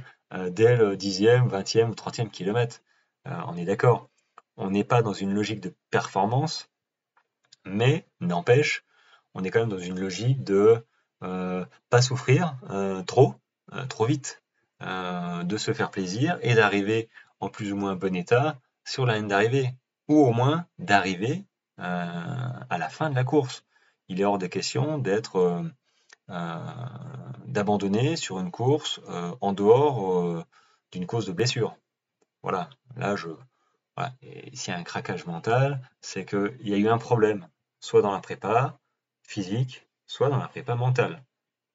dès 0.49 0.75
le 0.75 0.97
dixième, 0.97 1.47
vingtième 1.47 1.91
ou 1.91 1.95
trentième 1.95 2.31
kilomètre. 2.31 2.81
Euh, 3.27 3.41
on 3.47 3.55
est 3.57 3.65
d'accord. 3.65 4.09
On 4.55 4.71
n'est 4.71 4.83
pas 4.83 5.01
dans 5.01 5.13
une 5.13 5.33
logique 5.33 5.61
de 5.61 5.73
performance, 5.91 6.69
mais 7.65 8.07
n'empêche, 8.21 8.83
on 9.33 9.43
est 9.43 9.51
quand 9.51 9.59
même 9.59 9.69
dans 9.69 9.77
une 9.77 9.99
logique 9.99 10.43
de 10.43 10.83
euh, 11.23 11.65
pas 11.89 12.01
souffrir 12.01 12.57
euh, 12.69 13.03
trop, 13.03 13.35
trop 13.89 14.05
vite, 14.05 14.41
de 14.79 15.57
se 15.57 15.73
faire 15.73 15.89
plaisir 15.89 16.37
et 16.41 16.53
d'arriver 16.53 17.09
en 17.39 17.49
plus 17.49 17.73
ou 17.73 17.75
moins 17.75 17.95
bon 17.95 18.15
état 18.15 18.59
sur 18.85 19.05
la 19.05 19.17
ligne 19.17 19.27
d'arrivée, 19.27 19.73
ou 20.07 20.19
au 20.19 20.31
moins 20.31 20.67
d'arriver 20.77 21.45
à 21.77 22.77
la 22.77 22.89
fin 22.89 23.09
de 23.09 23.15
la 23.15 23.23
course. 23.23 23.65
Il 24.07 24.21
est 24.21 24.23
hors 24.23 24.37
de 24.37 24.47
question 24.47 24.99
d'être 24.99 25.65
d'abandonner 27.45 28.15
sur 28.15 28.39
une 28.39 28.51
course 28.51 29.01
en 29.41 29.51
dehors 29.51 30.45
d'une 30.91 31.07
cause 31.07 31.25
de 31.25 31.33
blessure. 31.33 31.75
Voilà, 32.49 32.69
là, 32.95 33.17
je. 33.17 33.27
s'il 34.53 34.73
y 34.73 34.73
a 34.73 34.79
un 34.79 34.83
craquage 34.83 35.25
mental, 35.25 35.81
c'est 35.99 36.23
qu'il 36.23 36.55
y 36.61 36.73
a 36.73 36.77
eu 36.77 36.87
un 36.87 36.97
problème, 36.97 37.49
soit 37.81 38.01
dans 38.01 38.13
la 38.13 38.21
prépa 38.21 38.79
physique, 39.21 39.85
soit 40.05 40.29
dans 40.29 40.37
la 40.37 40.47
prépa 40.47 40.75
mentale. 40.75 41.25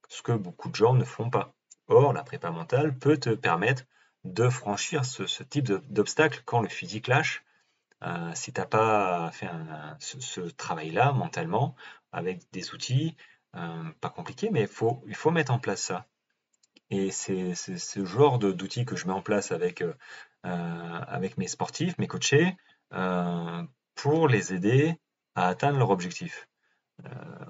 Ce 0.09 0.23
que 0.23 0.33
beaucoup 0.33 0.71
de 0.71 0.75
gens 0.75 0.95
ne 0.95 1.05
font 1.05 1.29
pas. 1.29 1.53
Or, 1.89 2.15
la 2.15 2.23
prépa 2.23 2.51
mentale 2.51 2.99
peut 2.99 3.19
te 3.19 3.29
permettre 3.35 3.83
de 4.25 4.49
franchir 4.49 5.05
ce, 5.05 5.43
type 5.43 5.71
d'obstacle 5.93 6.41
quand 6.47 6.63
le 6.63 6.71
physique 6.71 7.07
lâche. 7.07 7.45
Euh, 8.03 8.31
si 8.35 8.51
tu 8.55 8.59
n'as 8.59 8.67
pas 8.67 9.31
fait 9.31 9.51
ce, 9.99 10.41
travail-là 10.41 11.13
mentalement, 11.13 11.77
avec 12.13 12.51
des 12.51 12.73
outils, 12.73 13.15
euh, 13.57 13.91
pas 14.01 14.09
compliqués, 14.09 14.49
mais 14.51 14.63
il 14.63 15.15
faut 15.17 15.31
mettre 15.31 15.53
en 15.53 15.59
place 15.59 15.83
ça. 15.83 16.07
Et 16.89 17.11
c'est 17.11 17.55
ce 17.55 18.05
genre 18.07 18.39
d'outils 18.39 18.87
que 18.87 18.97
je 18.97 19.07
mets 19.07 19.13
en 19.13 19.23
place 19.23 19.53
avec, 19.53 19.83
euh, 19.83 19.95
avec 20.43 21.39
mes 21.39 21.49
sportifs, 21.49 21.97
mes 21.99 22.09
coachés, 22.09 22.57
euh, 22.93 23.63
pour 23.95 24.29
les 24.29 24.55
aider 24.55 24.99
à 25.35 25.49
atteindre 25.49 25.79
leur 25.79 25.91
objectif. 25.91 26.49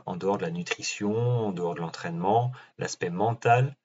en 0.07 0.17
dehors 0.17 0.39
de 0.39 0.43
la 0.43 0.51
nutrition, 0.51 1.15
en 1.15 1.53
dehors 1.53 1.75
de 1.75 1.81
l'entraînement, 1.81 2.53
l'aspect 2.79 3.11
mental. 3.11 3.77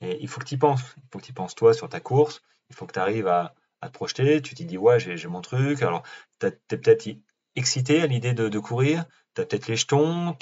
Et 0.00 0.18
il 0.20 0.28
faut 0.28 0.40
que 0.40 0.46
tu 0.46 0.54
y 0.56 0.58
penses. 0.58 0.82
Il 0.96 1.02
faut 1.12 1.18
que 1.18 1.24
tu 1.24 1.30
y 1.30 1.34
penses 1.34 1.54
toi 1.54 1.74
sur 1.74 1.88
ta 1.88 2.00
course. 2.00 2.42
Il 2.70 2.76
faut 2.76 2.86
que 2.86 2.92
tu 2.92 2.98
arrives 2.98 3.28
à, 3.28 3.54
te 3.82 3.88
projeter. 3.88 4.42
Tu 4.42 4.54
te 4.54 4.62
dis, 4.64 4.78
ouais, 4.78 4.98
j'ai 5.00 5.28
mon 5.28 5.40
truc. 5.40 5.82
Alors, 5.82 6.02
tu 6.40 6.46
es 6.46 6.50
peut-être 6.50 7.08
excité 7.56 8.02
à 8.02 8.06
l'idée 8.06 8.34
de, 8.34 8.58
courir. 8.58 9.04
Tu 9.34 9.42
as 9.42 9.46
peut-être 9.46 9.68
les 9.68 9.76
jetons. 9.76 10.36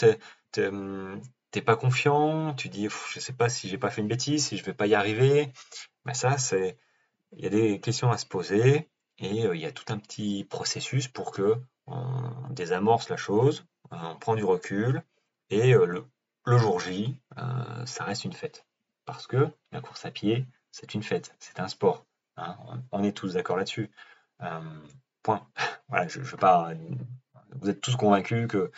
Tu 0.52 0.60
n'es 0.60 1.62
pas 1.62 1.76
confiant. 1.76 2.54
Tu 2.54 2.68
dis, 2.68 2.88
je 3.12 3.20
sais 3.20 3.34
pas 3.34 3.48
si 3.48 3.68
j'ai 3.68 3.78
pas 3.78 3.90
fait 3.90 4.00
une 4.00 4.08
bêtise, 4.08 4.46
si 4.46 4.56
je 4.56 4.64
vais 4.64 4.74
pas 4.74 4.86
y 4.86 4.94
arriver. 4.94 5.52
Mais 6.06 6.14
ça, 6.14 6.38
c'est. 6.38 6.78
Il 7.32 7.44
y 7.44 7.46
a 7.46 7.50
des 7.50 7.80
questions 7.80 8.10
à 8.10 8.18
se 8.18 8.26
poser 8.26 8.88
et 9.18 9.46
euh, 9.46 9.54
il 9.54 9.60
y 9.60 9.66
a 9.66 9.72
tout 9.72 9.92
un 9.92 9.98
petit 9.98 10.44
processus 10.44 11.08
pour 11.08 11.32
que 11.32 11.56
on 11.86 12.50
désamorce 12.50 13.08
la 13.08 13.16
chose, 13.16 13.64
on 13.90 14.16
prend 14.16 14.36
du 14.36 14.44
recul 14.44 15.02
et 15.50 15.74
euh, 15.74 16.04
le, 16.46 16.58
jour 16.58 16.80
J, 16.80 17.20
euh, 17.38 17.86
ça 17.86 18.04
reste 18.04 18.24
une 18.24 18.32
fête. 18.32 18.66
Parce 19.04 19.26
que 19.26 19.48
la 19.72 19.80
course 19.80 20.04
à 20.04 20.10
pied, 20.10 20.46
c'est 20.70 20.94
une 20.94 21.02
fête, 21.02 21.34
c'est 21.40 21.58
un 21.60 21.68
sport. 21.68 22.06
Hein. 22.36 22.56
on 22.92 23.02
est 23.02 23.16
tous 23.16 23.34
d'accord 23.34 23.56
là-dessus. 23.56 23.90
Euh, 24.42 24.60
point. 25.22 25.46
voilà, 25.88 26.08
je, 26.08 26.22
je 26.22 26.36
pas. 26.36 26.72
Vous 27.60 27.68
êtes 27.68 27.80
tous 27.80 27.96
convaincus 27.96 28.46
que, 28.48 28.70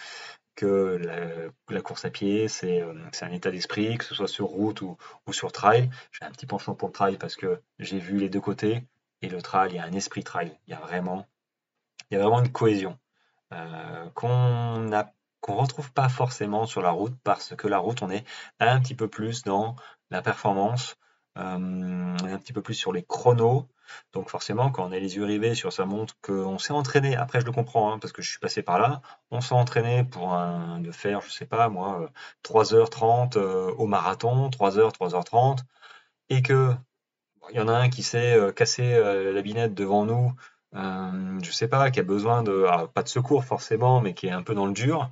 que 0.55 1.53
la, 1.69 1.81
course 1.81 2.05
à 2.05 2.11
pied, 2.11 2.49
c'est 2.49 2.83
un 3.23 3.31
état 3.33 3.51
d'esprit, 3.51 3.99
que 3.99 4.05
ce 4.05 4.15
soit 4.15 4.29
sur 4.29 4.47
route 4.47 4.81
ou, 4.83 4.97
sur 5.33 5.53
trail. 5.53 5.91
J'ai 6.13 6.25
un 6.25 6.31
petit 6.31 6.47
penchant 6.47 6.75
pour 6.75 6.89
le 6.89 6.93
trail 6.93 7.17
parce 7.17 7.37
que 7.37 7.63
j'ai 7.79 7.99
vu 7.99 8.19
les 8.19 8.29
deux 8.29 8.41
côtés. 8.41 8.87
Et 9.23 9.29
le 9.29 9.41
trail, 9.41 9.71
il 9.73 9.77
y 9.77 9.79
a 9.79 9.85
un 9.85 9.93
esprit 9.93 10.25
trail. 10.25 10.59
Il 10.67 10.73
y 10.73 10.75
a 10.75 10.81
vraiment, 10.81 11.27
il 12.11 12.15
y 12.15 12.17
a 12.17 12.21
vraiment 12.23 12.41
une 12.41 12.53
cohésion 12.53 12.99
euh, 13.53 14.11
qu'on 14.15 14.91
qu'on 15.41 15.57
retrouve 15.57 15.93
pas 15.93 16.09
forcément 16.09 16.67
sur 16.67 16.83
la 16.83 16.91
route 16.91 17.17
parce 17.25 17.57
que 17.57 17.67
la 17.67 17.79
route, 17.79 18.03
on 18.03 18.11
est 18.11 18.25
un 18.61 18.81
petit 18.81 18.95
peu 18.95 19.09
plus 19.09 19.43
dans 19.43 19.75
la 20.11 20.23
performance, 20.23 20.95
euh, 20.95 21.02
un 21.37 22.39
petit 22.39 22.53
peu 22.53 22.63
plus 22.63 22.75
sur 22.75 22.93
les 22.93 23.03
chronos. 23.03 23.67
Donc 24.13 24.31
forcément, 24.31 24.71
quand 24.71 24.89
on 24.89 24.93
a 24.93 24.99
les 24.99 25.17
yeux 25.17 25.25
rivés 25.25 25.55
sur 25.55 25.73
sa 25.73 25.85
montre, 25.85 26.17
qu'on 26.23 26.59
s'est 26.59 26.73
entraîné, 26.73 27.17
après 27.17 27.41
je 27.41 27.47
le 27.47 27.53
comprends, 27.53 27.93
hein, 27.93 27.99
parce 27.99 28.13
que 28.13 28.23
je 28.23 28.31
suis 28.31 28.39
passé 28.39 28.63
par 28.63 28.79
là, 28.79 29.03
on 29.31 29.41
s'est 29.41 29.55
entraîné 29.55 30.05
pour 30.05 30.35
un, 30.35 30.83
faire, 30.93 31.21
je 31.23 31.31
sais 31.31 31.47
pas 31.47 31.69
moi, 31.69 32.11
3h30 32.45 33.37
euh, 33.37 33.73
au 33.73 33.87
marathon, 33.87 34.49
3h, 34.49 34.93
3h30, 34.95 35.59
et 36.31 36.43
que 36.43 36.73
il 37.51 37.57
y 37.57 37.61
en 37.61 37.69
a 37.69 37.73
un 37.73 37.91
qui 37.91 38.03
s'est 38.03 38.35
euh, 38.35 38.53
cassé 38.53 38.99
la 38.99 39.43
binette 39.43 39.75
devant 39.75 40.05
nous, 40.07 40.33
je 40.75 41.51
sais 41.51 41.69
pas, 41.69 41.91
qui 41.91 42.01
a 42.01 42.03
besoin 42.03 42.43
de, 42.43 42.67
pas 42.95 43.03
de 43.03 43.09
secours 43.09 43.45
forcément, 43.45 44.01
mais 44.01 44.15
qui 44.15 44.27
est 44.29 44.31
un 44.31 44.43
peu 44.43 44.55
dans 44.55 44.67
le 44.67 44.73
dur, 44.73 45.11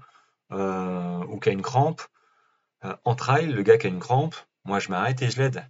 euh, 0.52 1.24
ou 1.28 1.38
qui 1.38 1.48
a 1.48 1.52
une 1.52 1.62
crampe, 1.62 2.02
euh, 2.84 2.96
en 3.04 3.14
trail, 3.14 3.46
le 3.46 3.62
gars 3.62 3.78
qui 3.78 3.86
a 3.86 3.90
une 3.90 4.00
crampe, 4.00 4.34
moi 4.64 4.80
je 4.80 4.88
m'arrête 4.88 5.22
et 5.22 5.30
je 5.30 5.40
l'aide. 5.40 5.64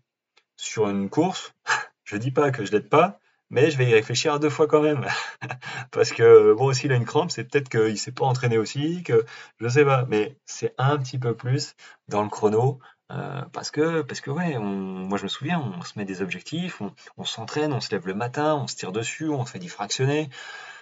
Sur 0.62 0.90
une 0.90 1.08
course, 1.08 1.54
je 2.04 2.16
dis 2.16 2.30
pas 2.30 2.50
que 2.50 2.66
je 2.66 2.72
l'aide 2.72 2.90
pas, 2.90 3.18
mais 3.48 3.70
je 3.70 3.78
vais 3.78 3.88
y 3.88 3.94
réfléchir 3.94 4.34
à 4.34 4.38
deux 4.38 4.50
fois 4.50 4.66
quand 4.66 4.82
même. 4.82 5.06
Parce 5.90 6.12
que 6.12 6.52
bon, 6.52 6.74
s'il 6.74 6.92
a 6.92 6.96
une 6.96 7.06
crampe, 7.06 7.30
c'est 7.30 7.44
peut-être 7.44 7.70
qu'il 7.70 7.96
s'est 7.96 8.12
pas 8.12 8.26
entraîné 8.26 8.58
aussi, 8.58 9.02
que 9.02 9.24
je 9.58 9.68
sais 9.68 9.86
pas, 9.86 10.04
mais 10.06 10.36
c'est 10.44 10.74
un 10.76 10.98
petit 10.98 11.18
peu 11.18 11.34
plus 11.34 11.74
dans 12.08 12.22
le 12.22 12.28
chrono. 12.28 12.78
Euh, 13.10 13.40
parce 13.54 13.70
que, 13.70 14.02
parce 14.02 14.20
que 14.20 14.30
ouais, 14.30 14.58
moi 14.58 15.16
je 15.16 15.22
me 15.22 15.28
souviens, 15.28 15.60
on 15.60 15.82
se 15.82 15.98
met 15.98 16.04
des 16.04 16.20
objectifs, 16.20 16.82
on, 17.16 17.24
s'entraîne, 17.24 17.72
on 17.72 17.80
se 17.80 17.90
lève 17.90 18.06
le 18.06 18.14
matin, 18.14 18.54
on 18.56 18.66
se 18.66 18.76
tire 18.76 18.92
dessus, 18.92 19.30
on 19.30 19.46
se 19.46 19.52
fait 19.52 19.58
diffractionner. 19.58 20.28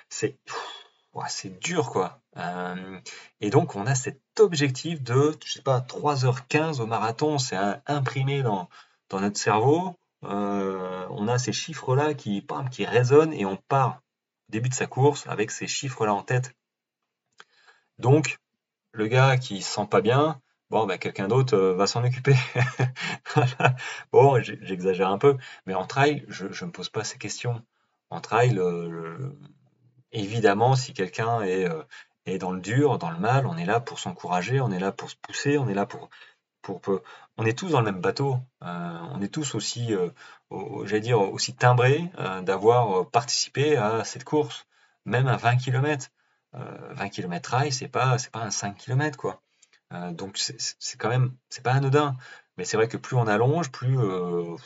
C'est 0.09 0.39
c'est 1.29 1.59
dur 1.61 1.91
quoi. 1.91 2.21
Euh, 2.37 3.01
et 3.41 3.51
donc 3.51 3.77
on 3.77 3.87
a 3.87 3.95
cet 3.95 4.21
objectif 4.41 5.03
de, 5.03 5.37
je 5.45 5.53
sais 5.53 5.63
pas, 5.63 5.81
3h15 5.81 6.81
au 6.81 6.87
marathon, 6.87 7.39
c'est 7.39 7.57
imprimé 7.87 8.43
dans, 8.43 8.69
dans 9.09 9.21
notre 9.21 9.39
cerveau. 9.39 9.95
Euh, 10.25 11.07
on 11.11 11.29
a 11.29 11.39
ces 11.39 11.53
chiffres-là 11.53 12.15
qui, 12.15 12.45
qui 12.71 12.85
résonnent 12.85 13.33
et 13.33 13.47
on 13.47 13.57
part 13.57 14.01
au 14.49 14.53
début 14.53 14.69
de 14.69 14.75
sa 14.75 14.87
course 14.87 15.27
avec 15.27 15.51
ces 15.51 15.67
chiffres-là 15.67 16.13
en 16.13 16.23
tête. 16.23 16.55
Donc, 17.99 18.39
le 18.93 19.07
gars 19.07 19.37
qui 19.37 19.63
se 19.63 19.71
sent 19.71 19.87
pas 19.91 20.01
bien, 20.01 20.41
bon, 20.71 20.87
bah, 20.87 20.99
quelqu'un 20.99 21.29
d'autre 21.29 21.57
euh, 21.57 21.75
va 21.75 21.87
s'en 21.87 22.05
occuper. 22.05 22.35
bon, 24.13 24.41
j'exagère 24.43 25.09
un 25.09 25.19
peu, 25.19 25.37
mais 25.67 25.75
en 25.75 25.87
trail, 25.87 26.25
je 26.29 26.47
ne 26.47 26.67
me 26.67 26.73
pose 26.73 26.89
pas 26.89 27.05
ces 27.05 27.19
questions. 27.19 27.63
En 28.11 28.21
trail, 28.21 28.51
le, 28.51 29.37
évidemment, 30.13 30.75
si 30.77 30.95
quelqu'un 30.95 31.43
euh, 31.43 31.83
est 32.27 32.39
dans 32.39 32.53
le 32.53 32.61
dur, 32.61 32.99
dans 32.99 33.11
le 33.11 33.19
mal, 33.19 33.47
on 33.47 33.57
est 33.57 33.67
là 33.67 33.81
pour 33.81 33.99
s'encourager, 33.99 34.61
on 34.61 34.71
est 34.71 34.79
là 34.79 34.93
pour 34.93 35.11
se 35.11 35.17
pousser, 35.17 35.59
on 35.59 35.69
est 35.69 35.75
là 35.75 35.87
pour, 35.87 36.09
on 37.37 37.47
est 37.47 37.59
tous 37.59 37.71
dans 37.71 37.81
le 37.81 37.93
même 37.93 38.01
bateau, 38.01 38.39
euh, 38.63 38.99
on 39.13 39.21
est 39.23 39.33
tous 39.33 39.55
aussi, 39.55 39.95
euh, 39.95 40.11
aussi 40.51 41.55
timbrés 41.55 42.11
d'avoir 42.43 43.09
participé 43.11 43.77
à 43.77 44.05
cette 44.05 44.25
course, 44.25 44.67
même 45.05 45.29
à 45.29 45.37
20 45.37 45.57
km. 45.57 46.09
20 46.53 47.09
km 47.11 47.51
rail, 47.51 47.73
c'est 47.73 47.89
pas, 47.89 48.19
c'est 48.19 48.31
pas 48.31 48.41
un 48.41 48.51
5 48.51 48.77
km 48.77 49.19
quoi. 49.19 49.43
donc 50.13 50.39
c'est 50.39 50.99
quand 50.99 51.11
même, 51.11 51.37
c'est 51.51 51.63
pas 51.63 51.73
anodin. 51.73 52.17
Mais 52.57 52.65
c'est 52.65 52.77
vrai 52.77 52.89
que 52.89 52.97
plus 52.97 53.17
on 53.17 53.27
allonge, 53.29 53.71
plus, 53.71 53.99
on 53.99 54.57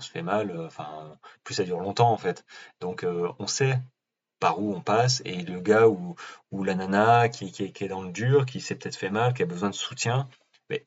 se 0.00 0.10
fait 0.10 0.22
mal, 0.22 0.58
enfin, 0.66 1.16
plus 1.44 1.54
ça 1.54 1.64
dure 1.64 1.80
longtemps 1.80 2.10
en 2.10 2.16
fait. 2.16 2.44
Donc 2.80 3.06
on 3.38 3.46
sait 3.46 3.78
par 4.42 4.60
où 4.60 4.74
on 4.74 4.80
passe 4.80 5.22
et 5.24 5.42
le 5.42 5.60
gars 5.60 5.86
ou, 5.86 6.16
ou 6.50 6.64
la 6.64 6.74
nana 6.74 7.28
qui, 7.28 7.52
qui, 7.52 7.62
est 7.62 7.88
dans 7.88 8.02
le 8.02 8.10
dur, 8.10 8.44
qui 8.44 8.60
s'est 8.60 8.74
peut-être 8.74 8.96
fait 8.96 9.08
mal, 9.08 9.34
qui 9.34 9.44
a 9.44 9.46
besoin 9.46 9.70
de 9.70 9.74
soutien, 9.74 10.28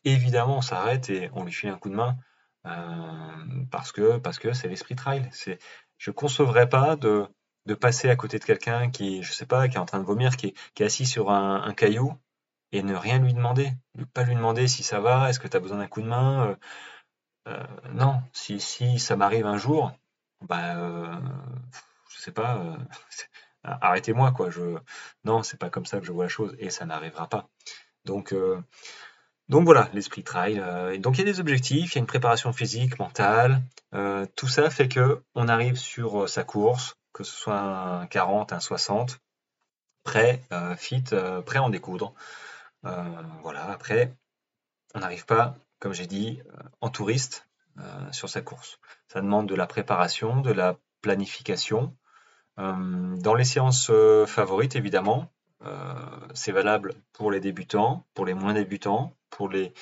évidemment 0.04 0.58
on 0.58 0.62
s'arrête 0.62 1.10
et 1.10 1.30
on 1.34 1.44
lui 1.44 1.52
file 1.52 1.70
un 1.70 1.78
coup 1.78 1.90
de 1.90 1.96
main 1.96 2.18
euh, 2.66 3.66
parce 3.72 3.92
que 3.92 4.18
parce 4.18 4.40
que 4.40 4.54
c'est 4.54 4.68
l'esprit 4.68 4.96
trail. 4.96 5.30
C'est, 5.32 5.60
je 5.98 6.12
concevrais 6.12 6.70
pas 6.70 6.96
de, 6.96 7.28
de 7.66 7.74
passer 7.76 8.10
à 8.10 8.16
côté 8.16 8.40
de 8.40 8.46
quelqu'un 8.46 8.90
qui, 8.92 9.24
je 9.24 9.34
sais 9.34 9.46
pas, 9.46 9.68
qui 9.68 9.76
est 9.76 9.80
en 9.80 9.86
train 9.86 10.00
de 10.00 10.06
vomir, 10.06 10.38
qui 10.38 10.54
est, 10.78 10.82
assis 10.82 11.06
sur 11.06 11.32
un, 11.32 11.74
caillou 11.74 12.14
et 12.72 12.84
ne 12.84 12.96
rien 12.96 13.20
lui 13.20 13.34
demander, 13.34 13.72
ne 13.96 14.04
pas 14.06 14.24
lui 14.24 14.36
demander 14.36 14.68
si 14.68 14.84
ça 14.84 15.00
va, 15.00 15.30
est-ce 15.30 15.40
que 15.40 15.48
tu 15.48 15.58
as 15.58 15.60
besoin 15.60 15.78
d'un 15.78 15.88
coup 15.88 16.02
de 16.02 16.08
main. 16.08 16.48
Euh, 16.48 16.56
euh, 17.48 17.64
non, 17.94 18.22
si, 18.34 18.60
si 18.60 19.00
ça 19.00 19.16
m'arrive 19.16 19.46
un 19.46 19.58
jour, 19.58 19.92
bah, 20.42 21.22
je 22.10 22.20
sais 22.20 22.32
pas, 22.32 22.78
arrêtez-moi 23.64 24.32
quoi. 24.32 24.50
Je 24.50 24.78
non, 25.24 25.44
c'est 25.44 25.58
pas 25.58 25.70
comme 25.70 25.86
ça 25.86 26.00
que 26.00 26.06
je 26.06 26.12
vois 26.12 26.26
la 26.26 26.30
chose 26.30 26.56
et 26.60 26.70
ça 26.70 26.86
n'arrivera 26.86 27.30
pas. 27.30 27.50
Donc 28.06 28.34
euh, 28.34 28.62
donc 29.50 29.66
voilà, 29.66 29.89
l'esprit 29.93 30.24
trail. 30.24 30.60
Euh, 30.60 30.98
donc 30.98 31.18
il 31.18 31.20
y 31.20 31.22
a 31.22 31.32
des 31.32 31.39
objectifs, 31.39 31.93
il 31.93 31.96
y 31.96 32.00
a 32.00 32.02
une 32.02 32.08
préparation 32.08 32.52
physique, 32.54 33.00
mentale. 33.00 33.62
Euh, 33.93 34.26
tout 34.36 34.48
ça 34.48 34.70
fait 34.70 34.88
que 34.88 35.22
on 35.36 35.48
arrive 35.48 35.78
sur 35.78 36.28
sa 36.28 36.43
course, 36.43 36.96
que 37.14 37.24
ce 37.24 37.36
soit 37.36 37.60
un 37.60 38.08
40, 38.08 38.54
un 38.54 38.60
60, 38.60 39.20
prêt, 40.04 40.41
fit, 40.78 41.04
prêt 41.46 41.60
à 41.60 41.64
en 41.64 41.70
découdre. 41.70 42.14
voilà. 42.84 43.70
Après, 43.72 44.16
on 44.93 45.00
n'arrive 45.00 45.26
pas, 45.26 45.56
comme 45.80 45.93
j'ai 45.93 46.08
dit, 46.08 46.41
en 46.82 46.89
touriste 46.89 47.48
sur 48.12 48.30
sa 48.30 48.41
course. 48.41 48.80
Ça 49.08 49.22
demande 49.22 49.48
de 49.48 49.56
la 49.56 49.68
préparation, 49.68 50.41
de 50.41 50.52
la 50.52 50.78
planification, 51.02 51.96
euh, 52.60 53.18
dans 53.18 53.36
les 53.36 53.43
séances 53.43 53.89
euh, 53.89 54.26
favorites, 54.26 54.76
évidemment, 54.76 55.20
euh, 55.22 55.26
c'est 56.34 56.51
valable 56.51 56.93
pour 57.13 57.32
les 57.32 57.39
débutants, 57.39 58.05
pour 58.13 58.26
les 58.26 58.34
moins 58.34 58.53
débutants, 58.53 59.13
pour 59.30 59.49
les, 59.49 59.74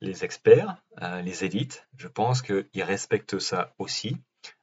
experts, 0.00 0.76
les 1.00 1.44
élites. 1.44 1.86
Je 1.96 2.08
pense 2.08 2.42
qu'ils 2.42 2.82
respectent 2.82 3.38
ça 3.38 3.74
aussi. 3.78 4.16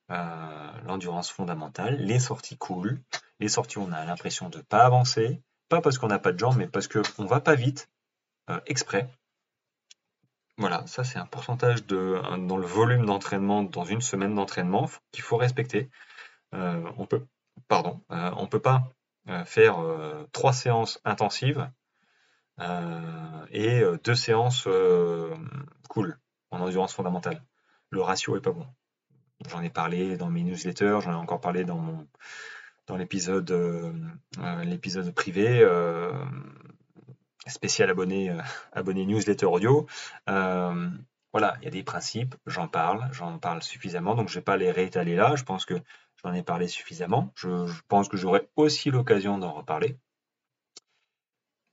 L'endurance 0.09 1.29
fondamentale, 1.29 1.97
les 1.97 2.19
sorties 2.19 2.57
cool, 2.57 2.99
les 3.39 3.49
sorties 3.49 3.79
où 3.79 3.81
on 3.81 3.91
a 3.91 4.05
l'impression 4.05 4.49
de 4.49 4.57
ne 4.57 4.63
pas 4.63 4.85
avancer, 4.85 5.41
pas 5.69 5.81
parce 5.81 5.97
qu'on 5.97 6.07
n'a 6.07 6.19
pas 6.19 6.31
de 6.31 6.39
jambes, 6.39 6.57
mais 6.57 6.67
parce 6.67 6.87
qu'on 6.87 7.23
ne 7.23 7.27
va 7.27 7.39
pas 7.39 7.55
vite, 7.55 7.89
exprès. 8.65 9.09
Voilà, 10.57 10.87
ça 10.87 11.03
c'est 11.03 11.19
un 11.19 11.25
pourcentage 11.25 11.85
dans 11.85 12.57
le 12.57 12.65
volume 12.65 13.05
d'entraînement, 13.05 13.63
dans 13.63 13.83
une 13.83 14.01
semaine 14.01 14.35
d'entraînement, 14.35 14.89
qu'il 15.11 15.23
faut 15.23 15.37
respecter. 15.37 15.89
on 16.53 17.05
peut 17.05 17.25
pardon, 17.67 18.01
euh, 18.11 18.31
on 18.37 18.47
peut 18.47 18.61
pas 18.61 18.75
euh, 18.77 18.94
faire 19.45 19.79
euh, 19.79 20.27
trois 20.31 20.53
séances 20.53 20.99
intensives 21.03 21.69
et 23.51 23.83
deux 24.03 24.15
séances 24.15 24.67
cool 25.89 26.17
en 26.51 26.61
endurance 26.61 26.93
fondamentale. 26.93 27.41
Le 27.89 28.01
ratio 28.01 28.37
est 28.37 28.41
pas 28.41 28.51
bon. 28.51 28.65
J'en 29.49 29.61
ai 29.61 29.69
parlé 29.69 30.15
dans 30.15 30.29
mes 30.29 30.43
newsletters, 30.43 30.99
j'en 31.01 31.11
ai 31.11 31.15
encore 31.15 31.41
parlé 31.41 31.65
dans 31.65 32.05
dans 32.87 32.95
l'épisode 32.95 33.51
l'épisode 34.63 35.13
privé 35.13 35.67
spécial 37.47 37.89
abonné 37.89 38.33
abonné 38.71 39.05
newsletter 39.05 39.47
audio. 39.47 39.85
voilà, 40.25 41.57
il 41.59 41.65
y 41.65 41.67
a 41.67 41.71
des 41.71 41.83
principes, 41.83 42.35
j'en 42.45 42.69
parle, 42.69 43.09
j'en 43.11 43.37
parle 43.37 43.61
suffisamment, 43.63 44.15
donc 44.15 44.29
je 44.29 44.35
ne 44.35 44.39
vais 44.39 44.45
pas 44.45 44.55
les 44.55 44.71
réétaler 44.71 45.17
là. 45.17 45.35
Je 45.35 45.43
pense 45.43 45.65
que 45.65 45.73
J'en 46.23 46.33
ai 46.33 46.43
parlé 46.43 46.67
suffisamment. 46.67 47.31
Je, 47.35 47.71
pense 47.87 48.07
que 48.07 48.17
j'aurai 48.17 48.47
aussi 48.55 48.91
l'occasion 48.91 49.37
d'en 49.37 49.53
reparler. 49.53 49.97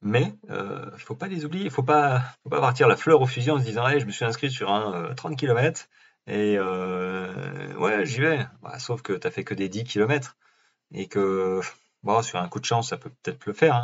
Mais 0.03 0.35
il 0.45 0.53
euh, 0.53 0.91
ne 0.91 0.97
faut 0.99 1.15
pas 1.15 1.29
les 1.29 1.45
oublier, 1.45 1.65
il 1.65 1.69
ne 1.69 1.73
faut 1.73 1.85
pas, 1.85 2.25
partir 2.51 2.89
la 2.89 2.97
fleur 2.97 3.21
au 3.21 3.27
fusil 3.27 3.53
en 3.53 3.59
se 3.59 3.65
disant 3.65 3.89
je 3.97 4.05
me 4.05 4.11
suis 4.11 4.25
inscrit 4.25 4.51
sur 4.51 4.71
un 4.71 5.15
30 5.15 5.33
euh, 5.33 5.37
km 5.37 5.89
Et 6.27 6.57
euh, 6.59 7.75
ouais, 7.77 8.05
j'y 8.05 8.21
vais. 8.21 8.47
Bah, 8.63 8.79
sauf 8.79 9.03
que 9.03 9.13
tu 9.13 9.27
as 9.27 9.31
fait 9.31 9.45
que 9.45 9.55
des 9.55 9.69
10 9.69 9.85
km. 9.85 10.37
Et 10.93 11.07
que 11.07 11.61
bon, 12.03 12.21
sur 12.23 12.39
un 12.39 12.49
coup 12.49 12.61
de 12.61 12.65
chance, 12.65 12.91
ça 12.91 12.97
peut 12.97 13.11
peut-être 13.23 13.47
le 13.47 13.53
faire. 13.53 13.77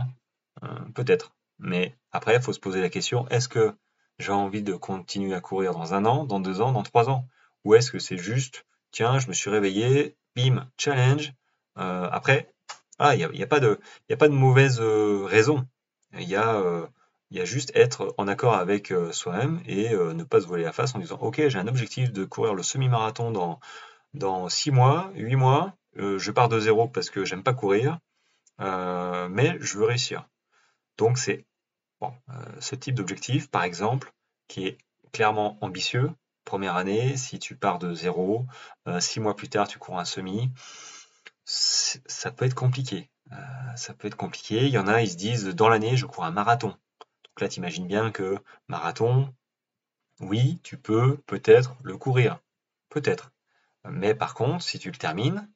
Hein. 0.62 0.90
Peut-être. 0.94 1.32
Mais 1.59 1.96
après, 2.12 2.36
il 2.36 2.42
faut 2.42 2.52
se 2.52 2.61
poser 2.61 2.80
la 2.80 2.88
question, 2.88 3.28
est-ce 3.28 3.48
que 3.48 3.74
j'ai 4.18 4.32
envie 4.32 4.62
de 4.62 4.74
continuer 4.74 5.34
à 5.34 5.40
courir 5.40 5.72
dans 5.72 5.94
un 5.94 6.04
an, 6.04 6.24
dans 6.24 6.40
deux 6.40 6.61
ans, 6.61 6.72
dans 6.72 6.82
trois 6.82 7.11
ans? 7.11 7.26
Ou 7.64 7.74
est-ce 7.74 7.90
que 7.90 7.98
c'est 7.98 8.16
juste, 8.16 8.64
tiens, 8.90 9.18
je 9.18 9.28
me 9.28 9.32
suis 9.32 9.50
réveillé, 9.50 10.16
challenge. 10.76 11.32
Euh, 11.78 12.09
après, 12.11 12.53
ah, 12.99 13.14
il 13.14 13.28
n'y 13.28 13.43
a, 13.43 13.45
a, 13.45 13.49
pas 13.49 13.61
de, 13.61 13.78
y 14.09 14.12
a 14.12 14.16
pas 14.16 14.28
de 14.28 14.34
mauvaise 14.34 14.80
raison. 14.80 15.66
Il 16.14 16.28
y 16.28 16.36
a 16.36 16.89
il 17.30 17.36
y 17.36 17.41
a 17.41 17.45
juste 17.45 17.72
être 17.74 18.14
en 18.16 18.26
accord 18.26 18.55
avec 18.55 18.91
euh, 18.91 19.12
soi-même 19.12 19.61
et 19.66 19.93
euh, 19.93 20.14
ne 20.14 20.24
pas 20.24 20.41
se 20.41 20.47
voiler 20.47 20.64
la 20.64 20.72
face 20.72 20.95
en 20.95 20.99
disant 20.99 21.18
Ok, 21.20 21.47
j'ai 21.47 21.59
un 21.59 21.66
objectif 21.68 22.12
de 22.12 22.24
courir 22.24 22.55
le 22.55 22.62
semi-marathon 22.62 23.30
dans, 23.30 23.61
dans 24.14 24.49
6 24.49 24.70
mois, 24.70 25.11
8 25.14 25.36
mois. 25.36 25.74
Euh, 25.99 26.18
je 26.18 26.30
pars 26.30 26.49
de 26.49 26.59
zéro 26.59 26.89
parce 26.89 27.11
que 27.11 27.24
j'aime 27.24 27.43
pas 27.43 27.55
courir, 27.55 27.99
mais 28.59 29.59
je 29.61 29.78
veux 29.78 29.84
réussir. 29.84 30.26
Donc, 30.97 31.18
c'est 31.18 31.45
ce 32.61 32.74
type 32.74 32.95
d'objectif, 32.95 33.51
par 33.51 33.62
exemple, 33.62 34.12
qui 34.49 34.66
est 34.66 34.78
clairement 35.12 35.59
ambitieux. 35.61 36.11
Première 36.49 36.76
année, 36.76 37.16
si 37.16 37.38
tu 37.38 37.57
pars 37.57 37.78
de 37.78 37.92
zéro, 37.92 38.46
6 38.99 39.20
mois 39.20 39.36
plus 39.36 39.49
tard, 39.49 39.68
tu 39.68 39.78
cours 39.78 39.99
un 39.99 40.05
semi, 40.05 40.51
ça 41.44 42.30
peut 42.30 42.44
être 42.44 42.55
compliqué. 42.55 43.11
ça 43.76 43.94
peut 43.94 44.09
être 44.09 44.16
compliqué. 44.16 44.66
Il 44.66 44.70
y 44.70 44.78
en 44.78 44.88
a, 44.88 45.03
ils 45.03 45.11
se 45.11 45.16
disent 45.16 45.44
dans 45.46 45.68
l'année, 45.68 45.96
je 45.96 46.07
cours 46.07 46.24
un 46.24 46.30
marathon 46.30 46.76
là, 47.40 47.49
tu 47.49 47.59
imagines 47.59 47.86
bien 47.86 48.11
que 48.11 48.36
marathon, 48.68 49.34
oui, 50.20 50.61
tu 50.62 50.76
peux 50.76 51.18
peut-être 51.26 51.76
le 51.82 51.96
courir. 51.96 52.40
Peut-être. 52.88 53.32
Mais 53.84 54.14
par 54.14 54.34
contre, 54.34 54.62
si 54.64 54.78
tu 54.78 54.90
le 54.90 54.96
termines, 54.96 55.49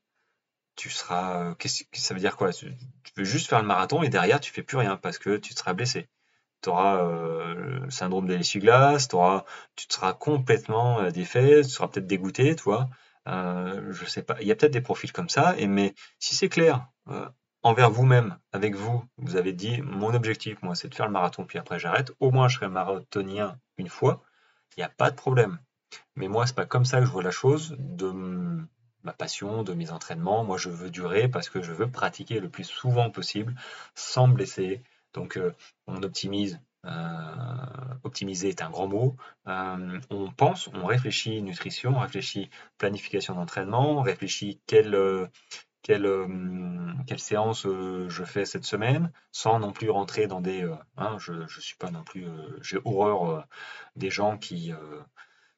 tu 0.77 0.91
seras. 0.91 1.55
Ça 1.93 2.15
veut 2.15 2.21
dire 2.21 2.37
quoi? 2.37 2.53
Tu 2.53 2.73
veux 3.17 3.25
juste 3.25 3.49
faire 3.49 3.61
le 3.61 3.67
marathon 3.67 4.03
et 4.03 4.09
derrière, 4.09 4.41
tu 4.41 4.53
fais 4.53 4.63
plus 4.63 4.77
rien 4.77 4.97
parce 4.97 5.19
que 5.19 5.37
tu 5.37 5.53
seras 5.55 5.73
blessé. 5.75 6.09
Tu 6.63 6.69
auras 6.69 6.97
euh, 7.05 7.55
le 7.85 7.91
syndrome 7.91 8.27
de 8.27 8.35
l'essuie-glace, 8.35 9.09
tu 9.09 9.17
seras 9.89 10.13
complètement 10.15 11.01
euh, 11.01 11.11
défait, 11.11 11.63
tu 11.63 11.71
seras 11.71 11.89
peut-être 11.89 12.07
dégoûté, 12.07 12.57
tu 12.57 12.63
vois. 12.65 12.89
Euh, 13.29 13.93
je 13.93 14.05
sais 14.07 14.23
pas. 14.23 14.37
Il 14.41 14.47
y 14.47 14.53
a 14.53 14.57
peut-être 14.57 14.73
des 14.73 14.81
profils 14.81 15.13
comme 15.13 15.29
ça, 15.29 15.55
mais 15.69 15.95
si 16.19 16.35
c'est 16.35 16.49
clair, 16.49 16.87
envers 17.63 17.91
vous-même, 17.91 18.39
avec 18.53 18.75
vous, 18.75 19.05
vous 19.19 19.37
avez 19.37 19.53
dit 19.53 19.81
mon 19.83 20.15
objectif, 20.15 20.63
moi, 20.63 20.75
c'est 20.75 20.89
de 20.89 20.95
faire 20.95 21.07
le 21.07 21.13
marathon, 21.13 21.45
puis 21.45 21.59
après 21.59 21.79
j'arrête. 21.79 22.13
Au 22.21 22.31
moins, 22.31 22.49
je 22.49 22.57
serai 22.57 22.69
marathonien 22.69 23.59
une 23.79 23.89
fois. 23.89 24.23
Il 24.77 24.81
n'y 24.81 24.85
a 24.85 24.89
pas 24.89 25.11
de 25.11 25.17
problème. 25.17 25.59
Mais 26.17 26.29
moi, 26.29 26.47
c'est 26.47 26.57
pas 26.57 26.67
comme 26.67 26.85
ça 26.85 27.01
que 27.01 27.07
je 27.07 27.11
vois 27.11 27.23
la 27.23 27.31
chose 27.31 27.77
de 27.79 28.13
ma 29.03 29.13
passion, 29.13 29.63
de 29.63 29.75
mes 29.75 29.91
entraînements. 29.91 30.45
Moi, 30.45 30.59
je 30.59 30.69
veux 30.71 30.91
durer 30.91 31.29
parce 31.29 31.49
que 31.49 31.63
je 31.63 31.73
veux 31.73 31.91
pratiquer 31.91 32.41
le 32.41 32.49
plus 32.49 32.65
souvent 32.65 33.11
possible 33.11 33.55
sans 33.95 34.29
blesser. 34.29 34.83
Donc, 35.15 35.37
euh, 35.37 35.55
on 35.87 36.03
optimise. 36.03 36.61
Euh, 36.85 37.65
optimiser 38.03 38.49
est 38.49 38.63
un 38.63 38.71
grand 38.71 38.89
mot. 38.89 39.17
Euh, 39.47 40.01
on 40.11 40.31
pense, 40.33 40.69
on 40.75 40.87
réfléchit 40.87 41.41
nutrition, 41.43 41.97
on 41.97 42.01
réfléchit 42.01 42.51
planification 42.79 43.35
d'entraînement, 43.35 43.99
on 43.99 44.03
réfléchit 44.03 44.61
quel 44.67 45.29
quelle, 45.83 46.07
euh, 46.07 46.95
quelle 47.09 47.19
séance 47.19 47.65
je 47.65 48.25
fais 48.25 48.45
cette 48.45 48.65
semaine, 48.65 49.13
sans 49.33 49.59
non 49.59 49.73
plus 49.73 49.91
rentrer 49.91 50.29
dans 50.29 50.41
des... 50.41 50.69
Hein, 50.97 51.17
je 51.19 51.33
ne 51.33 51.47
suis 51.49 51.77
pas 51.77 51.91
non 51.91 52.05
plus... 52.05 52.27
J'ai 52.63 52.79
horreur 52.85 53.47
des 53.97 54.11
gens 54.11 54.39
qui, 54.39 54.73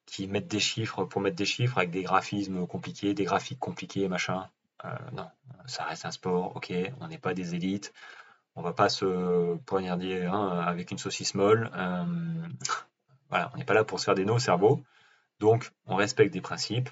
qui 0.07 0.27
mettent 0.27 0.47
des 0.47 0.59
chiffres 0.59 1.03
pour 1.05 1.21
mettre 1.21 1.35
des 1.35 1.45
chiffres 1.45 1.77
avec 1.77 1.91
des 1.91 2.03
graphismes 2.03 2.65
compliqués, 2.65 3.13
des 3.13 3.23
graphiques 3.23 3.59
compliqués, 3.59 4.07
machin. 4.07 4.49
non, 5.13 5.29
ça 5.67 5.83
reste 5.83 6.05
un 6.05 6.11
sport, 6.11 6.55
ok, 6.55 6.73
on 7.01 7.07
n'est 7.07 7.19
pas 7.19 7.35
des 7.35 7.53
élites, 7.53 7.93
on 8.55 8.61
va 8.61 8.73
pas 8.73 8.89
se 8.89 9.55
poignarder 9.65 10.23
hein, 10.23 10.63
avec 10.65 10.91
une 10.91 10.97
saucisse 10.97 11.35
molle. 11.35 11.69
voilà, 13.29 13.51
on 13.53 13.57
n'est 13.57 13.65
pas 13.65 13.73
là 13.73 13.83
pour 13.83 13.99
se 13.99 14.05
faire 14.05 14.15
des 14.15 14.25
nœuds 14.25 14.33
au 14.33 14.39
cerveau. 14.39 14.83
Donc, 15.39 15.71
on 15.85 15.95
respecte 15.95 16.33
des 16.33 16.41
principes, 16.41 16.89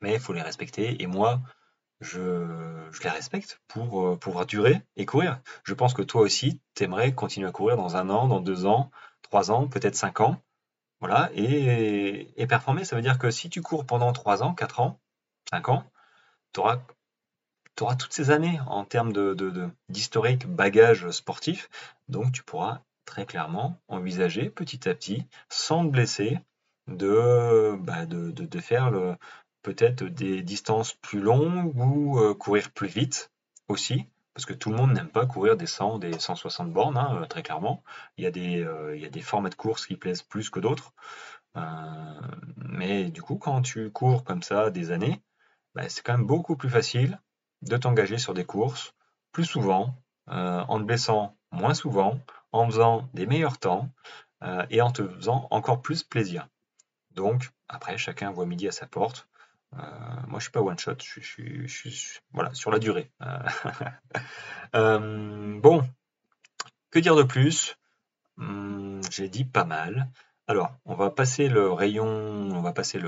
mais 0.00 0.14
il 0.14 0.20
faut 0.20 0.32
les 0.32 0.42
respecter. 0.42 1.00
Et 1.02 1.06
moi, 1.06 1.40
je, 2.00 2.90
les 3.02 3.10
respecte 3.10 3.60
pour 3.68 4.06
euh, 4.06 4.16
pouvoir 4.16 4.46
durer 4.46 4.82
et 4.96 5.06
courir. 5.06 5.40
Je 5.64 5.74
pense 5.74 5.94
que 5.94 6.02
toi 6.02 6.22
aussi, 6.22 6.60
tu 6.74 6.84
aimerais 6.84 7.14
continuer 7.14 7.48
à 7.48 7.52
courir 7.52 7.76
dans 7.76 7.96
un 7.96 8.10
an, 8.10 8.28
dans 8.28 8.40
deux 8.40 8.66
ans, 8.66 8.90
trois 9.22 9.50
ans, 9.50 9.68
peut-être 9.68 9.94
cinq 9.94 10.20
ans. 10.20 10.40
Voilà, 11.00 11.30
et, 11.34 12.46
performer, 12.48 12.84
ça 12.84 12.96
veut 12.96 13.02
dire 13.02 13.18
que 13.18 13.30
si 13.30 13.50
tu 13.50 13.60
cours 13.60 13.84
pendant 13.84 14.12
trois 14.12 14.42
ans, 14.42 14.54
quatre 14.54 14.80
ans, 14.80 14.98
cinq 15.50 15.68
ans, 15.68 15.84
tu 16.52 16.60
auras, 16.60 16.80
toutes 17.76 18.12
ces 18.12 18.30
années 18.30 18.58
en 18.66 18.84
termes 18.84 19.12
d'historique, 19.88 20.42
de, 20.42 20.46
bagage 20.46 21.10
sportif. 21.10 21.68
Donc 22.08 22.32
tu 22.32 22.42
pourras 22.42 22.80
très 23.04 23.26
clairement 23.26 23.78
envisager 23.88 24.50
petit 24.50 24.88
à 24.88 24.94
petit, 24.94 25.26
sans 25.48 25.84
te 25.84 25.90
blesser, 25.90 26.38
de, 26.88 27.76
bah, 27.80 28.06
de 28.06 28.60
faire 28.60 28.90
le, 28.90 29.16
peut-être 29.66 30.04
des 30.04 30.42
distances 30.42 30.92
plus 30.94 31.20
longues 31.20 31.76
ou 31.76 32.20
euh, 32.20 32.34
courir 32.34 32.70
plus 32.70 32.86
vite 32.86 33.32
aussi, 33.66 34.06
parce 34.32 34.46
que 34.46 34.52
tout 34.52 34.70
le 34.70 34.76
monde 34.76 34.92
n'aime 34.92 35.08
pas 35.08 35.26
courir 35.26 35.56
des 35.56 35.66
100, 35.66 35.98
des 35.98 36.16
160 36.20 36.72
bornes, 36.72 36.96
hein, 36.96 37.18
euh, 37.20 37.26
très 37.26 37.42
clairement. 37.42 37.82
Il 38.16 38.22
y, 38.22 38.28
a 38.28 38.30
des, 38.30 38.62
euh, 38.62 38.94
il 38.94 39.02
y 39.02 39.06
a 39.06 39.10
des 39.10 39.22
formats 39.22 39.48
de 39.48 39.56
course 39.56 39.84
qui 39.86 39.96
plaisent 39.96 40.22
plus 40.22 40.50
que 40.50 40.60
d'autres. 40.60 40.92
mais 42.56 43.10
du 43.10 43.22
coup, 43.22 43.38
quand 43.38 43.62
tu 43.62 43.90
cours 43.90 44.22
comme 44.22 44.42
ça 44.42 44.70
des 44.70 44.92
années, 44.92 45.20
bah, 45.74 45.88
c'est 45.88 46.02
quand 46.02 46.16
même 46.16 46.26
beaucoup 46.26 46.56
plus 46.56 46.70
facile 46.70 47.18
de 47.62 47.76
t'engager 47.76 48.18
sur 48.18 48.34
des 48.34 48.44
courses 48.44 48.94
plus 49.32 49.44
souvent, 49.44 49.94
en 50.28 50.78
te 50.78 50.84
blessant 50.84 51.36
moins 51.52 51.74
souvent, 51.74 52.18
en 52.52 52.66
faisant 52.66 53.08
des 53.12 53.26
meilleurs 53.26 53.58
temps 53.58 53.90
et 54.70 54.80
en 54.80 54.90
te 54.90 55.06
faisant 55.06 55.46
encore 55.50 55.82
plus 55.82 56.02
plaisir. 56.02 56.48
Donc, 57.16 57.50
après, 57.68 57.98
chacun 57.98 58.30
voit 58.30 58.46
midi 58.46 58.68
à 58.68 58.72
sa 58.72 58.86
porte. 58.86 59.28
Euh, 59.74 59.78
moi, 60.28 60.38
je 60.38 60.44
suis 60.44 60.52
pas 60.52 60.60
one 60.60 60.78
shot, 60.78 60.96
je, 61.02 61.20
suis 61.66 62.20
voilà, 62.32 62.54
sur 62.54 62.70
la 62.70 62.78
durée. 62.78 63.10
Euh, 63.22 63.38
euh, 64.76 65.60
bon, 65.60 65.82
que 66.90 66.98
dire 66.98 67.16
de 67.16 67.22
plus? 67.22 67.76
Hmm, 68.36 69.00
J'ai 69.10 69.28
dit 69.28 69.44
pas 69.44 69.64
mal. 69.64 70.10
Alors, 70.46 70.72
on 70.84 70.94
va 70.94 71.10
passer 71.10 71.48
le 71.48 71.72
rayon, 71.72 72.06
on 72.06 72.60
va 72.60 72.72
passer 72.72 73.00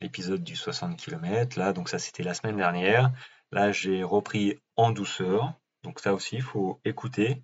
l'épisode 0.00 0.42
du 0.42 0.56
60 0.56 0.96
km. 0.96 1.58
Là, 1.58 1.72
donc 1.72 1.88
ça, 1.88 1.98
c'était 1.98 2.24
la 2.24 2.34
semaine 2.34 2.56
dernière. 2.56 3.12
Là, 3.52 3.72
j'ai 3.72 4.02
repris 4.02 4.58
en 4.76 4.90
douceur. 4.90 5.54
Donc 5.82 6.00
ça 6.00 6.14
aussi, 6.14 6.36
il 6.36 6.42
faut 6.42 6.80
écouter. 6.84 7.42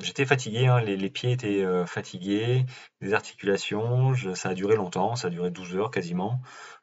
J'étais 0.00 0.26
fatigué, 0.26 0.68
hein, 0.68 0.80
les, 0.80 1.10
pieds 1.10 1.32
étaient 1.32 1.64
fatigués, 1.86 2.64
les 3.00 3.14
articulations, 3.14 4.14
ça 4.36 4.50
a 4.50 4.54
duré 4.54 4.76
longtemps, 4.76 5.16
ça 5.16 5.26
a 5.26 5.30
duré 5.30 5.50
12 5.50 5.76
heures 5.76 5.90
quasiment. 5.90 6.40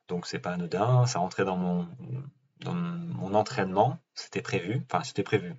Donc 0.09 0.28
c'est 0.28 0.39
pas 0.39 0.51
anodin, 0.51 1.05
ça 1.05 1.20
rentrait 1.20 1.45
dans 1.45 1.55
mon, 1.55 1.88
mon 2.66 3.34
entraînement, 3.34 3.99
c'était 4.16 4.41
prévu, 4.41 4.82
enfin 4.86 5.03
c'était 5.03 5.24
prévu. 5.24 5.55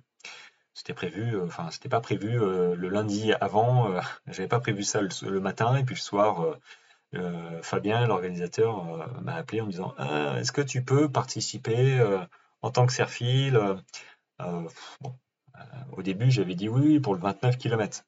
C'était 0.73 0.93
prévu, 0.93 1.35
euh, 1.35 1.45
enfin 1.45 1.69
c'était 1.71 1.89
pas 1.89 2.01
prévu 2.01 2.41
euh, 2.41 2.75
le 2.75 2.89
lundi 2.89 3.31
avant, 3.33 3.91
euh, 3.91 3.99
j'avais 4.27 4.47
pas 4.47 4.59
prévu 4.59 4.83
ça 4.83 5.01
le, 5.01 5.39
matin, 5.39 5.75
et 5.75 5.83
puis 5.83 5.95
le 5.95 5.99
soir, 5.99 6.57
Fabien, 7.61 8.07
l'organisateur, 8.07 9.07
m'a 9.21 9.35
appelé 9.35 9.61
en 9.61 9.65
me 9.65 9.71
disant 9.71 9.93
ah, 9.99 10.39
Est-ce 10.39 10.51
que 10.51 10.61
tu 10.61 10.83
peux 10.83 11.09
participer 11.11 11.99
en 12.63 12.71
tant 12.71 12.87
que 12.87 12.93
serfil 12.93 13.59
Au 14.39 16.01
début, 16.01 16.31
j'avais 16.31 16.55
dit 16.55 16.69
oui 16.69 16.99
pour 16.99 17.13
le 17.13 17.21
29 17.21 17.57
km. 17.57 18.03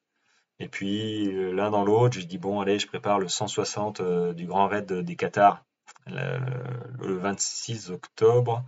Et 0.58 0.68
puis 0.68 1.52
l'un 1.52 1.70
dans 1.70 1.84
l'autre, 1.84 2.18
j'ai 2.18 2.24
dit 2.24 2.38
bon 2.38 2.60
allez, 2.60 2.78
je 2.78 2.88
prépare 2.88 3.20
le 3.20 3.28
160 3.28 4.02
du 4.34 4.46
Grand 4.46 4.66
Raid 4.66 4.92
des 4.92 5.16
Qatars 5.16 5.66
le, 6.06 7.16
26 7.18 7.90
octobre. 7.90 8.64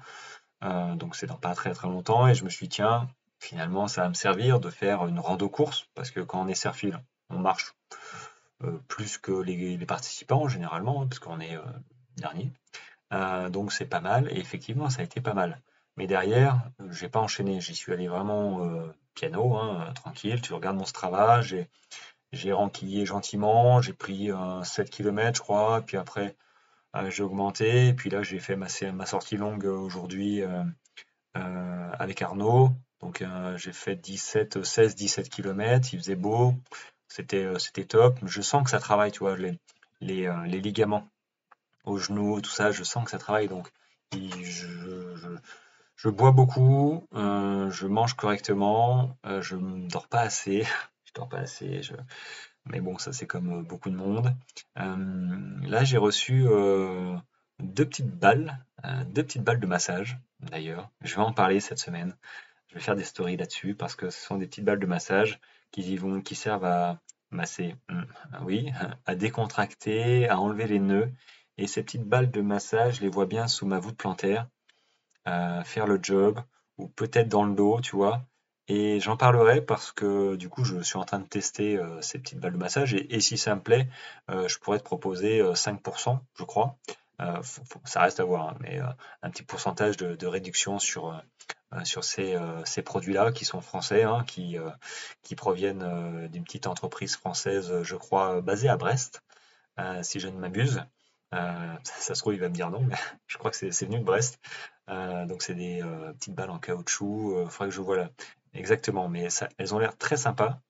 Euh, 0.65 0.95
donc 0.95 1.17
c'est 1.17 1.27
dans 1.27 1.37
pas 1.37 1.55
très 1.55 1.73
très 1.73 1.89
longtemps. 1.89 2.27
Et 2.29 2.35
je 2.35 2.45
me 2.45 2.51
suis 2.51 2.69
dit, 2.69 2.77
tiens, 2.77 3.09
finalement, 3.39 3.89
ça 3.89 4.03
va 4.03 4.09
me 4.09 4.15
servir 4.15 4.61
de 4.61 4.71
faire 4.71 5.07
une 5.07 5.19
rando 5.19 5.49
course. 5.49 5.89
Parce 5.95 6.11
que 6.11 6.21
quand 6.21 6.41
on 6.41 6.49
est 6.49 6.55
serfil, 6.55 7.01
on 7.31 7.39
marche 7.39 7.75
euh, 8.65 8.79
plus 8.89 9.19
que 9.19 9.33
les, 9.33 9.79
participants 9.87 10.49
généralement, 10.49 11.07
parce 11.07 11.19
qu'on 11.19 11.41
est 11.41 11.57
euh, 11.57 11.63
dernier. 12.17 12.53
donc 13.51 13.73
c'est 13.73 13.87
pas 13.87 14.01
mal. 14.01 14.29
Et 14.33 14.39
effectivement, 14.39 14.91
ça 14.91 15.03
a 15.03 15.05
été 15.05 15.21
pas 15.21 15.35
mal. 15.35 15.61
Mais 15.99 16.07
derrière, 16.07 16.63
j'ai 16.91 17.09
pas 17.09 17.21
enchaîné. 17.21 17.61
J'y 17.61 17.75
suis 17.75 17.93
allé 17.93 18.09
vraiment 18.09 18.67
piano, 19.15 19.57
hein, 19.57 19.93
tranquille. 19.95 20.41
Tu 20.41 20.55
regardes 20.55 20.77
mon 20.77 20.87
Strava, 20.87 21.43
j'ai 21.43 21.69
j'ai 22.33 22.53
renquillé 22.53 23.07
gentiment, 23.07 23.81
j'ai 23.81 23.93
pris 23.93 24.31
7 24.63 24.91
km, 24.91 25.37
je 25.37 25.43
crois, 25.43 25.81
puis 25.83 25.97
après, 25.97 26.37
euh, 26.97 27.11
j'ai 27.11 27.23
augmenté. 27.23 27.93
Puis 27.95 28.11
là, 28.11 28.23
j'ai 28.23 28.39
fait 28.39 28.57
ma, 28.57 28.67
ma, 28.93 29.07
sortie 29.07 29.37
longue 29.37 29.65
aujourd'hui 29.65 30.43
euh, 30.43 30.65
euh, 31.37 31.91
avec 31.99 32.23
Arnaud. 32.23 32.71
Donc 33.01 33.25
j'ai 33.57 33.73
fait 33.73 33.97
17, 33.97 34.65
16, 34.65 34.97
17 34.97 35.29
km. 35.29 35.93
Il 35.93 36.01
faisait 36.01 36.17
beau. 36.17 36.55
C'était 37.09 37.59
c'était 37.59 37.85
top. 37.85 38.19
Je 38.27 38.43
sens 38.43 38.65
que 38.65 38.71
ça 38.71 38.81
travaille, 38.81 39.13
tu 39.13 39.21
vois, 39.21 39.37
les, 39.37 39.59
les, 40.01 40.61
ligaments 40.61 41.09
au 41.85 41.99
genou, 41.99 42.41
tout 42.41 42.51
ça, 42.51 42.73
je 42.73 42.83
sens 42.83 43.05
que 43.05 43.11
ça 43.11 43.19
travaille. 43.19 43.49
Donc, 43.49 43.71
je, 44.13 44.67
bois 46.07 46.31
beaucoup, 46.31 47.07
euh, 47.15 47.71
je 47.71 47.87
mange 47.89 48.15
correctement, 48.15 49.19
euh, 49.27 49.43
je 49.43 49.57
ne 49.57 49.89
dors 49.91 50.07
pas 50.07 50.21
assez. 50.21 50.65
je 51.05 51.13
dors 51.15 51.29
pas 51.29 51.39
assez. 51.39 51.81
Mais 52.67 52.81
bon, 52.81 52.99
ça 52.99 53.13
c'est 53.13 53.27
comme 53.27 53.65
beaucoup 53.65 53.91
de 53.91 53.97
monde. 53.97 54.35
là, 54.77 55.85
j'ai 55.85 55.99
reçu 55.99 56.45
deux 57.59 57.85
petites 57.85 58.15
balles, 58.15 58.65
deux 59.07 59.25
petites 59.25 59.43
balles 59.43 59.61
de 59.61 59.67
massage. 59.67 60.19
D'ailleurs, 60.41 60.91
je 61.03 61.17
vais 61.17 61.23
en 61.23 61.33
parler 61.33 61.61
cette 61.61 61.79
semaine. 61.79 62.15
Je 62.69 62.75
vais 62.75 62.81
faire 62.81 62.97
des 62.97 63.05
stories 63.05 63.37
là-dessus 63.37 63.75
parce 63.75 63.97
que 63.97 64.11
ce 64.11 64.21
sont 64.21 64.37
des 64.37 64.47
petites 64.47 64.65
balles 64.65 64.79
de 64.79 64.87
massage 64.87 65.41
qui 65.71 65.97
vont, 65.97 66.21
qui 66.21 66.35
servent 66.35 66.67
à 66.67 67.01
masser, 67.31 67.77
hmm, 67.89 68.03
oui, 68.43 68.71
à 69.07 69.15
décontracter, 69.15 70.29
à 70.29 70.39
enlever 70.39 70.67
les 70.67 70.79
nœuds. 70.79 71.11
Et 71.57 71.67
ces 71.67 71.83
petites 71.83 72.05
balles 72.05 72.31
de 72.31 72.41
massage, 72.41 72.97
je 72.97 73.01
les 73.01 73.09
vois 73.09 73.27
bien 73.27 73.49
sous 73.49 73.67
ma 73.67 73.79
voûte 73.79 73.97
plantaire, 73.97 74.47
euh, 75.29 75.63
faire 75.65 75.87
le 75.87 75.99
job, 76.03 76.41
ou 76.79 76.89
peut-être 76.89 77.29
dans 77.29 77.45
le 77.45 77.55
dos, 77.55 77.81
tu 77.81 77.97
vois. 77.97 78.23
Et 78.69 79.01
j'en 79.01 79.17
parlerai 79.17 79.63
parce 79.63 79.93
que 79.93 80.37
du 80.37 80.49
coup, 80.49 80.65
je 80.65 80.81
suis 80.83 80.99
en 80.99 81.05
train 81.05 81.21
de 81.21 81.27
tester 81.27 81.79
euh, 81.79 82.01
ces 82.03 82.19
petites 82.19 82.39
balles 82.41 82.53
de 82.53 82.59
massage. 82.59 82.95
Et, 82.95 83.21
si 83.21 83.39
ça 83.39 83.55
me 83.55 83.63
plaît, 83.63 83.89
euh, 84.31 84.49
je 84.49 84.59
pourrais 84.59 84.79
te 84.79 84.85
proposer 84.85 85.43
5%, 85.55 86.21
je 86.35 86.45
crois. 86.45 86.77
ça 87.85 88.01
reste 88.03 88.21
à 88.21 88.25
voir, 88.25 88.51
hein, 88.51 88.57
mais 88.61 88.81
un 89.23 89.31
petit 89.31 89.43
pourcentage 89.43 89.97
de 89.97 90.27
réduction 90.27 90.79
sur, 90.79 91.21
euh, 91.75 91.85
sur 91.85 92.03
ces, 92.03 92.35
euh, 92.35 92.65
ces 92.65 92.81
produits-là 92.83 93.31
qui 93.31 93.45
sont 93.45 93.61
français, 93.61 94.03
hein, 94.03 94.25
qui, 94.27 94.57
euh, 94.59 94.71
qui 95.23 95.35
proviennent 95.35 96.29
d'une 96.29 96.45
petite 96.45 96.67
entreprise 96.67 97.17
française, 97.17 97.83
je 97.83 97.97
crois, 97.97 98.41
basée 98.41 98.69
à 98.69 98.77
Brest, 98.77 99.23
si 100.03 100.19
je 100.19 100.29
ne 100.29 100.39
m'abuse. 100.39 100.83
ça 101.85 102.15
se 102.15 102.21
trouve, 102.21 102.35
il 102.35 102.41
va 102.41 102.49
me 102.49 102.55
dire 102.55 102.71
non, 102.71 102.81
mais 102.81 102.97
je 103.27 103.39
crois 103.39 103.51
que 103.51 103.57
c'est 103.57 103.87
venu 103.87 103.99
de 103.99 104.05
Brest. 104.05 104.39
donc, 104.89 105.43
c'est 105.43 105.55
des 105.55 105.83
petites 106.19 106.35
balles 106.35 106.51
en 106.51 106.59
caoutchouc. 106.59 107.43
Il 107.45 107.51
faudrait 107.51 107.69
que 107.69 107.75
je 107.75 107.81
vois 107.81 107.97
là. 107.97 108.11
Exactement, 108.55 109.09
mais 109.09 109.29
elles 109.59 109.75
ont 109.75 109.79
l'air 109.79 109.97
très 109.97 110.17
sympas, 110.17 110.61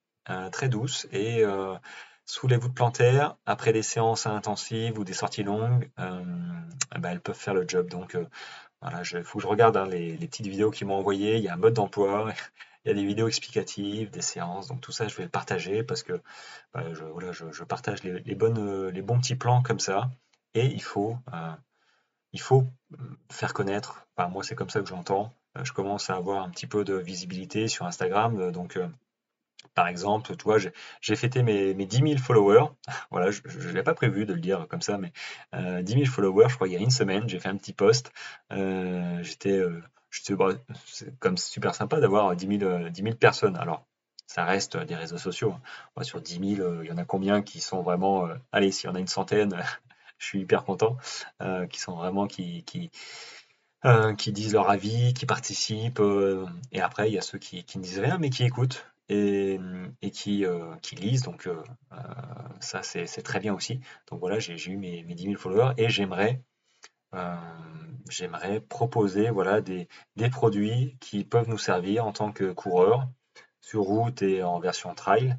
très 0.51 0.69
douces 0.69 1.07
et 1.11 1.43
sous 2.25 2.47
les 2.47 2.57
voûtes 2.57 2.75
plantaires, 2.75 3.37
après 3.45 3.73
des 3.73 3.81
séances 3.81 4.27
intensives 4.27 4.99
ou 4.99 5.03
des 5.03 5.13
sorties 5.13 5.43
longues, 5.43 5.89
ben, 5.97 6.67
elles 7.03 7.21
peuvent 7.21 7.35
faire 7.35 7.53
le 7.53 7.65
job. 7.67 7.89
Donc, 7.89 8.17
voilà, 8.81 9.01
il 9.01 9.23
faut 9.23 9.39
que 9.39 9.43
je 9.43 9.47
regarde 9.47 9.75
hein, 9.75 9.85
les, 9.85 10.15
petites 10.17 10.47
vidéos 10.47 10.71
qu'ils 10.71 10.87
m'ont 10.87 10.95
envoyées. 10.95 11.35
Il 11.37 11.43
y 11.43 11.49
a 11.49 11.53
un 11.53 11.57
mode 11.57 11.73
d'emploi, 11.73 12.31
il 12.85 12.89
y 12.89 12.91
a 12.91 12.93
des 12.93 13.05
vidéos 13.05 13.27
explicatives, 13.27 14.09
des 14.09 14.21
séances. 14.21 14.67
Donc 14.67 14.81
tout 14.81 14.91
ça, 14.91 15.07
je 15.07 15.15
vais 15.15 15.23
le 15.23 15.29
partager 15.29 15.83
parce 15.83 16.03
que 16.03 16.13
bah, 16.73 16.85
je, 16.93 17.03
voilà, 17.03 17.31
je, 17.31 17.63
partage 17.63 18.03
les, 18.03 18.35
bonnes, 18.35 18.89
les 18.89 19.01
bons 19.01 19.19
petits 19.19 19.35
plans 19.35 19.61
comme 19.61 19.79
ça. 19.79 20.09
Et 20.53 20.65
il 20.65 20.81
faut, 20.81 21.17
euh, 21.33 21.53
il 22.33 22.41
faut 22.41 22.65
euh, 22.93 22.97
faire 23.31 23.53
connaître. 23.53 24.07
Enfin, 24.15 24.29
moi, 24.29 24.43
c'est 24.43 24.55
comme 24.55 24.69
ça 24.69 24.81
que 24.81 24.87
j'entends. 24.87 25.33
Euh, 25.57 25.63
je 25.63 25.73
commence 25.73 26.09
à 26.09 26.15
avoir 26.15 26.43
un 26.43 26.49
petit 26.49 26.67
peu 26.67 26.83
de 26.83 26.95
visibilité 26.95 27.67
sur 27.67 27.85
Instagram. 27.85 28.51
Donc, 28.51 28.77
par 29.73 29.87
exemple, 29.87 30.35
tu 30.35 30.43
vois, 30.43 30.57
j'ai 31.01 31.15
fêté 31.15 31.43
mes, 31.43 31.73
mes 31.73 31.85
10 31.85 31.97
000 31.97 32.17
followers. 32.17 32.65
Voilà, 33.11 33.31
je 33.31 33.67
ne 33.67 33.73
l'ai 33.73 33.83
pas 33.83 33.93
prévu 33.93 34.25
de 34.25 34.33
le 34.33 34.39
dire 34.39 34.67
comme 34.69 34.81
ça, 34.81 34.97
mais 34.97 35.11
10 35.53 35.57
euh, 35.57 35.83
000 35.85 36.05
followers, 36.05 36.49
je 36.49 36.55
crois, 36.55 36.67
il 36.67 36.73
y 36.73 36.77
a 36.77 36.79
une 36.79 36.91
semaine, 36.91 37.27
j'ai 37.27 37.39
fait 37.39 37.49
un 37.49 37.57
petit 37.57 37.73
post. 37.73 38.11
Euh, 38.51 39.21
j'étais, 39.23 39.57
euh, 39.57 39.81
bah, 40.31 40.49
c'est 40.85 41.17
comme 41.19 41.37
super 41.37 41.75
sympa 41.75 41.99
d'avoir 41.99 42.35
10 42.35 42.59
000, 42.59 43.15
personnes. 43.19 43.55
Alors, 43.57 43.85
ça 44.27 44.45
reste 44.45 44.77
des 44.77 44.95
réseaux 44.95 45.17
sociaux. 45.17 45.55
Moi, 45.95 46.03
sur 46.03 46.21
10 46.21 46.55
000, 46.55 46.83
il 46.83 46.87
y 46.89 46.91
en 46.91 46.97
a 46.97 47.05
combien 47.05 47.41
qui 47.41 47.61
sont 47.61 47.81
vraiment. 47.81 48.27
allez, 48.51 48.71
s'il 48.71 48.89
y 48.89 48.91
en 48.91 48.95
a 48.95 48.99
une 48.99 49.07
centaine, 49.07 49.55
je 50.19 50.25
suis 50.25 50.41
hyper 50.41 50.63
content. 50.63 50.97
qui 51.69 51.79
sont 51.79 51.95
vraiment 51.95 52.27
qui, 52.27 52.63
qui, 52.63 52.91
qui 54.17 54.31
disent 54.31 54.53
leur 54.53 54.69
avis, 54.69 55.13
qui 55.13 55.25
participent. 55.25 56.01
et 56.71 56.81
après, 56.81 57.09
il 57.09 57.13
y 57.13 57.17
a 57.17 57.21
ceux 57.21 57.39
qui, 57.39 57.63
qui 57.63 57.79
ne 57.79 57.83
disent 57.83 57.99
rien, 57.99 58.17
mais 58.19 58.29
qui 58.29 58.43
écoutent 58.43 58.85
et, 59.09 59.59
qui, 60.13 60.45
euh, 60.45 60.75
qui, 60.81 60.95
lisent. 60.95 61.23
Donc 61.23 61.47
euh, 61.47 61.63
euh, 61.91 61.97
ça, 62.59 62.83
c'est 62.83 63.05
très 63.23 63.39
bien 63.39 63.53
aussi. 63.53 63.81
Donc 64.09 64.19
voilà, 64.19 64.39
j'ai 64.39 64.55
eu 64.71 64.77
mes, 64.77 65.03
mes 65.03 65.15
10 65.15 65.23
000 65.23 65.35
followers 65.35 65.73
et 65.77 65.89
j'aimerais 65.89 66.41
j'aimerais 68.07 68.61
proposer 68.61 69.31
voilà, 69.31 69.61
des, 69.61 69.87
des, 70.15 70.29
produits 70.29 70.95
qui 70.99 71.23
peuvent 71.23 71.49
nous 71.49 71.57
servir 71.57 72.05
en 72.05 72.11
tant 72.11 72.31
que 72.31 72.51
coureurs 72.51 73.07
sur 73.61 73.81
route 73.81 74.21
et 74.21 74.43
en 74.43 74.59
version 74.59 74.93
trail, 74.93 75.35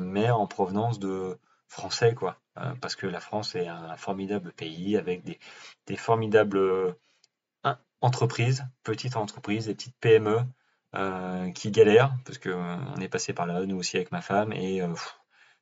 mais 0.00 0.30
en 0.30 0.48
provenance 0.48 0.98
de 0.98 1.38
français, 1.68 2.14
quoi. 2.14 2.40
Parce 2.80 2.96
que 2.96 3.06
la 3.06 3.20
France 3.20 3.54
est 3.54 3.66
un 3.66 3.96
formidable 3.96 4.52
pays 4.52 4.96
avec 4.96 5.22
des, 5.24 5.96
formidables 5.96 6.94
entreprises, 8.04 8.66
petites 8.82 9.16
entreprises, 9.16 9.66
des 9.66 9.74
petites 9.74 9.96
PME 10.00 10.38
euh, 10.94 11.50
qui 11.52 11.70
galèrent, 11.70 12.14
parce 12.24 12.38
qu'on 12.38 12.50
euh, 12.50 13.00
est 13.00 13.08
passé 13.08 13.32
par 13.32 13.46
là, 13.46 13.64
nous 13.64 13.76
aussi 13.76 13.96
avec 13.96 14.12
ma 14.12 14.20
femme, 14.20 14.52
et 14.52 14.82
euh, 14.82 14.94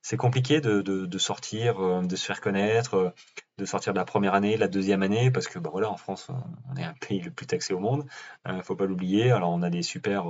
c'est 0.01 0.17
compliqué 0.17 0.59
de, 0.61 1.17
sortir, 1.17 2.03
de 2.03 2.15
se 2.15 2.25
faire 2.25 2.41
connaître, 2.41 3.15
de 3.57 3.65
sortir 3.65 3.93
de 3.93 3.97
la 3.97 4.05
première 4.05 4.33
année, 4.33 4.55
de 4.55 4.59
la 4.59 4.67
deuxième 4.67 5.01
année, 5.01 5.31
parce 5.31 5.47
que 5.47 5.57
bah 5.59 5.69
voilà, 5.71 5.89
en 5.89 5.95
France, 5.95 6.29
on 6.69 6.75
est 6.75 6.83
un 6.83 6.93
pays 6.93 7.21
le 7.21 7.31
plus 7.31 7.47
taxé 7.47 7.73
au 7.73 7.79
monde, 7.79 8.05
ne 8.45 8.61
faut 8.61 8.75
pas 8.75 8.85
l'oublier. 8.85 9.31
Alors 9.31 9.51
on 9.51 9.61
a 9.61 9.69
des 9.69 9.81
super 9.81 10.25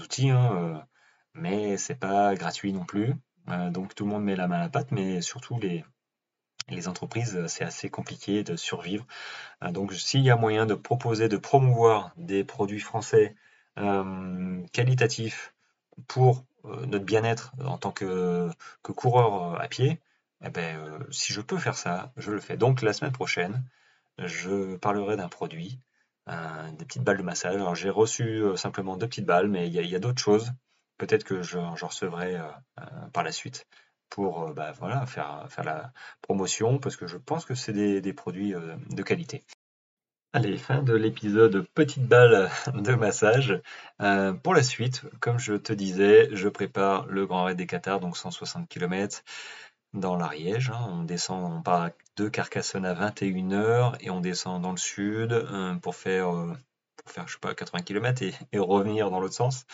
outils, 0.00 0.30
hein, 0.30 0.86
mais 1.34 1.76
c'est 1.78 1.96
pas 1.96 2.36
gratuit 2.36 2.72
non 2.72 2.84
plus. 2.84 3.12
donc 3.70 3.96
tout 3.96 4.04
le 4.04 4.10
monde 4.10 4.22
met 4.22 4.36
la 4.36 4.46
main 4.46 4.58
à 4.58 4.60
la 4.60 4.68
pâte, 4.68 4.92
mais 4.92 5.20
surtout 5.20 5.58
les, 5.58 5.84
les 6.70 6.88
entreprises, 6.88 7.46
c'est 7.46 7.64
assez 7.64 7.90
compliqué 7.90 8.42
de 8.44 8.56
survivre. 8.56 9.06
donc 9.70 9.92
s'il 9.94 10.22
y 10.22 10.30
a 10.30 10.36
moyen 10.36 10.66
de 10.66 10.74
proposer, 10.74 11.28
de 11.28 11.36
promouvoir 11.36 12.12
des 12.16 12.44
produits 12.44 12.80
français 12.80 13.34
euh, 13.78 14.66
qualitatif 14.72 15.54
pour 16.08 16.44
euh, 16.64 16.84
notre 16.86 17.04
bien-être 17.04 17.52
en 17.64 17.78
tant 17.78 17.92
que, 17.92 18.50
coureur 18.82 19.54
euh, 19.54 19.58
à 19.58 19.68
pied, 19.68 20.00
eh 20.44 20.50
ben, 20.50 21.06
si 21.10 21.32
je 21.32 21.40
peux 21.40 21.58
faire 21.58 21.76
ça, 21.76 22.12
je 22.16 22.32
le 22.32 22.40
fais. 22.40 22.56
Donc 22.56 22.82
la 22.82 22.92
semaine 22.92 23.12
prochaine, 23.12 23.64
je 24.18 24.76
parlerai 24.76 25.16
d'un 25.16 25.28
produit, 25.28 25.80
des 26.26 26.84
petites 26.84 27.02
balles 27.02 27.18
de 27.18 27.22
massage. 27.22 27.54
Alors 27.56 27.74
j'ai 27.74 27.90
reçu 27.90 28.42
simplement 28.56 28.96
deux 28.96 29.08
petites 29.08 29.26
balles, 29.26 29.48
mais 29.48 29.68
il 29.68 29.74
y 29.74 29.96
a, 29.96 29.98
d'autres 29.98 30.20
choses. 30.20 30.52
Peut-être 30.98 31.24
que 31.24 31.42
j'en 31.42 31.74
recevrai 31.74 32.38
par 33.12 33.24
la 33.24 33.32
suite 33.32 33.66
pour 34.10 34.52
bah, 34.54 34.72
voilà, 34.78 35.06
faire, 35.06 35.46
faire 35.48 35.64
la 35.64 35.92
promotion, 36.22 36.78
parce 36.78 36.96
que 36.96 37.06
je 37.06 37.16
pense 37.16 37.44
que 37.44 37.54
c'est 37.54 37.72
des, 37.72 38.12
produits 38.12 38.54
de 38.90 39.02
qualité. 39.02 39.44
Allez, 40.34 40.58
fin 40.58 40.82
de 40.82 40.92
l'épisode 40.92 41.66
petite 41.72 42.06
balle 42.06 42.50
de 42.74 42.94
massage. 42.94 43.62
Euh, 44.02 44.34
pour 44.34 44.54
la 44.54 44.62
suite, 44.62 45.02
comme 45.20 45.38
je 45.38 45.54
te 45.54 45.72
disais, 45.72 46.28
je 46.32 46.50
prépare 46.50 47.06
le 47.06 47.26
Grand 47.26 47.44
Raid 47.44 47.56
des 47.56 47.66
Qatars, 47.66 48.00
donc 48.00 48.14
160 48.14 48.68
km 48.68 49.24
dans 49.94 50.16
l'Ariège. 50.16 50.68
Hein. 50.68 50.86
On 50.90 51.02
descend, 51.02 51.50
on 51.50 51.62
part 51.62 51.90
de 52.16 52.28
Carcassonne 52.28 52.84
à 52.84 52.92
21h 52.92 53.96
et 54.00 54.10
on 54.10 54.20
descend 54.20 54.60
dans 54.60 54.72
le 54.72 54.76
sud 54.76 55.32
euh, 55.32 55.74
pour 55.76 55.96
faire, 55.96 56.28
euh, 56.36 56.52
faire, 57.06 57.26
je 57.26 57.32
sais 57.32 57.40
pas, 57.40 57.54
80 57.54 57.80
km 57.80 58.22
et, 58.22 58.58
revenir 58.58 59.10
dans 59.10 59.20
l'autre 59.20 59.34
sens. 59.34 59.64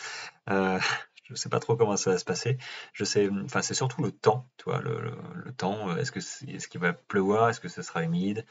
Je 1.25 1.33
ne 1.33 1.37
sais 1.37 1.49
pas 1.49 1.59
trop 1.59 1.75
comment 1.75 1.97
ça 1.97 2.11
va 2.11 2.17
se 2.19 2.25
passer. 2.25 2.57
Je 2.93 3.03
sais, 3.03 3.29
enfin, 3.43 3.61
c'est 3.63 3.73
surtout 3.73 4.03
le 4.03 4.11
temps, 4.11 4.47
tu 4.57 4.69
le, 4.69 5.51
temps. 5.57 5.95
Est-ce 5.97 6.11
que 6.11 6.19
est-ce 6.19 6.67
qu'il 6.67 6.79
va 6.79 6.93
pleuvoir 6.93 7.49
Est-ce 7.49 7.59
que 7.59 7.67
ce 7.67 7.81
sera 7.81 8.03
humide? 8.03 8.45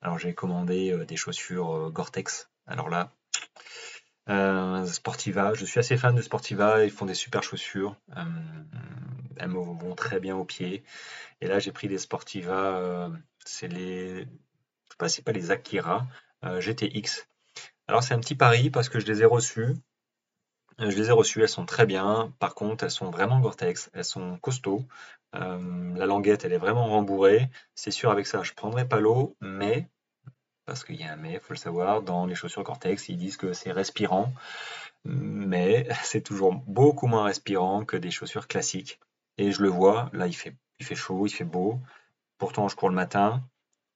Alors 0.00 0.18
j'ai 0.18 0.34
commandé 0.34 0.90
euh, 0.90 1.04
des 1.04 1.16
chaussures 1.16 1.74
euh, 1.74 1.90
Gore-Tex. 1.90 2.50
Alors 2.66 2.88
là, 2.88 3.12
euh, 4.30 4.86
Sportiva, 4.86 5.52
je 5.52 5.66
suis 5.66 5.80
assez 5.80 5.98
fan 5.98 6.14
de 6.14 6.22
Sportiva, 6.22 6.84
ils 6.84 6.90
font 6.90 7.04
des 7.04 7.14
super 7.14 7.42
chaussures. 7.42 7.96
elles 9.36 9.48
me 9.48 9.58
vont 9.58 9.94
très 9.94 10.18
bien 10.18 10.34
aux 10.34 10.46
pieds. 10.46 10.82
Et 11.42 11.46
là 11.46 11.58
j'ai 11.58 11.72
pris 11.72 11.88
des 11.88 11.98
Sportiva, 11.98 13.10
c'est 13.44 13.68
les. 13.68 14.20
Je 14.20 14.90
sais 14.90 14.96
pas 14.98 15.08
c'est 15.08 15.22
pas 15.22 15.32
les 15.32 15.50
Akira 15.50 16.06
GTX. 16.42 17.26
Alors 17.86 18.02
c'est 18.02 18.14
un 18.14 18.20
petit 18.20 18.34
pari 18.34 18.70
parce 18.70 18.88
que 18.88 18.98
je 18.98 19.06
les 19.06 19.20
ai 19.22 19.26
reçues. 19.26 19.74
Je 20.78 20.96
les 20.96 21.08
ai 21.08 21.12
reçues, 21.12 21.42
elles 21.42 21.48
sont 21.48 21.66
très 21.66 21.86
bien. 21.86 22.32
Par 22.38 22.54
contre, 22.54 22.84
elles 22.84 22.90
sont 22.90 23.10
vraiment 23.10 23.40
Gore-Tex, 23.40 23.90
elles 23.94 24.04
sont 24.04 24.38
costauds. 24.38 24.84
la 25.32 26.06
languette, 26.06 26.44
elle 26.44 26.52
est 26.52 26.58
vraiment 26.58 26.86
rembourrée. 26.86 27.48
C'est 27.74 27.90
sûr, 27.90 28.10
avec 28.10 28.26
ça, 28.26 28.42
je 28.42 28.52
prendrai 28.52 28.86
pas 28.86 29.00
l'eau, 29.00 29.36
mais 29.40 29.88
parce 30.64 30.84
qu'il 30.84 30.96
y 30.96 31.04
a 31.04 31.12
un 31.12 31.16
mais, 31.16 31.34
il 31.34 31.40
faut 31.40 31.52
le 31.52 31.58
savoir, 31.58 32.02
dans 32.02 32.26
les 32.26 32.34
chaussures 32.34 32.64
Cortex, 32.64 33.08
ils 33.08 33.16
disent 33.16 33.36
que 33.36 33.52
c'est 33.52 33.72
respirant, 33.72 34.32
mais 35.04 35.86
c'est 36.04 36.22
toujours 36.22 36.54
beaucoup 36.54 37.06
moins 37.06 37.24
respirant 37.24 37.84
que 37.84 37.96
des 37.96 38.10
chaussures 38.10 38.48
classiques. 38.48 39.00
Et 39.38 39.52
je 39.52 39.62
le 39.62 39.68
vois, 39.68 40.10
là 40.12 40.26
il 40.26 40.34
fait, 40.34 40.56
chaud, 40.94 41.26
il 41.26 41.30
fait 41.30 41.44
beau, 41.44 41.80
pourtant 42.38 42.68
je 42.68 42.76
cours 42.76 42.88
le 42.88 42.94
matin, 42.94 43.42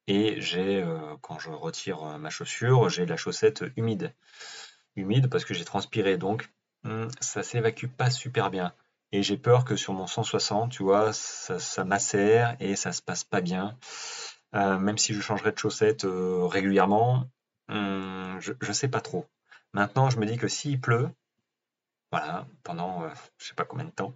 et 0.07 0.41
j'ai, 0.41 0.83
euh, 0.83 1.17
quand 1.21 1.39
je 1.39 1.51
retire 1.51 2.03
euh, 2.03 2.19
ma 2.19 2.31
chaussure, 2.31 2.89
j'ai 2.89 3.07
la 3.07 3.17
chaussette 3.17 3.65
humide. 3.77 4.15
Humide 4.97 5.29
parce 5.31 5.45
que 5.45 5.55
j'ai 5.55 5.65
transpiré, 5.65 6.17
donc 6.19 6.51
hmm, 6.85 7.09
ça 7.21 7.43
s'évacue 7.43 7.87
pas 7.87 8.11
super 8.11 8.51
bien. 8.51 8.73
Et 9.13 9.23
j'ai 9.23 9.39
peur 9.39 9.65
que 9.65 9.77
sur 9.77 9.95
mon 9.95 10.07
160, 10.07 10.73
tu 10.73 10.83
vois, 10.83 11.13
ça, 11.13 11.59
ça 11.59 11.85
macère 11.85 12.57
et 12.61 12.77
ça 12.77 12.93
se 12.93 13.03
passe 13.03 13.25
pas 13.25 13.41
bien. 13.41 13.77
même 14.53 14.99
si 14.99 15.15
je 15.15 15.21
changerai 15.21 15.53
de 15.53 15.59
chaussettes 15.59 16.07
régulièrement, 16.07 17.25
hum, 17.69 18.39
je 18.41 18.53
ne 18.67 18.73
sais 18.73 18.89
pas 18.89 19.01
trop. 19.01 19.27
Maintenant, 19.75 20.11
je 20.11 20.19
me 20.19 20.27
dis 20.27 20.37
que 20.37 20.49
s'il 20.49 20.81
pleut, 20.81 21.11
voilà, 22.13 22.47
pendant 22.63 23.09
je 23.09 23.15
je 23.39 23.47
sais 23.49 23.55
pas 23.55 23.65
combien 23.65 23.87
de 23.87 23.91
temps, 23.91 24.15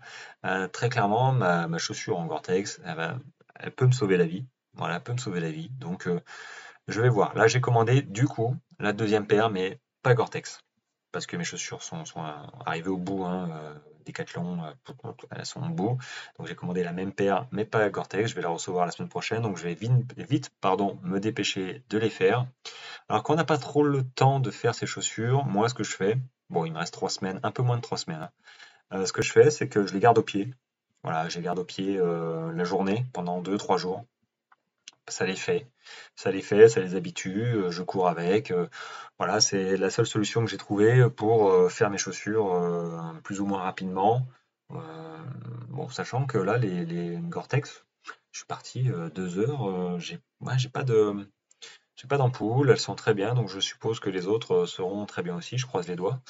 très 0.72 0.88
clairement, 0.88 1.32
ma, 1.32 1.78
chaussure 1.78 2.18
en 2.18 2.26
Gore-Tex, 2.26 2.80
elle, 2.84 3.72
peut 3.72 3.86
me 3.86 3.92
sauver 3.92 4.16
la 4.16 4.26
vie. 4.26 4.46
Voilà, 4.74 4.96
elle 4.96 5.02
peut 5.02 5.12
me 5.12 5.18
sauver 5.18 5.40
la 5.40 5.50
vie. 5.50 5.68
Donc, 5.70 6.08
je 6.88 7.00
vais 7.00 7.08
voir. 7.08 7.34
Là, 7.34 7.46
j'ai 7.48 7.60
commandé 7.60 8.02
du 8.02 8.26
coup 8.26 8.56
la 8.78 8.92
deuxième 8.92 9.26
paire, 9.26 9.50
mais 9.50 9.78
pas 10.02 10.14
Gore-Tex. 10.14 10.62
Parce 11.12 11.26
que 11.26 11.36
mes 11.36 11.44
chaussures 11.44 11.82
sont, 11.82 12.02
arrivées 12.64 12.88
au 12.88 12.96
bout. 12.96 13.24
Hein, 13.24 13.50
euh, 13.52 13.74
Decathlon, 14.06 14.64
euh, 14.64 15.12
elles 15.30 15.46
sont 15.46 15.62
au 15.62 15.68
bout. 15.68 15.98
Donc 16.38 16.48
j'ai 16.48 16.54
commandé 16.54 16.82
la 16.82 16.92
même 16.92 17.12
paire, 17.12 17.46
mais 17.52 17.64
pas 17.64 17.88
Gore-Tex. 17.88 18.30
Je 18.30 18.34
vais 18.34 18.42
la 18.42 18.48
recevoir 18.48 18.86
la 18.86 18.92
semaine 18.92 19.08
prochaine. 19.08 19.42
Donc 19.42 19.58
je 19.58 19.64
vais 19.64 19.78
vite, 20.16 20.50
pardon, 20.60 20.98
me 21.02 21.20
dépêcher 21.20 21.82
de 21.90 21.98
les 21.98 22.10
faire. 22.10 22.46
Alors 23.08 23.22
quand 23.22 23.34
on 23.34 23.36
n'a 23.36 23.44
pas 23.44 23.58
trop 23.58 23.84
le 23.84 24.02
temps 24.02 24.40
de 24.40 24.50
faire 24.50 24.74
ces 24.74 24.86
chaussures, 24.86 25.44
moi 25.44 25.68
ce 25.68 25.74
que 25.74 25.84
je 25.84 25.94
fais, 25.94 26.16
bon 26.50 26.64
il 26.64 26.72
me 26.72 26.78
reste 26.78 26.94
trois 26.94 27.10
semaines, 27.10 27.38
un 27.42 27.50
peu 27.52 27.62
moins 27.62 27.76
de 27.76 27.82
trois 27.82 27.98
semaines. 27.98 28.22
Hein. 28.22 28.30
Euh, 28.98 29.06
ce 29.06 29.12
que 29.12 29.22
je 29.22 29.30
fais, 29.30 29.50
c'est 29.50 29.68
que 29.68 29.86
je 29.86 29.92
les 29.92 30.00
garde 30.00 30.18
au 30.18 30.22
pied. 30.22 30.52
Voilà, 31.04 31.28
je 31.28 31.36
les 31.36 31.44
garde 31.44 31.58
au 31.58 31.64
pied 31.64 31.98
la 31.98 32.64
journée 32.64 33.04
pendant 33.12 33.40
deux, 33.40 33.58
trois 33.58 33.76
jours 33.76 34.04
ça 35.08 35.26
les 35.26 35.36
fait. 35.36 35.68
Ça 36.16 36.30
les 36.30 36.42
fait, 36.42 36.68
ça 36.68 36.80
les 36.80 36.94
habitue, 36.94 37.42
euh, 37.42 37.70
je 37.70 37.82
cours 37.82 38.08
avec. 38.08 38.50
Euh, 38.50 38.68
voilà, 39.18 39.40
c'est 39.40 39.76
la 39.76 39.90
seule 39.90 40.06
solution 40.06 40.44
que 40.44 40.50
j'ai 40.50 40.56
trouvée 40.56 41.08
pour 41.10 41.50
euh, 41.50 41.68
faire 41.68 41.90
mes 41.90 41.98
chaussures 41.98 43.20
plus 43.24 43.40
ou 43.40 43.46
moins 43.46 43.62
rapidement. 43.62 44.26
bon, 45.68 45.88
sachant 45.90 46.26
que 46.26 46.38
là, 46.38 46.56
les, 46.58 46.84
les 46.84 47.16
Gore-Tex, 47.16 47.84
je 48.32 48.38
suis 48.38 48.46
parti 48.46 48.90
deux 49.14 49.38
heures, 49.38 49.98
j'ai 49.98 50.20
j'ai 50.56 50.68
pas 50.68 50.84
de. 50.84 51.28
J'ai 51.94 52.08
pas 52.08 52.16
d'ampoule, 52.16 52.70
elles 52.70 52.80
sont 52.80 52.96
très 52.96 53.14
bien, 53.14 53.34
donc 53.34 53.48
je 53.48 53.60
suppose 53.60 54.00
que 54.00 54.10
les 54.10 54.26
autres 54.26 54.64
seront 54.66 55.06
très 55.06 55.22
bien 55.22 55.36
aussi, 55.36 55.58
je 55.58 55.66
croise 55.66 55.86
les 55.86 55.94
doigts 55.94 56.20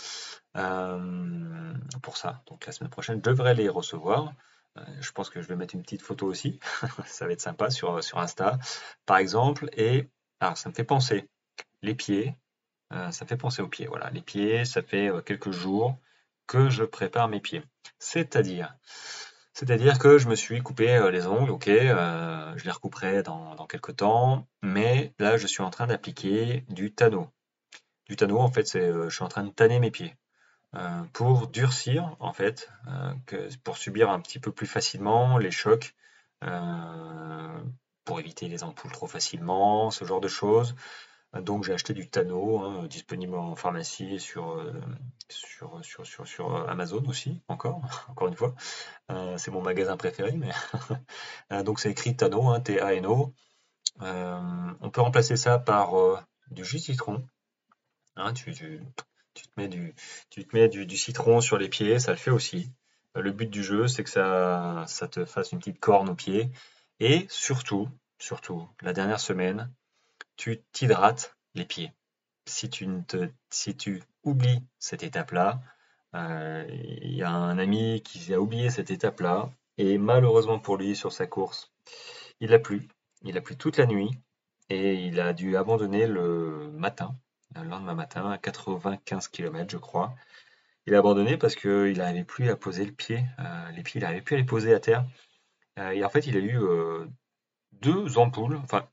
pour 2.03 2.17
ça. 2.17 2.43
Donc 2.47 2.67
la 2.67 2.73
semaine 2.73 2.91
prochaine, 2.91 3.23
je 3.25 3.31
devrais 3.31 3.55
les 3.55 3.69
recevoir. 3.69 4.35
Euh, 4.79 4.83
je 5.01 5.13
pense 5.13 5.31
que 5.31 5.43
je 5.43 5.49
vais 5.49 5.57
mettre 5.57 5.75
une 5.75 5.83
petite 5.83 6.03
photo 6.03 6.27
aussi. 6.27 6.59
ça 7.07 7.27
va 7.27 7.33
être 7.33 7.41
sympa 7.41 7.71
sur, 7.71 7.99
Insta, 8.15 8.59
par 9.07 9.19
exemple. 9.19 9.69
Et 9.77 10.09
alors, 10.41 10.57
ça 10.57 10.69
me 10.69 10.75
fait 10.75 10.85
penser. 10.85 11.29
Les 11.83 11.95
pieds, 11.95 12.37
euh, 12.93 13.11
ça 13.11 13.27
fait 13.27 13.37
penser 13.37 13.63
aux 13.63 13.69
pieds. 13.69 13.87
Voilà, 13.87 14.11
les 14.11 14.23
pieds, 14.23 14.65
ça 14.65 14.83
fait 14.83 15.09
euh, 15.09 15.21
quelques 15.21 15.51
jours 15.51 15.99
que 16.47 16.71
je 16.71 16.85
prépare 16.85 17.29
mes 17.29 17.41
pieds. 17.41 17.63
C'est-à-dire, 17.99 18.77
c'est-à-dire 19.55 19.99
que 19.99 20.19
je 20.19 20.29
me 20.29 20.35
suis 20.35 20.61
coupé 20.63 21.11
les 21.13 21.27
ongles, 21.27 21.51
ok, 21.51 21.67
je 21.67 22.65
les 22.65 22.71
recouperai 22.71 23.23
dans, 23.23 23.55
dans, 23.55 23.67
quelques 23.67 23.97
temps, 23.97 24.49
mais 24.63 25.15
là 25.19 25.37
je 25.37 25.47
suis 25.47 25.63
en 25.63 25.71
train 25.71 25.87
d'appliquer 25.87 26.65
du 26.69 26.93
tanneau. 26.93 27.29
Du 28.07 28.17
tanneau, 28.17 28.39
en 28.39 28.51
fait, 28.51 28.67
c'est, 28.67 28.93
je 28.93 29.09
suis 29.09 29.23
en 29.23 29.29
train 29.29 29.45
de 29.45 29.51
tanner 29.51 29.79
mes 29.79 29.91
pieds. 29.91 30.17
Euh, 30.75 31.05
pour 31.13 31.49
durcir, 31.49 32.17
en 32.19 32.33
fait, 32.33 32.71
euh, 32.89 33.51
pour 33.63 33.77
subir 33.77 34.11
un 34.11 34.21
petit 34.21 34.39
peu 34.39 34.53
plus 34.53 34.67
facilement 34.67 35.37
les 35.37 35.51
chocs, 35.51 35.95
euh, 36.45 37.63
pour 38.05 38.21
éviter 38.21 38.49
les 38.49 38.65
ampoules 38.65 38.91
trop 38.91 39.07
facilement, 39.07 39.91
ce 39.91 40.05
genre 40.07 40.21
de 40.21 40.29
choses. 40.29 40.75
Donc 41.35 41.65
j'ai 41.65 41.73
acheté 41.73 41.95
du 41.95 42.09
Tano, 42.11 42.61
hein, 42.61 42.87
disponible 42.87 43.37
en 43.37 43.55
pharmacie 43.55 44.15
et 44.15 44.19
sur, 44.19 44.63
sur, 45.29 45.83
sur, 45.83 46.07
sur, 46.07 46.27
sur, 46.27 46.69
Amazon 46.69 47.03
aussi, 47.07 47.41
encore, 47.49 47.83
encore 48.09 48.29
une 48.29 48.37
fois. 48.37 48.55
c'est 49.37 49.51
mon 49.51 49.63
magasin 49.63 49.97
préféré, 49.97 50.33
mais 50.33 50.51
donc 51.65 51.81
c'est 51.81 51.91
écrit 51.91 52.17
Tano, 52.17 52.49
hein, 52.51 52.61
T-A-N-O. 52.61 53.33
on 54.01 54.91
peut 54.91 55.01
remplacer 55.01 55.37
ça 55.37 55.59
par 55.59 55.95
du 56.51 56.65
jus 56.65 56.81
citron. 56.81 57.25
Hein, 58.17 58.35
tu, 58.35 58.53
tu 59.35 59.47
te 59.47 60.57
mets 60.57 60.69
du, 60.69 60.97
citron 60.97 61.41
sur 61.41 61.59
les 61.59 61.69
pieds, 61.69 61.99
ça 61.99 62.13
le 62.13 62.19
fait 62.19 62.31
aussi. 62.31 62.71
Le 63.15 63.31
but 63.31 63.51
du 63.51 63.63
jeu, 63.63 63.89
c'est 63.89 64.05
que 64.05 64.11
ça, 64.11 65.09
te 65.11 65.25
fasse 65.25 65.53
une 65.53 65.59
petite 65.59 65.81
corne 65.81 66.09
aux 66.09 66.15
pieds. 66.15 66.51
Et 67.01 67.27
surtout, 67.29 67.89
surtout, 68.19 68.69
la 68.81 68.93
dernière 68.93 69.21
semaine, 69.21 69.73
tu 70.37 70.63
t'hydrates 70.73 71.37
les 71.55 71.65
pieds. 71.65 71.93
Si 72.47 72.71
tu, 72.71 72.87
te, 73.07 73.29
si 73.51 73.77
tu 73.77 74.03
oublies 74.25 74.63
cette 74.79 75.03
étape-là, 75.03 75.61
euh, 76.15 76.67
il 76.71 77.15
y 77.15 77.23
a 77.23 77.31
un 77.31 77.59
ami 77.59 78.03
qui 78.03 78.33
a 78.35 78.41
oublié 78.41 78.71
cette 78.71 78.91
étape-là, 78.91 79.51
et 79.79 79.99
malheureusement 79.99 80.59
pour 80.59 80.77
lui, 80.77 80.97
sur 80.97 81.13
sa 81.13 81.27
course, 81.27 81.73
il 82.41 82.53
a 82.53 82.59
plu. 82.59 82.89
Il 83.23 83.37
a 83.37 83.41
plu 83.41 83.57
toute 83.57 83.77
la 83.77 83.87
nuit, 83.87 84.11
et 84.69 84.95
il 84.95 85.21
a 85.21 85.33
dû 85.33 85.57
abandonner 85.57 86.07
le 86.07 86.71
matin 86.73 87.17
le 87.57 87.69
lendemain 87.69 87.95
matin, 87.95 88.31
à 88.31 88.39
95 88.39 89.29
km, 89.29 89.71
je 89.71 89.79
crois. 89.79 90.15
Il 90.87 90.95
a 90.95 90.99
abandonné 90.99 91.37
parce 91.37 91.55
qu'il 91.55 91.97
n'arrivait 91.99 92.25
plus 92.25 92.51
à 92.51 92.57
poser 92.57 92.85
le 92.85 92.93
pied, 92.93 93.25
euh, 93.39 93.71
les 93.71 93.83
pieds, 93.83 94.01
il 94.01 94.03
n'arrivait 94.03 94.23
plus 94.23 94.35
à 94.35 94.39
les 94.39 94.45
poser 94.45 94.75
à 94.75 94.81
terre. 94.81 95.07
Euh, 95.79 95.91
et 95.91 96.05
en 96.05 96.09
fait, 96.09 96.27
il 96.27 96.37
a 96.37 96.41
eu 96.41 96.59
euh, 96.59 97.07
deux 97.73 98.19
ampoules. 98.19 98.57
Enfin, 98.57 98.89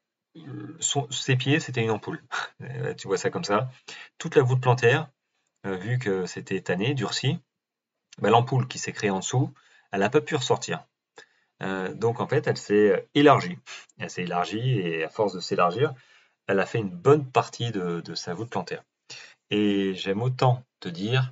ses 1.09 1.35
pieds, 1.35 1.59
c'était 1.59 1.81
une 1.81 1.91
ampoule. 1.91 2.23
tu 2.97 3.07
vois 3.07 3.17
ça 3.17 3.29
comme 3.29 3.43
ça. 3.43 3.69
Toute 4.17 4.35
la 4.35 4.43
voûte 4.43 4.61
plantaire, 4.61 5.09
vu 5.63 5.97
que 5.97 6.25
c'était 6.25 6.61
tanné, 6.61 6.93
durci, 6.93 7.39
bah, 8.19 8.29
l'ampoule 8.29 8.67
qui 8.67 8.77
s'est 8.77 8.93
créée 8.93 9.09
en 9.09 9.19
dessous, 9.19 9.51
elle 9.91 10.01
n'a 10.01 10.09
pas 10.09 10.21
pu 10.21 10.35
ressortir. 10.35 10.85
donc 11.95 12.21
en 12.21 12.27
fait, 12.27 12.45
elle 12.47 12.57
s'est 12.57 13.09
élargie. 13.15 13.57
Elle 13.97 14.09
s'est 14.11 14.23
élargie 14.23 14.79
et 14.79 15.03
à 15.03 15.09
force 15.09 15.33
de 15.33 15.39
s'élargir, 15.39 15.93
elle 16.49 16.59
a 16.59 16.65
fait 16.65 16.79
une 16.79 16.89
bonne 16.89 17.25
partie 17.25 17.71
de, 17.71 18.15
sa 18.15 18.33
voûte 18.33 18.49
plantaire. 18.49 18.83
Et 19.51 19.93
j'aime 19.93 20.21
autant 20.23 20.63
te 20.79 20.89
dire, 20.89 21.29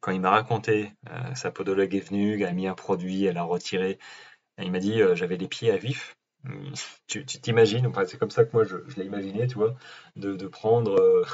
quand 0.00 0.12
il 0.12 0.20
m'a 0.20 0.30
raconté, 0.30 0.92
euh, 1.10 1.34
sa 1.34 1.50
podologue 1.50 1.94
est 1.96 2.08
venue, 2.08 2.40
elle 2.40 2.48
a 2.48 2.52
mis 2.52 2.68
un 2.68 2.74
produit, 2.74 3.24
elle 3.24 3.38
a 3.38 3.42
retiré, 3.42 3.98
il 4.58 4.70
m'a 4.70 4.78
dit 4.78 5.02
euh, 5.02 5.16
j'avais 5.16 5.36
les 5.36 5.48
pieds 5.48 5.72
à 5.72 5.76
vif. 5.76 6.16
Tu 7.08 7.24
t'imagines, 7.24 7.90
c'est 8.06 8.18
comme 8.18 8.30
ça 8.30 8.44
que 8.44 8.50
moi 8.52 8.64
je, 8.64 8.76
l'ai 8.96 9.04
imaginé, 9.06 9.48
tu 9.48 9.56
vois, 9.56 9.74
de, 10.14 10.46
prendre 10.46 11.24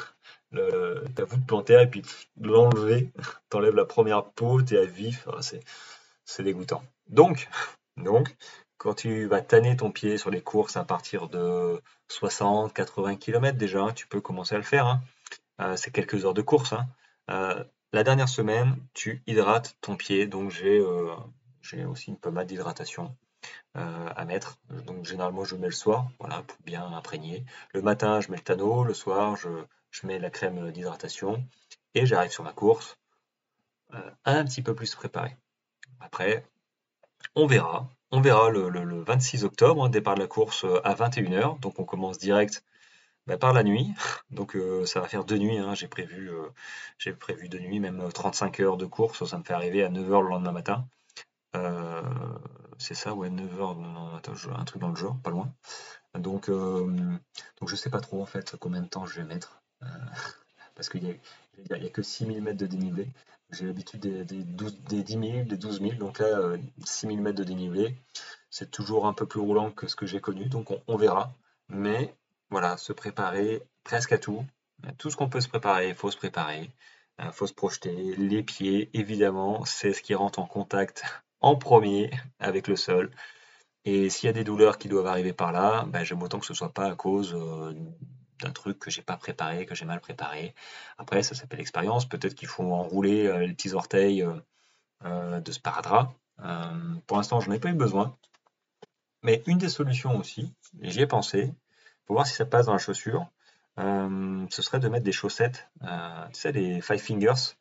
euh, 0.55 1.05
ta 1.15 1.25
voûte 1.25 1.47
plantaire 1.47 1.81
et 1.81 1.91
puis 1.91 2.03
l'enlever, 2.41 3.13
t'enlèves 3.51 3.75
la 3.75 3.85
première 3.85 4.25
peau, 4.25 4.63
t'es 4.63 4.79
à 4.79 4.87
vif, 4.87 5.29
ah, 5.31 5.41
c'est 6.25 6.43
dégoûtant. 6.43 6.83
Donc, 7.09 7.49
donc, 7.99 8.35
quand 8.83 8.95
tu 8.95 9.27
vas 9.27 9.41
tanner 9.41 9.77
ton 9.77 9.93
pied 9.93 10.19
sur 10.19 10.31
les 10.31 10.43
courses 10.43 10.77
à 10.77 10.85
partir 10.85 11.29
de 11.29 11.81
60, 12.09 12.75
80 12.75 13.15
km 13.15 13.57
déjà, 13.57 13.93
tu 13.93 14.09
peux 14.09 14.21
commencer 14.21 14.57
à 14.57 14.59
le 14.59 14.65
faire. 14.65 14.87
Hein. 14.87 15.01
Euh, 15.61 15.77
c'est 15.77 15.93
quelques 15.93 16.25
heures 16.25 16.35
de 16.35 16.43
course. 16.43 16.73
Hein. 16.73 16.89
Euh, 17.31 17.63
la 17.93 18.03
dernière 18.03 18.29
semaine, 18.29 18.77
tu 18.93 19.23
hydrates 19.29 19.77
ton 19.83 19.97
pied. 19.97 20.27
Donc 20.27 20.51
j'ai 20.51 20.81
euh, 20.81 21.15
aussi 21.87 22.11
une 22.11 22.17
pommade 22.17 22.49
d'hydratation 22.49 23.17
à 23.75 24.25
mettre. 24.25 24.59
Donc 24.87 25.05
généralement 25.05 25.45
je 25.45 25.55
mets 25.55 25.67
le 25.67 25.73
soir, 25.73 26.09
voilà, 26.19 26.43
pour 26.43 26.59
bien 26.65 26.85
imprégner. 26.85 27.45
Le 27.73 27.83
matin, 27.83 28.21
je 28.21 28.31
mets 28.33 28.37
le 28.37 28.43
tanneau. 28.43 28.83
Le 28.83 28.95
soir, 28.95 29.37
je, 29.37 29.49
je 29.93 30.07
mets 30.09 30.19
la 30.19 30.31
crème 30.31 30.73
d'hydratation. 30.73 31.45
Et 31.95 32.05
j'arrive 32.05 32.33
sur 32.33 32.43
ma 32.43 32.53
course 32.53 32.99
un 34.25 34.45
petit 34.45 34.63
peu 34.63 34.75
plus 34.75 34.95
préparé. 34.95 35.37
Après, 36.01 36.45
on 37.37 37.47
verra. 37.47 37.89
On 38.15 38.21
verra 38.21 38.51
le, 38.51 39.03
26 39.05 39.45
octobre, 39.45 39.83
hein, 39.83 39.89
départ 39.89 40.17
de 40.17 40.21
la 40.21 40.27
course 40.27 40.65
euh, 40.65 40.81
à 40.85 40.95
21h. 40.95 41.59
Donc 41.61 41.79
on 41.79 41.85
commence 41.85 42.19
direct 42.19 42.63
bah, 43.27 43.39
par 43.39 43.55
la 43.55 43.63
nuit. 43.65 43.89
Donc 44.31 44.55
euh, 44.55 44.85
ça 44.85 45.01
va 45.01 45.09
faire 45.09 45.25
deux 45.25 45.39
nuits. 45.39 45.57
Hein. 45.57 45.75
J'ai 45.75 45.89
prévu, 45.89 46.31
euh, 46.31 46.49
j'ai 46.99 47.15
prévu 47.15 47.49
deux 47.49 47.59
nuits, 47.59 47.81
même 47.81 48.07
35 48.13 48.61
heures 48.61 48.77
de 48.77 48.85
course. 48.85 49.25
Ça 49.25 49.39
me 49.39 49.45
fait 49.45 49.55
arriver 49.55 49.83
à 49.83 49.89
9h 49.89 50.23
le 50.23 50.29
lendemain 50.29 50.53
matin. 50.53 50.87
c'est 52.79 52.95
ça, 52.95 53.15
ouais, 53.15 53.31
9h, 53.31 54.21
un 54.55 54.65
truc 54.65 54.83
dans 54.83 54.91
le 54.91 54.97
genre, 54.97 55.17
pas 55.23 55.31
loin. 55.31 55.51
Donc, 56.15 56.51
donc 56.51 57.69
je 57.69 57.77
sais 57.77 57.91
pas 57.91 58.01
trop 58.01 58.21
en 58.21 58.27
fait 58.27 58.57
combien 58.61 58.83
de 58.83 58.89
temps 58.89 59.07
je 59.07 59.21
vais 59.21 59.25
mettre. 59.27 59.63
Parce 60.75 60.89
qu'il 60.89 61.03
n'y 61.03 61.11
a, 61.71 61.75
a, 61.75 61.89
que 61.89 62.03
6000 62.03 62.43
mètres 62.43 62.59
de 62.59 62.67
dénivelé. 62.67 63.09
J'ai 63.53 63.67
l'habitude 63.67 64.01
des, 64.01 64.25
des, 64.25 65.03
10 65.03 65.13
000, 65.13 65.45
des 65.45 65.57
12 65.57 65.81
000, 65.81 65.93
donc 65.95 66.19
là, 66.19 66.57
6 66.85 67.07
000 67.07 67.19
mètres 67.21 67.39
de 67.39 67.45
dénivelé. 67.45 67.95
C'est 68.51 68.71
toujours 68.71 69.07
un 69.07 69.13
peu 69.13 69.27
plus 69.27 69.41
roulant 69.41 69.71
que 69.71 69.87
ce 69.87 69.97
que 69.97 70.07
j'ai 70.07 70.21
connu, 70.21 70.47
donc 70.47 70.69
on, 70.87 70.97
verra. 70.97 71.35
Mais 71.69 72.15
voilà, 72.51 72.77
se 72.77 72.93
préparer 72.93 73.63
presque 73.85 74.13
à 74.13 74.19
tout. 74.19 74.45
Tout 74.99 75.11
ce 75.11 75.17
qu'on 75.17 75.29
peut 75.29 75.41
se 75.41 75.49
préparer, 75.49 75.89
il 75.89 75.95
faut 75.95 76.11
se 76.11 76.17
préparer. 76.17 76.71
Il 77.19 77.27
euh, 77.27 77.33
faut 77.33 77.47
se 77.47 77.53
projeter. 77.53 78.17
Les 78.17 78.43
pieds, 78.43 78.91
évidemment, 78.95 79.65
c'est 79.65 79.93
ce 79.93 80.03
qui 80.03 80.15
rentre 80.15 80.39
en 80.39 80.47
contact 80.47 81.03
en 81.41 81.57
premier 81.57 82.11
avec 82.41 82.69
le 82.69 82.77
sol. 82.77 83.11
Et 83.85 84.11
s'il 84.11 84.29
y 84.29 84.31
a 84.31 84.33
des 84.33 84.45
douleurs 84.45 84.79
qui 84.79 84.89
doivent 84.89 85.07
arriver 85.07 85.33
par 85.33 85.53
là, 85.53 85.85
ben, 85.89 86.05
j'aime 86.05 86.23
autant 86.23 86.39
que 86.39 86.47
ce 86.47 86.53
ne 86.53 86.57
soit 86.57 86.73
pas 86.73 86.87
à 86.87 86.95
cause 86.95 87.35
euh, 87.35 87.75
d'un 88.41 88.51
truc 88.51 88.79
que 88.79 88.91
j'ai 88.91 89.03
pas 89.03 89.17
préparé, 89.17 89.67
que 89.67 89.75
j'ai 89.75 89.85
mal 89.85 90.01
préparé. 90.01 90.55
Après, 90.99 91.23
ça 91.23 91.35
s'appelle 91.35 91.61
expérience. 91.61 92.09
Peut-être 92.09 92.35
qu'il 92.35 92.49
faut 92.49 92.65
enrouler 92.65 93.27
euh, 93.27 93.47
les 93.47 93.55
petits 93.55 93.75
orteils 93.75 94.23
euh, 94.23 94.35
euh, 95.05 95.41
de 95.41 95.53
sparadrap. 95.53 96.13
pour 97.07 97.17
l'instant, 97.17 97.41
je 97.41 97.49
n'en 97.49 97.55
ai 97.57 97.61
pas 97.61 97.71
eu 97.71 97.75
besoin. 97.75 98.17
Mais 99.23 99.43
une 99.47 99.59
des 99.59 99.69
solutions 99.69 100.17
aussi, 100.19 100.53
j'y 100.81 101.01
ai 101.01 101.07
pensé, 101.07 101.55
pour 102.07 102.17
voir 102.17 102.27
si 102.27 102.35
ça 102.35 102.45
passe 102.45 102.67
dans 102.67 102.73
la 102.73 102.79
chaussure, 102.79 103.29
ce 103.77 104.63
serait 104.63 104.81
de 104.81 104.89
mettre 104.89 105.05
des 105.05 105.13
chaussettes, 105.13 105.71
tu 105.81 106.41
sais, 106.41 106.51
les 106.51 106.81
Five 106.81 106.99
Fingers. 106.99 107.55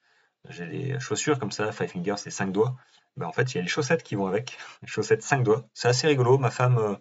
J'ai 0.50 0.66
les 0.66 1.00
chaussures 1.00 1.38
comme 1.38 1.52
ça, 1.52 1.72
Five 1.72 1.90
Fingers, 1.90 2.18
c'est 2.18 2.32
5 2.32 2.52
doigts. 2.52 2.76
Ben, 3.18 3.28
en 3.28 3.32
fait, 3.32 3.54
il 3.54 3.58
y 3.58 3.60
a 3.60 3.64
les 3.64 3.68
chaussettes 3.68 4.04
qui 4.04 4.16
vont 4.16 4.28
avec, 4.28 4.58
les 4.82 4.88
chaussettes 4.88 5.24
5 5.24 5.44
doigts. 5.44 5.66
C'est 5.74 5.88
assez 5.88 6.08
rigolo, 6.08 6.38
ma 6.38 6.52
femme 6.52 6.78
euh, 6.78 6.96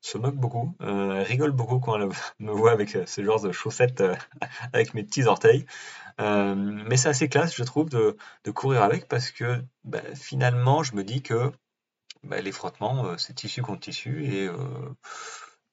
se 0.00 0.18
moque 0.18 0.36
beaucoup, 0.36 0.74
elle 0.80 1.22
rigole 1.22 1.52
beaucoup 1.52 1.80
quand 1.80 1.96
elle 1.96 2.08
me 2.38 2.52
voit 2.52 2.72
avec 2.72 2.90
ce 2.90 3.24
genre 3.24 3.40
de 3.40 3.52
chaussettes 3.52 4.02
avec 4.72 4.94
mes 4.94 5.04
petits 5.04 5.24
orteils. 5.24 5.66
mais 6.18 6.96
c'est 6.96 7.08
assez 7.08 7.28
classe, 7.28 7.54
je 7.54 7.64
trouve, 7.64 7.90
de, 7.90 8.16
courir 8.52 8.82
avec 8.82 9.08
parce 9.08 9.30
que 9.30 9.62
ben, 9.84 10.02
finalement, 10.14 10.82
je 10.82 10.94
me 10.94 11.04
dis 11.04 11.22
que 11.22 11.52
ben, 12.24 12.42
les 12.42 12.52
frottements, 12.52 13.16
c'est 13.18 13.34
tissu 13.34 13.62
contre 13.62 13.80
tissu 13.80 14.24
et 14.24 14.48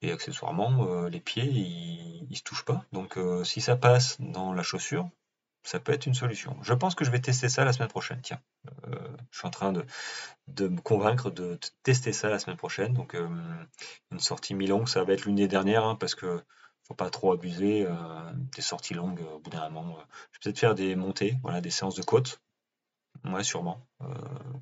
et 0.02 0.12
accessoirement, 0.12 0.86
euh, 0.86 1.08
les 1.08 1.20
pieds, 1.20 1.44
ils, 1.44 2.36
se 2.36 2.42
touchent 2.42 2.64
pas. 2.64 2.84
Donc 2.92 3.16
euh, 3.16 3.44
si 3.44 3.60
ça 3.60 3.76
passe 3.76 4.20
dans 4.20 4.52
la 4.52 4.62
chaussure, 4.62 5.08
ça 5.62 5.80
peut 5.80 5.92
être 5.92 6.06
une 6.06 6.14
solution. 6.14 6.56
Je 6.62 6.74
pense 6.74 6.94
que 6.94 7.04
je 7.04 7.10
vais 7.10 7.20
tester 7.20 7.48
ça 7.48 7.64
la 7.64 7.72
semaine 7.72 7.88
prochaine. 7.88 8.20
Tiens, 8.22 8.40
euh, 8.86 9.16
je 9.30 9.38
suis 9.38 9.46
en 9.46 9.50
train 9.50 9.72
de, 9.72 9.84
me 10.68 10.80
convaincre 10.80 11.30
de, 11.30 11.58
tester 11.82 12.12
ça 12.12 12.28
la 12.28 12.38
semaine 12.38 12.56
prochaine. 12.56 12.94
Donc 12.94 13.14
une 13.14 14.20
sortie 14.20 14.54
mi-longue, 14.54 14.88
ça 14.88 15.04
va 15.04 15.12
être 15.12 15.24
l'une 15.24 15.36
des 15.36 15.48
dernières, 15.48 15.84
hein, 15.84 15.96
parce 15.96 16.14
que 16.14 16.42
faut 16.84 16.94
pas 16.94 17.10
trop 17.10 17.32
abuser 17.32 17.86
des 18.56 18.62
sorties 18.62 18.94
longues 18.94 19.20
au 19.34 19.40
bout 19.40 19.50
d'un 19.50 19.68
moment. 19.68 19.98
je 20.32 20.38
vais 20.38 20.42
peut-être 20.42 20.58
faire 20.58 20.74
des 20.74 20.96
montées, 20.96 21.36
voilà, 21.42 21.60
des 21.60 21.70
séances 21.70 21.96
de 21.96 22.02
côte. 22.02 22.40
Ouais, 23.24 23.44
sûrement. 23.44 23.86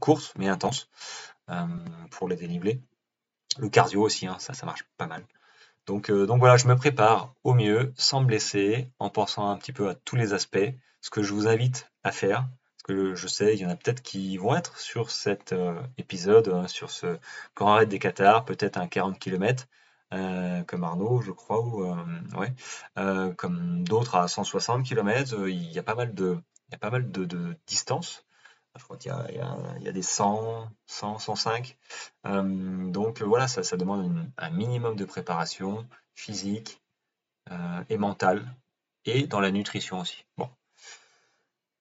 courtes, 0.01 0.33
mais 0.37 0.49
intenses, 0.49 0.91
pour 2.11 2.29
les 2.29 2.37
dénivelés. 2.37 2.81
Le 3.59 3.69
cardio 3.69 4.03
aussi, 4.03 4.27
hein, 4.27 4.39
ça, 4.39 4.55
ça 4.55 4.67
marche 4.67 4.85
pas 4.97 5.07
mal. 5.07 5.25
Donc, 5.87 6.11
euh, 6.11 6.27
voilà, 6.27 6.57
je 6.57 6.67
me 6.67 6.77
prépare 6.77 7.35
au 7.45 7.55
mieux, 7.55 7.93
sans 7.97 8.23
blesser, 8.23 8.91
en 8.99 9.11
pensant 9.11 9.49
un 9.51 9.57
petit 9.57 9.73
peu 9.73 9.89
à 9.89 9.95
tous 9.95 10.17
les 10.17 10.33
aspects. 10.33 10.75
Ce 11.01 11.11
que 11.11 11.23
je 11.23 11.33
vous 11.33 11.47
invite 11.49 11.91
à 12.03 12.11
faire, 12.13 12.49
parce 12.77 12.83
que 12.85 13.15
je 13.15 13.29
sais, 13.29 13.55
il 13.55 13.61
y 13.61 13.67
en 13.67 13.71
a 13.71 13.77
peut-être 13.77 14.03
qui 14.03 14.37
vont 14.37 14.57
être 14.57 14.79
sur 14.79 15.11
cet 15.11 15.53
euh, 15.53 15.81
épisode, 15.99 16.49
hein, 16.49 16.67
sur 16.69 16.91
ce 16.91 17.19
grand 17.55 17.75
arrêt 17.75 17.87
des 17.87 17.99
Qatars, 18.01 18.45
peut-être 18.45 18.77
un 18.79 18.89
40 18.89 19.19
km, 19.19 19.69
euh, 20.13 20.63
comme 20.65 20.85
Arnaud, 20.85 21.21
je 21.23 21.33
crois, 21.33 21.61
ou 21.61 21.85
ouais, 22.37 22.53
comme 23.37 23.85
d'autres 23.85 24.17
à 24.17 24.29
160 24.29 24.85
km. 24.85 25.49
Il 25.49 25.73
y 25.73 25.79
a 25.79 25.83
pas 25.83 25.95
mal 25.95 26.15
de, 26.15 26.39
il 26.69 26.73
y 26.73 26.75
a 26.75 26.79
pas 26.79 26.91
mal 26.91 27.11
de, 27.11 27.25
de 27.25 27.57
distance 27.67 28.26
je 28.79 28.85
crois 28.85 28.97
qu'il 28.97 29.13
y, 29.13 29.89
a, 29.89 29.93
des 29.93 30.03
100, 30.03 30.69
100, 30.87 31.19
105. 31.19 31.77
donc 32.25 33.23
voilà, 33.23 33.49
ça, 33.49 33.77
demande 33.77 34.31
un 34.37 34.51
minimum 34.51 34.97
de 34.97 35.05
préparation 35.05 35.87
physique 36.15 36.81
euh, 37.53 37.85
et 37.89 37.99
mentale, 37.99 38.45
et 39.05 39.27
dans 39.27 39.39
la 39.39 39.53
nutrition 39.53 40.01
aussi. 40.01 40.25
Bon, 40.37 40.49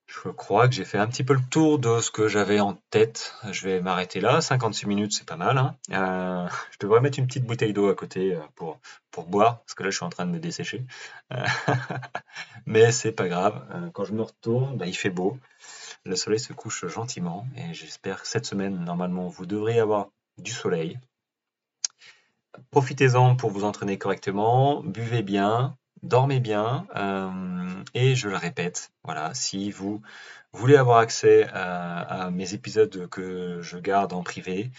je 0.05 0.29
crois 0.29 0.67
que 0.67 0.75
j'ai 0.75 0.85
fait 0.85 0.99
un 0.99 1.07
petit 1.07 1.23
peu 1.23 1.33
le 1.33 1.41
tour 1.49 1.79
de 1.79 1.99
ce 2.01 2.11
que 2.11 2.27
j'avais 2.27 2.59
en 2.59 2.77
tête. 2.91 3.33
Je 3.49 3.67
vais 3.67 3.81
m'arrêter 3.81 4.19
là. 4.19 4.41
56 4.41 4.85
minutes, 4.85 5.13
c'est 5.13 5.25
pas 5.25 5.37
mal. 5.37 5.57
Hein. 5.57 5.75
Euh, 5.91 6.47
je 6.71 6.77
devrais 6.79 7.01
mettre 7.01 7.17
une 7.17 7.25
petite 7.25 7.45
bouteille 7.45 7.73
d'eau 7.73 7.89
à 7.89 7.95
côté 7.95 8.35
euh, 8.35 8.41
pour, 8.53 8.79
pour 9.09 9.25
boire, 9.25 9.61
parce 9.61 9.73
que 9.73 9.83
là, 9.83 9.89
je 9.89 9.95
suis 9.95 10.05
en 10.05 10.09
train 10.09 10.27
de 10.27 10.31
me 10.31 10.39
dessécher. 10.39 10.85
mais 12.67 12.91
c'est 12.91 13.11
pas 13.11 13.27
grave. 13.27 13.65
Quand 13.93 14.05
je 14.05 14.13
me 14.13 14.21
retourne, 14.21 14.77
bah, 14.77 14.85
il 14.85 14.95
fait 14.95 15.09
beau. 15.09 15.39
Le 16.05 16.15
soleil 16.15 16.39
se 16.39 16.53
couche 16.53 16.85
gentiment 16.85 17.47
et 17.57 17.73
j'espère 17.73 18.21
que 18.21 18.27
cette 18.27 18.45
semaine, 18.45 18.83
normalement, 18.83 19.27
vous 19.27 19.45
devrez 19.45 19.79
avoir 19.79 20.09
du 20.37 20.51
soleil. 20.51 20.99
Profitez-en 22.69 23.35
pour 23.35 23.49
vous 23.49 23.63
entraîner 23.63 23.97
correctement, 23.97 24.83
buvez 24.83 25.23
bien, 25.23 25.77
dormez 26.03 26.39
bien 26.39 26.87
euh, 26.95 27.83
et 27.93 28.15
je 28.15 28.29
le 28.29 28.37
répète, 28.37 28.91
voilà, 29.03 29.33
si 29.33 29.71
vous 29.71 30.01
voulez 30.53 30.75
avoir 30.75 30.99
accès 30.99 31.47
à, 31.51 32.29
mes 32.31 32.53
épisodes 32.53 33.07
que 33.09 33.61
je 33.61 33.77
garde 33.77 34.13
en 34.13 34.23
privé, 34.23 34.71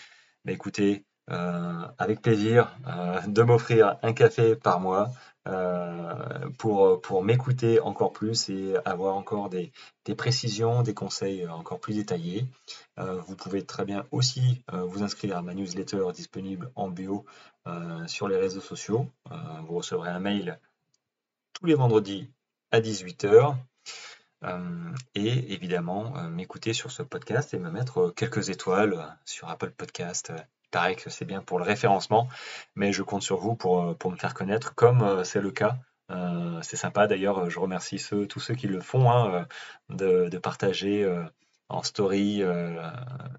bah 0.45 0.53
écoutez, 0.53 1.05
avec 1.29 2.23
plaisir 2.23 2.77
euh, 2.87 3.21
de 3.27 3.43
m'offrir 3.43 3.99
un 4.03 4.13
café 4.13 4.55
par 4.55 4.81
mois 4.81 5.11
euh, 5.47 6.51
pour, 6.59 7.01
pour 7.01 7.23
m'écouter 7.23 7.79
encore 7.81 8.13
plus 8.13 8.49
et 8.49 8.75
avoir 8.85 9.17
encore 9.17 9.49
des, 9.49 9.71
précisions, 10.17 10.83
des 10.83 10.95
conseils 10.95 11.47
encore 11.47 11.79
plus 11.79 11.95
détaillés. 11.95 12.47
Euh, 12.99 13.21
vous 13.21 13.37
pouvez 13.37 13.65
très 13.65 13.85
bien 13.85 14.05
aussi 14.11 14.65
euh, 14.73 14.83
vous 14.83 15.05
inscrire 15.05 15.37
à 15.37 15.43
ma 15.43 15.55
newsletter 15.55 16.03
disponible 16.13 16.71
en 16.75 16.89
bio 16.89 17.25
sur 18.07 18.29
les 18.29 18.37
réseaux 18.37 18.61
sociaux. 18.61 19.09
vous 19.67 19.75
recevrez 19.75 20.11
un 20.11 20.21
mail 20.21 20.61
tous 21.53 21.67
les 21.67 21.75
vendredis 21.75 22.31
à 22.71 22.81
18h. 22.81 23.57
et 25.17 25.53
évidemment 25.53 26.13
m'écouter 26.29 26.73
sur 26.73 26.93
ce 26.93 27.03
podcast 27.03 27.55
et 27.55 27.59
me 27.59 27.71
mettre 27.71 28.13
quelques 28.15 28.51
étoiles 28.51 29.19
sur 29.25 29.49
Apple 29.49 29.73
Podcast, 29.73 30.33
paraît 30.71 30.97
que 30.97 31.11
c'est 31.11 31.25
bien 31.25 31.43
pour 31.43 31.59
le 31.59 31.65
référencement, 31.65 32.29
mais 32.75 32.93
je 32.93 33.03
compte 33.03 33.23
sur 33.23 33.39
vous 33.39 33.55
pour, 33.55 33.83
euh, 33.83 33.95
pour 33.95 34.11
me 34.11 34.17
faire 34.17 34.35
connaître, 34.35 34.75
comme 34.75 35.03
euh, 35.03 35.25
c'est 35.25 35.41
le 35.41 35.51
cas. 35.51 35.79
Euh, 36.11 36.61
c'est 36.63 36.77
sympa 36.77 37.07
d'ailleurs, 37.07 37.51
je 37.51 37.59
remercie 37.59 38.05
tous 38.29 38.41
ceux 38.41 38.55
qui 38.55 38.69
le 38.69 38.81
font, 38.81 39.11
hein, 39.11 39.47
de, 39.89 40.39
partager 40.39 41.05
en 41.69 41.83
story 41.83 42.45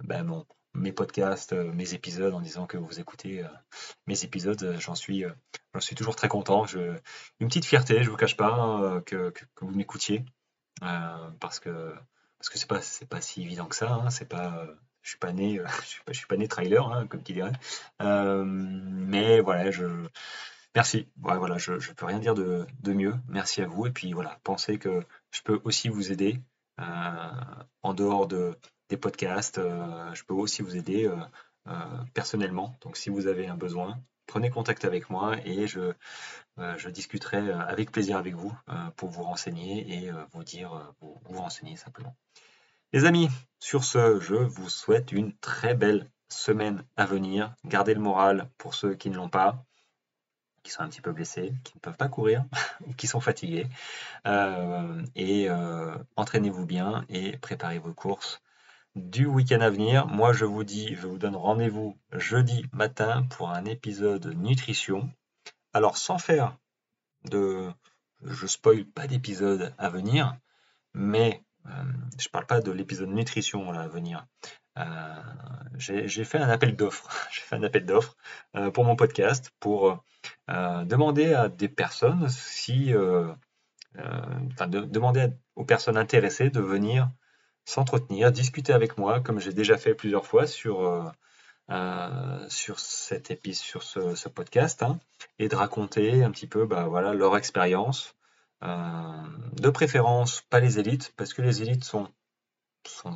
ben, 0.04 0.44
mes 0.74 0.92
podcasts, 0.92 1.54
mes 1.54 1.94
épisodes 1.94 2.34
en 2.34 2.42
disant 2.42 2.68
que 2.68 2.78
vous 2.78 3.00
écoutez 3.00 3.46
mes 4.06 4.26
épisodes. 4.26 4.76
J'en 4.80 4.96
suis, 4.96 5.24
suis 5.80 5.96
toujours 5.96 6.18
très 6.18 6.28
content. 6.28 6.66
Je, 6.66 7.00
une 7.40 7.48
petite 7.48 7.66
fierté, 7.66 8.04
je 8.04 8.10
vous 8.10 8.18
cache 8.18 8.36
pas, 8.36 8.54
hein, 8.54 9.02
que, 9.06 9.30
que, 9.30 9.46
vous 9.62 9.74
m'écoutiez, 9.74 10.26
parce 11.40 11.62
que 11.62 11.96
parce 12.38 12.50
que 12.50 12.68
pas 12.68 12.82
pas 13.10 13.22
si 13.22 13.44
évident 13.44 13.68
que 13.68 13.78
ça. 13.78 13.94
Hein, 13.94 14.10
c'est 14.10 14.28
pas 14.28 14.68
je 15.08 15.12
suis 15.12 15.20
pas 15.20 15.32
né, 15.32 15.60
euh, 15.60 15.66
je 16.08 16.14
suis 16.14 16.28
pas, 16.28 16.36
né 16.36 16.50
trailer, 16.50 16.86
hein, 16.92 17.08
comme 17.08 17.24
tu 17.24 17.32
dirais. 17.32 17.54
Euh, 18.02 18.44
mais 18.46 19.40
voilà, 19.40 19.72
je 19.72 19.86
merci. 20.76 21.08
voilà, 21.16 21.58
je, 21.58 21.74
ne 21.74 21.94
peux 21.94 22.06
rien 22.06 22.20
dire 22.20 22.36
de, 22.36 22.68
mieux. 22.86 23.16
Merci 23.30 23.62
à 23.62 23.68
vous. 23.68 23.88
Et 23.88 23.92
puis 23.92 24.12
voilà, 24.12 24.38
pensez 24.44 24.78
que 24.78 25.02
je 25.32 25.42
peux 25.44 25.62
aussi 25.64 25.88
vous 25.88 26.12
aider 26.12 26.42
euh, 26.82 26.84
en 27.84 27.94
dehors 27.94 28.28
de, 28.28 28.58
des 28.90 28.98
podcasts. 28.98 29.60
je 29.60 30.24
peux 30.26 30.34
aussi 30.34 30.62
vous 30.62 30.76
aider 30.76 31.10
personnellement. 32.14 32.76
Donc 32.82 32.98
si 32.98 33.10
vous 33.10 33.28
avez 33.28 33.48
un 33.48 33.56
besoin, 33.56 33.98
prenez 34.26 34.50
contact 34.50 34.84
avec 34.84 35.10
moi 35.10 35.38
et 35.46 35.68
je, 35.68 35.94
je 36.58 36.90
discuterai 36.90 37.52
avec 37.52 37.92
plaisir 37.92 38.18
avec 38.18 38.36
vous 38.36 38.54
pour 38.98 39.10
vous 39.10 39.24
renseigner 39.24 40.04
et 40.04 40.12
vous 40.34 40.44
dire, 40.44 40.94
vous 41.00 41.40
renseigner 41.40 41.78
simplement. 41.78 42.16
Les 42.94 43.04
amis, 43.04 43.30
sur 43.60 43.84
ce, 43.84 44.18
je 44.22 44.36
vous 44.36 44.70
souhaite 44.70 45.12
une 45.12 45.36
très 45.40 45.76
belle 45.76 46.10
semaine 46.30 46.86
à 46.96 47.06
venir. 47.06 47.54
Gardez 47.66 47.94
le 47.94 48.00
moral 48.00 48.50
pour 48.58 48.76
ceux 48.76 48.96
qui 48.96 49.10
ne 49.10 49.18
l'ont 49.18 49.28
pas, 49.28 49.66
qui 50.64 50.72
sont 50.72 50.84
un 50.84 50.88
petit 50.88 51.02
peu 51.02 51.12
blessés, 51.12 51.54
qui 51.66 51.76
ne 51.76 51.82
peuvent 51.82 51.98
pas 51.98 52.08
courir 52.08 52.46
ou 52.88 52.94
qui 52.94 53.08
sont 53.08 53.20
fatigués. 53.20 53.68
Euh, 54.26 55.04
et 55.16 55.50
euh, 55.50 55.98
entraînez-vous 56.16 56.66
bien 56.66 57.04
et 57.10 57.38
préparez 57.38 57.80
vos 57.80 57.94
courses 57.94 58.42
du 58.96 59.26
week-end 59.26 59.60
à 59.60 59.70
venir. 59.70 60.08
Moi, 60.08 60.32
je 60.32 60.46
vous 60.46 60.64
dis, 60.64 60.96
je 60.96 61.08
vous 61.08 61.18
donne 61.18 61.36
rendez-vous 61.36 61.98
jeudi 62.14 62.66
matin 62.72 63.24
pour 63.30 63.50
un 63.50 63.66
épisode 63.66 64.28
nutrition. 64.38 65.12
Alors, 65.74 65.98
sans 65.98 66.20
faire 66.20 66.58
de... 67.26 67.70
Je 68.24 68.48
spoil 68.48 68.86
pas 68.86 69.08
d'épisode 69.08 69.76
à 69.78 69.90
venir, 69.90 70.38
mais 70.94 71.44
je 72.18 72.28
ne 72.28 72.32
parle 72.32 72.46
pas 72.46 72.62
de 72.62 72.72
l'épisode 72.72 73.10
nutrition 73.10 73.72
à 73.72 73.88
venir. 73.88 74.26
Euh, 74.78 74.84
j'ai 75.78 76.24
fait 76.24 76.38
un 76.38 76.50
appel 76.50 76.76
d'offres. 76.76 77.10
j'ai 77.32 77.42
fait 77.42 77.56
un 77.56 77.64
appel 77.64 77.86
d'offres 77.86 78.16
euh, 78.56 78.72
pour 78.72 78.86
mon 78.86 78.96
podcast 78.96 79.52
pour 79.60 80.04
demander 80.48 81.34
à 81.34 81.50
des 81.50 81.70
personnes 81.70 82.30
si, 82.30 82.94
enfin, 83.96 84.68
demander 84.68 85.30
aux 85.56 85.66
personnes 85.66 85.98
intéressées 85.98 86.50
de 86.50 86.62
venir 86.62 87.10
s'entretenir, 87.66 88.32
discuter 88.32 88.74
avec 88.74 88.98
moi, 88.98 89.20
comme 89.20 89.40
j'ai 89.40 89.54
déjà 89.54 89.78
fait 89.78 89.94
plusieurs 89.94 90.26
fois 90.26 90.48
sur 90.48 91.12
sur 92.50 92.80
cet 92.80 93.32
épisode, 93.32 93.64
sur 93.64 93.84
ce, 93.84 94.30
podcast, 94.30 94.84
hein, 94.84 95.00
et 95.38 95.48
de 95.50 95.56
raconter 95.56 96.24
un 96.24 96.32
petit 96.32 96.48
peu, 96.48 96.66
bah, 96.66 96.88
voilà, 96.88 97.14
leur 97.14 97.36
expérience, 97.38 98.16
euh, 98.16 98.17
de 98.62 99.70
préférence, 99.70 100.42
pas 100.50 100.60
les 100.60 100.80
élites, 100.80 101.14
parce 101.18 101.34
que 101.34 101.42
les 101.42 101.62
élites 101.62 101.84
sont, 101.84 102.08
sont, 102.86 103.16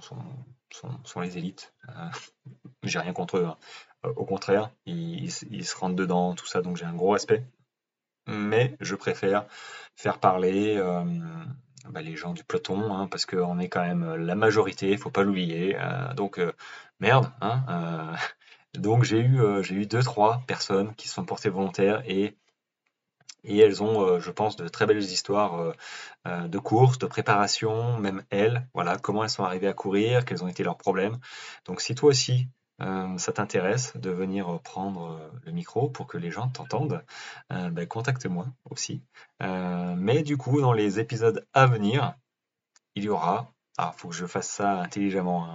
sont, 1.04 1.22
les 1.22 1.38
élites. 1.38 1.74
Euh, 1.90 2.10
j'ai 2.84 3.00
rien 3.00 3.14
contre 3.14 3.38
eux. 3.38 3.46
Hein. 3.46 3.58
Euh, 4.06 4.14
au 4.16 4.26
contraire, 4.26 4.72
ils, 4.86 5.32
se 5.32 5.76
rentrent 5.76 5.96
dedans, 5.96 6.34
tout 6.36 6.46
ça, 6.46 6.62
donc 6.62 6.78
j'ai 6.78 6.86
un 6.86 6.96
gros 6.96 7.12
respect. 7.12 7.44
Mais 8.28 8.78
je 8.80 8.96
préfère 8.96 9.48
faire 9.96 10.20
parler 10.20 10.80
bah, 11.90 12.02
les 12.02 12.16
gens 12.16 12.34
du 12.34 12.44
peloton, 12.44 12.94
hein, 12.94 13.08
parce 13.08 13.26
qu'on 13.26 13.58
est 13.58 13.68
quand 13.68 13.82
même 13.82 14.16
la 14.16 14.36
majorité, 14.36 14.96
faut 14.96 15.10
pas 15.10 15.24
l'oublier. 15.24 15.76
donc, 16.16 16.40
merde, 17.00 17.32
hein, 17.42 18.14
Donc 18.78 19.04
j'ai 19.04 19.20
eu, 19.20 19.42
j'ai 19.64 19.76
eu 19.76 19.86
deux, 19.86 20.04
trois 20.04 20.44
personnes 20.48 20.96
qui 20.96 21.08
se 21.10 21.16
sont 21.16 21.26
portées 21.26 21.50
volontaires 21.50 22.04
et 22.06 22.38
et 23.44 23.58
elles 23.60 23.82
ont, 23.84 24.20
je 24.20 24.32
pense, 24.32 24.56
de 24.56 24.68
très 24.68 24.86
belles 24.86 25.04
histoires 25.04 25.74
de 26.26 26.60
course, 26.60 26.98
de 27.00 27.08
préparation, 27.08 27.98
même 27.98 28.24
elles, 28.30 28.68
voilà, 28.74 28.98
comment 28.98 29.24
elles 29.24 29.30
sont 29.30 29.44
arrivées 29.44 29.68
à 29.68 29.74
courir, 29.74 30.26
quels 30.26 30.44
ont 30.44 30.48
été 30.48 30.64
leurs 30.64 30.78
problèmes. 30.78 31.18
Donc 31.66 31.82
si 31.82 31.96
toi 31.96 32.10
aussi, 32.10 32.48
euh, 32.82 33.18
ça 33.18 33.32
t'intéresse 33.32 33.96
de 33.96 34.10
venir 34.10 34.60
prendre 34.64 35.12
euh, 35.12 35.30
le 35.46 35.52
micro 35.52 35.90
pour 35.90 36.08
que 36.08 36.18
les 36.18 36.32
gens 36.32 36.48
t'entendent, 36.50 37.04
euh, 37.52 37.70
ben, 37.70 37.88
contacte-moi 37.88 38.48
aussi. 38.70 39.04
mais 39.40 40.24
du 40.24 40.38
coup, 40.38 40.62
dans 40.62 40.74
les 40.74 41.00
épisodes 41.00 41.46
à 41.54 41.68
venir, 41.68 42.16
il 42.96 43.04
y 43.04 43.10
aura, 43.10 43.54
ah, 43.84 43.94
faut 43.98 44.10
que 44.10 44.16
je 44.16 44.26
fasse 44.28 44.48
ça 44.48 44.80
intelligemment, 44.80 45.48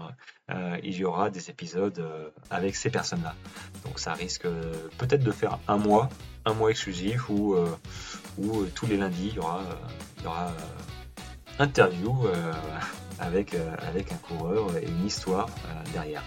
hein, 0.48 0.78
il 0.82 0.96
y 0.96 1.04
aura 1.04 1.30
des 1.30 1.48
épisodes 1.48 2.04
avec 2.50 2.74
ces 2.74 2.90
personnes-là. 2.90 3.34
Donc 3.84 3.98
ça 4.00 4.14
risque 4.14 4.48
peut-être 4.98 5.22
de 5.22 5.30
faire 5.30 5.58
un 5.68 5.76
mois, 5.76 6.08
un 6.44 6.52
mois 6.52 6.70
exclusif 6.70 7.28
où, 7.28 7.56
tous 8.74 8.86
les 8.86 8.96
lundis, 8.96 9.28
il 9.28 9.34
y 9.34 9.38
aura, 9.38 9.62
il 10.18 10.24
y 10.24 10.26
aura 10.26 10.52
interview 11.58 12.26
avec, 13.20 13.56
avec 13.78 14.10
un 14.10 14.16
coureur 14.16 14.76
et 14.76 14.86
une 14.86 15.06
histoire 15.06 15.48
derrière. 15.92 16.24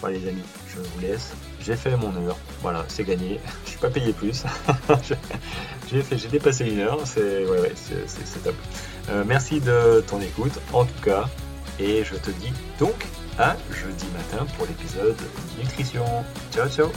Voilà 0.00 0.16
les 0.16 0.28
amis, 0.28 0.44
je 0.68 0.80
vous 0.80 1.00
laisse. 1.00 1.34
J'ai 1.60 1.76
fait 1.76 1.94
mon 1.96 2.16
heure. 2.16 2.38
Voilà, 2.62 2.84
c'est 2.88 3.04
gagné. 3.04 3.40
Je 3.64 3.70
suis 3.70 3.78
pas 3.78 3.90
payé 3.90 4.12
plus. 4.12 4.44
j'ai 5.90 6.02
fait, 6.02 6.18
j'ai 6.18 6.28
dépassé 6.28 6.66
une 6.66 6.80
heure. 6.80 7.00
C'est 7.04 7.46
ouais, 7.46 7.72
c'est 7.74 8.42
top. 8.42 8.54
Euh, 9.08 9.24
merci 9.26 9.60
de 9.60 10.04
ton 10.06 10.20
écoute, 10.20 10.52
en 10.72 10.84
tout 10.84 11.02
cas. 11.02 11.28
Et 11.78 12.04
je 12.04 12.14
te 12.14 12.30
dis 12.30 12.52
donc 12.78 12.94
à 13.38 13.56
jeudi 13.70 14.06
matin 14.12 14.44
pour 14.56 14.66
l'épisode 14.66 15.16
nutrition. 15.58 16.04
Ciao 16.52 16.68
ciao 16.68 16.90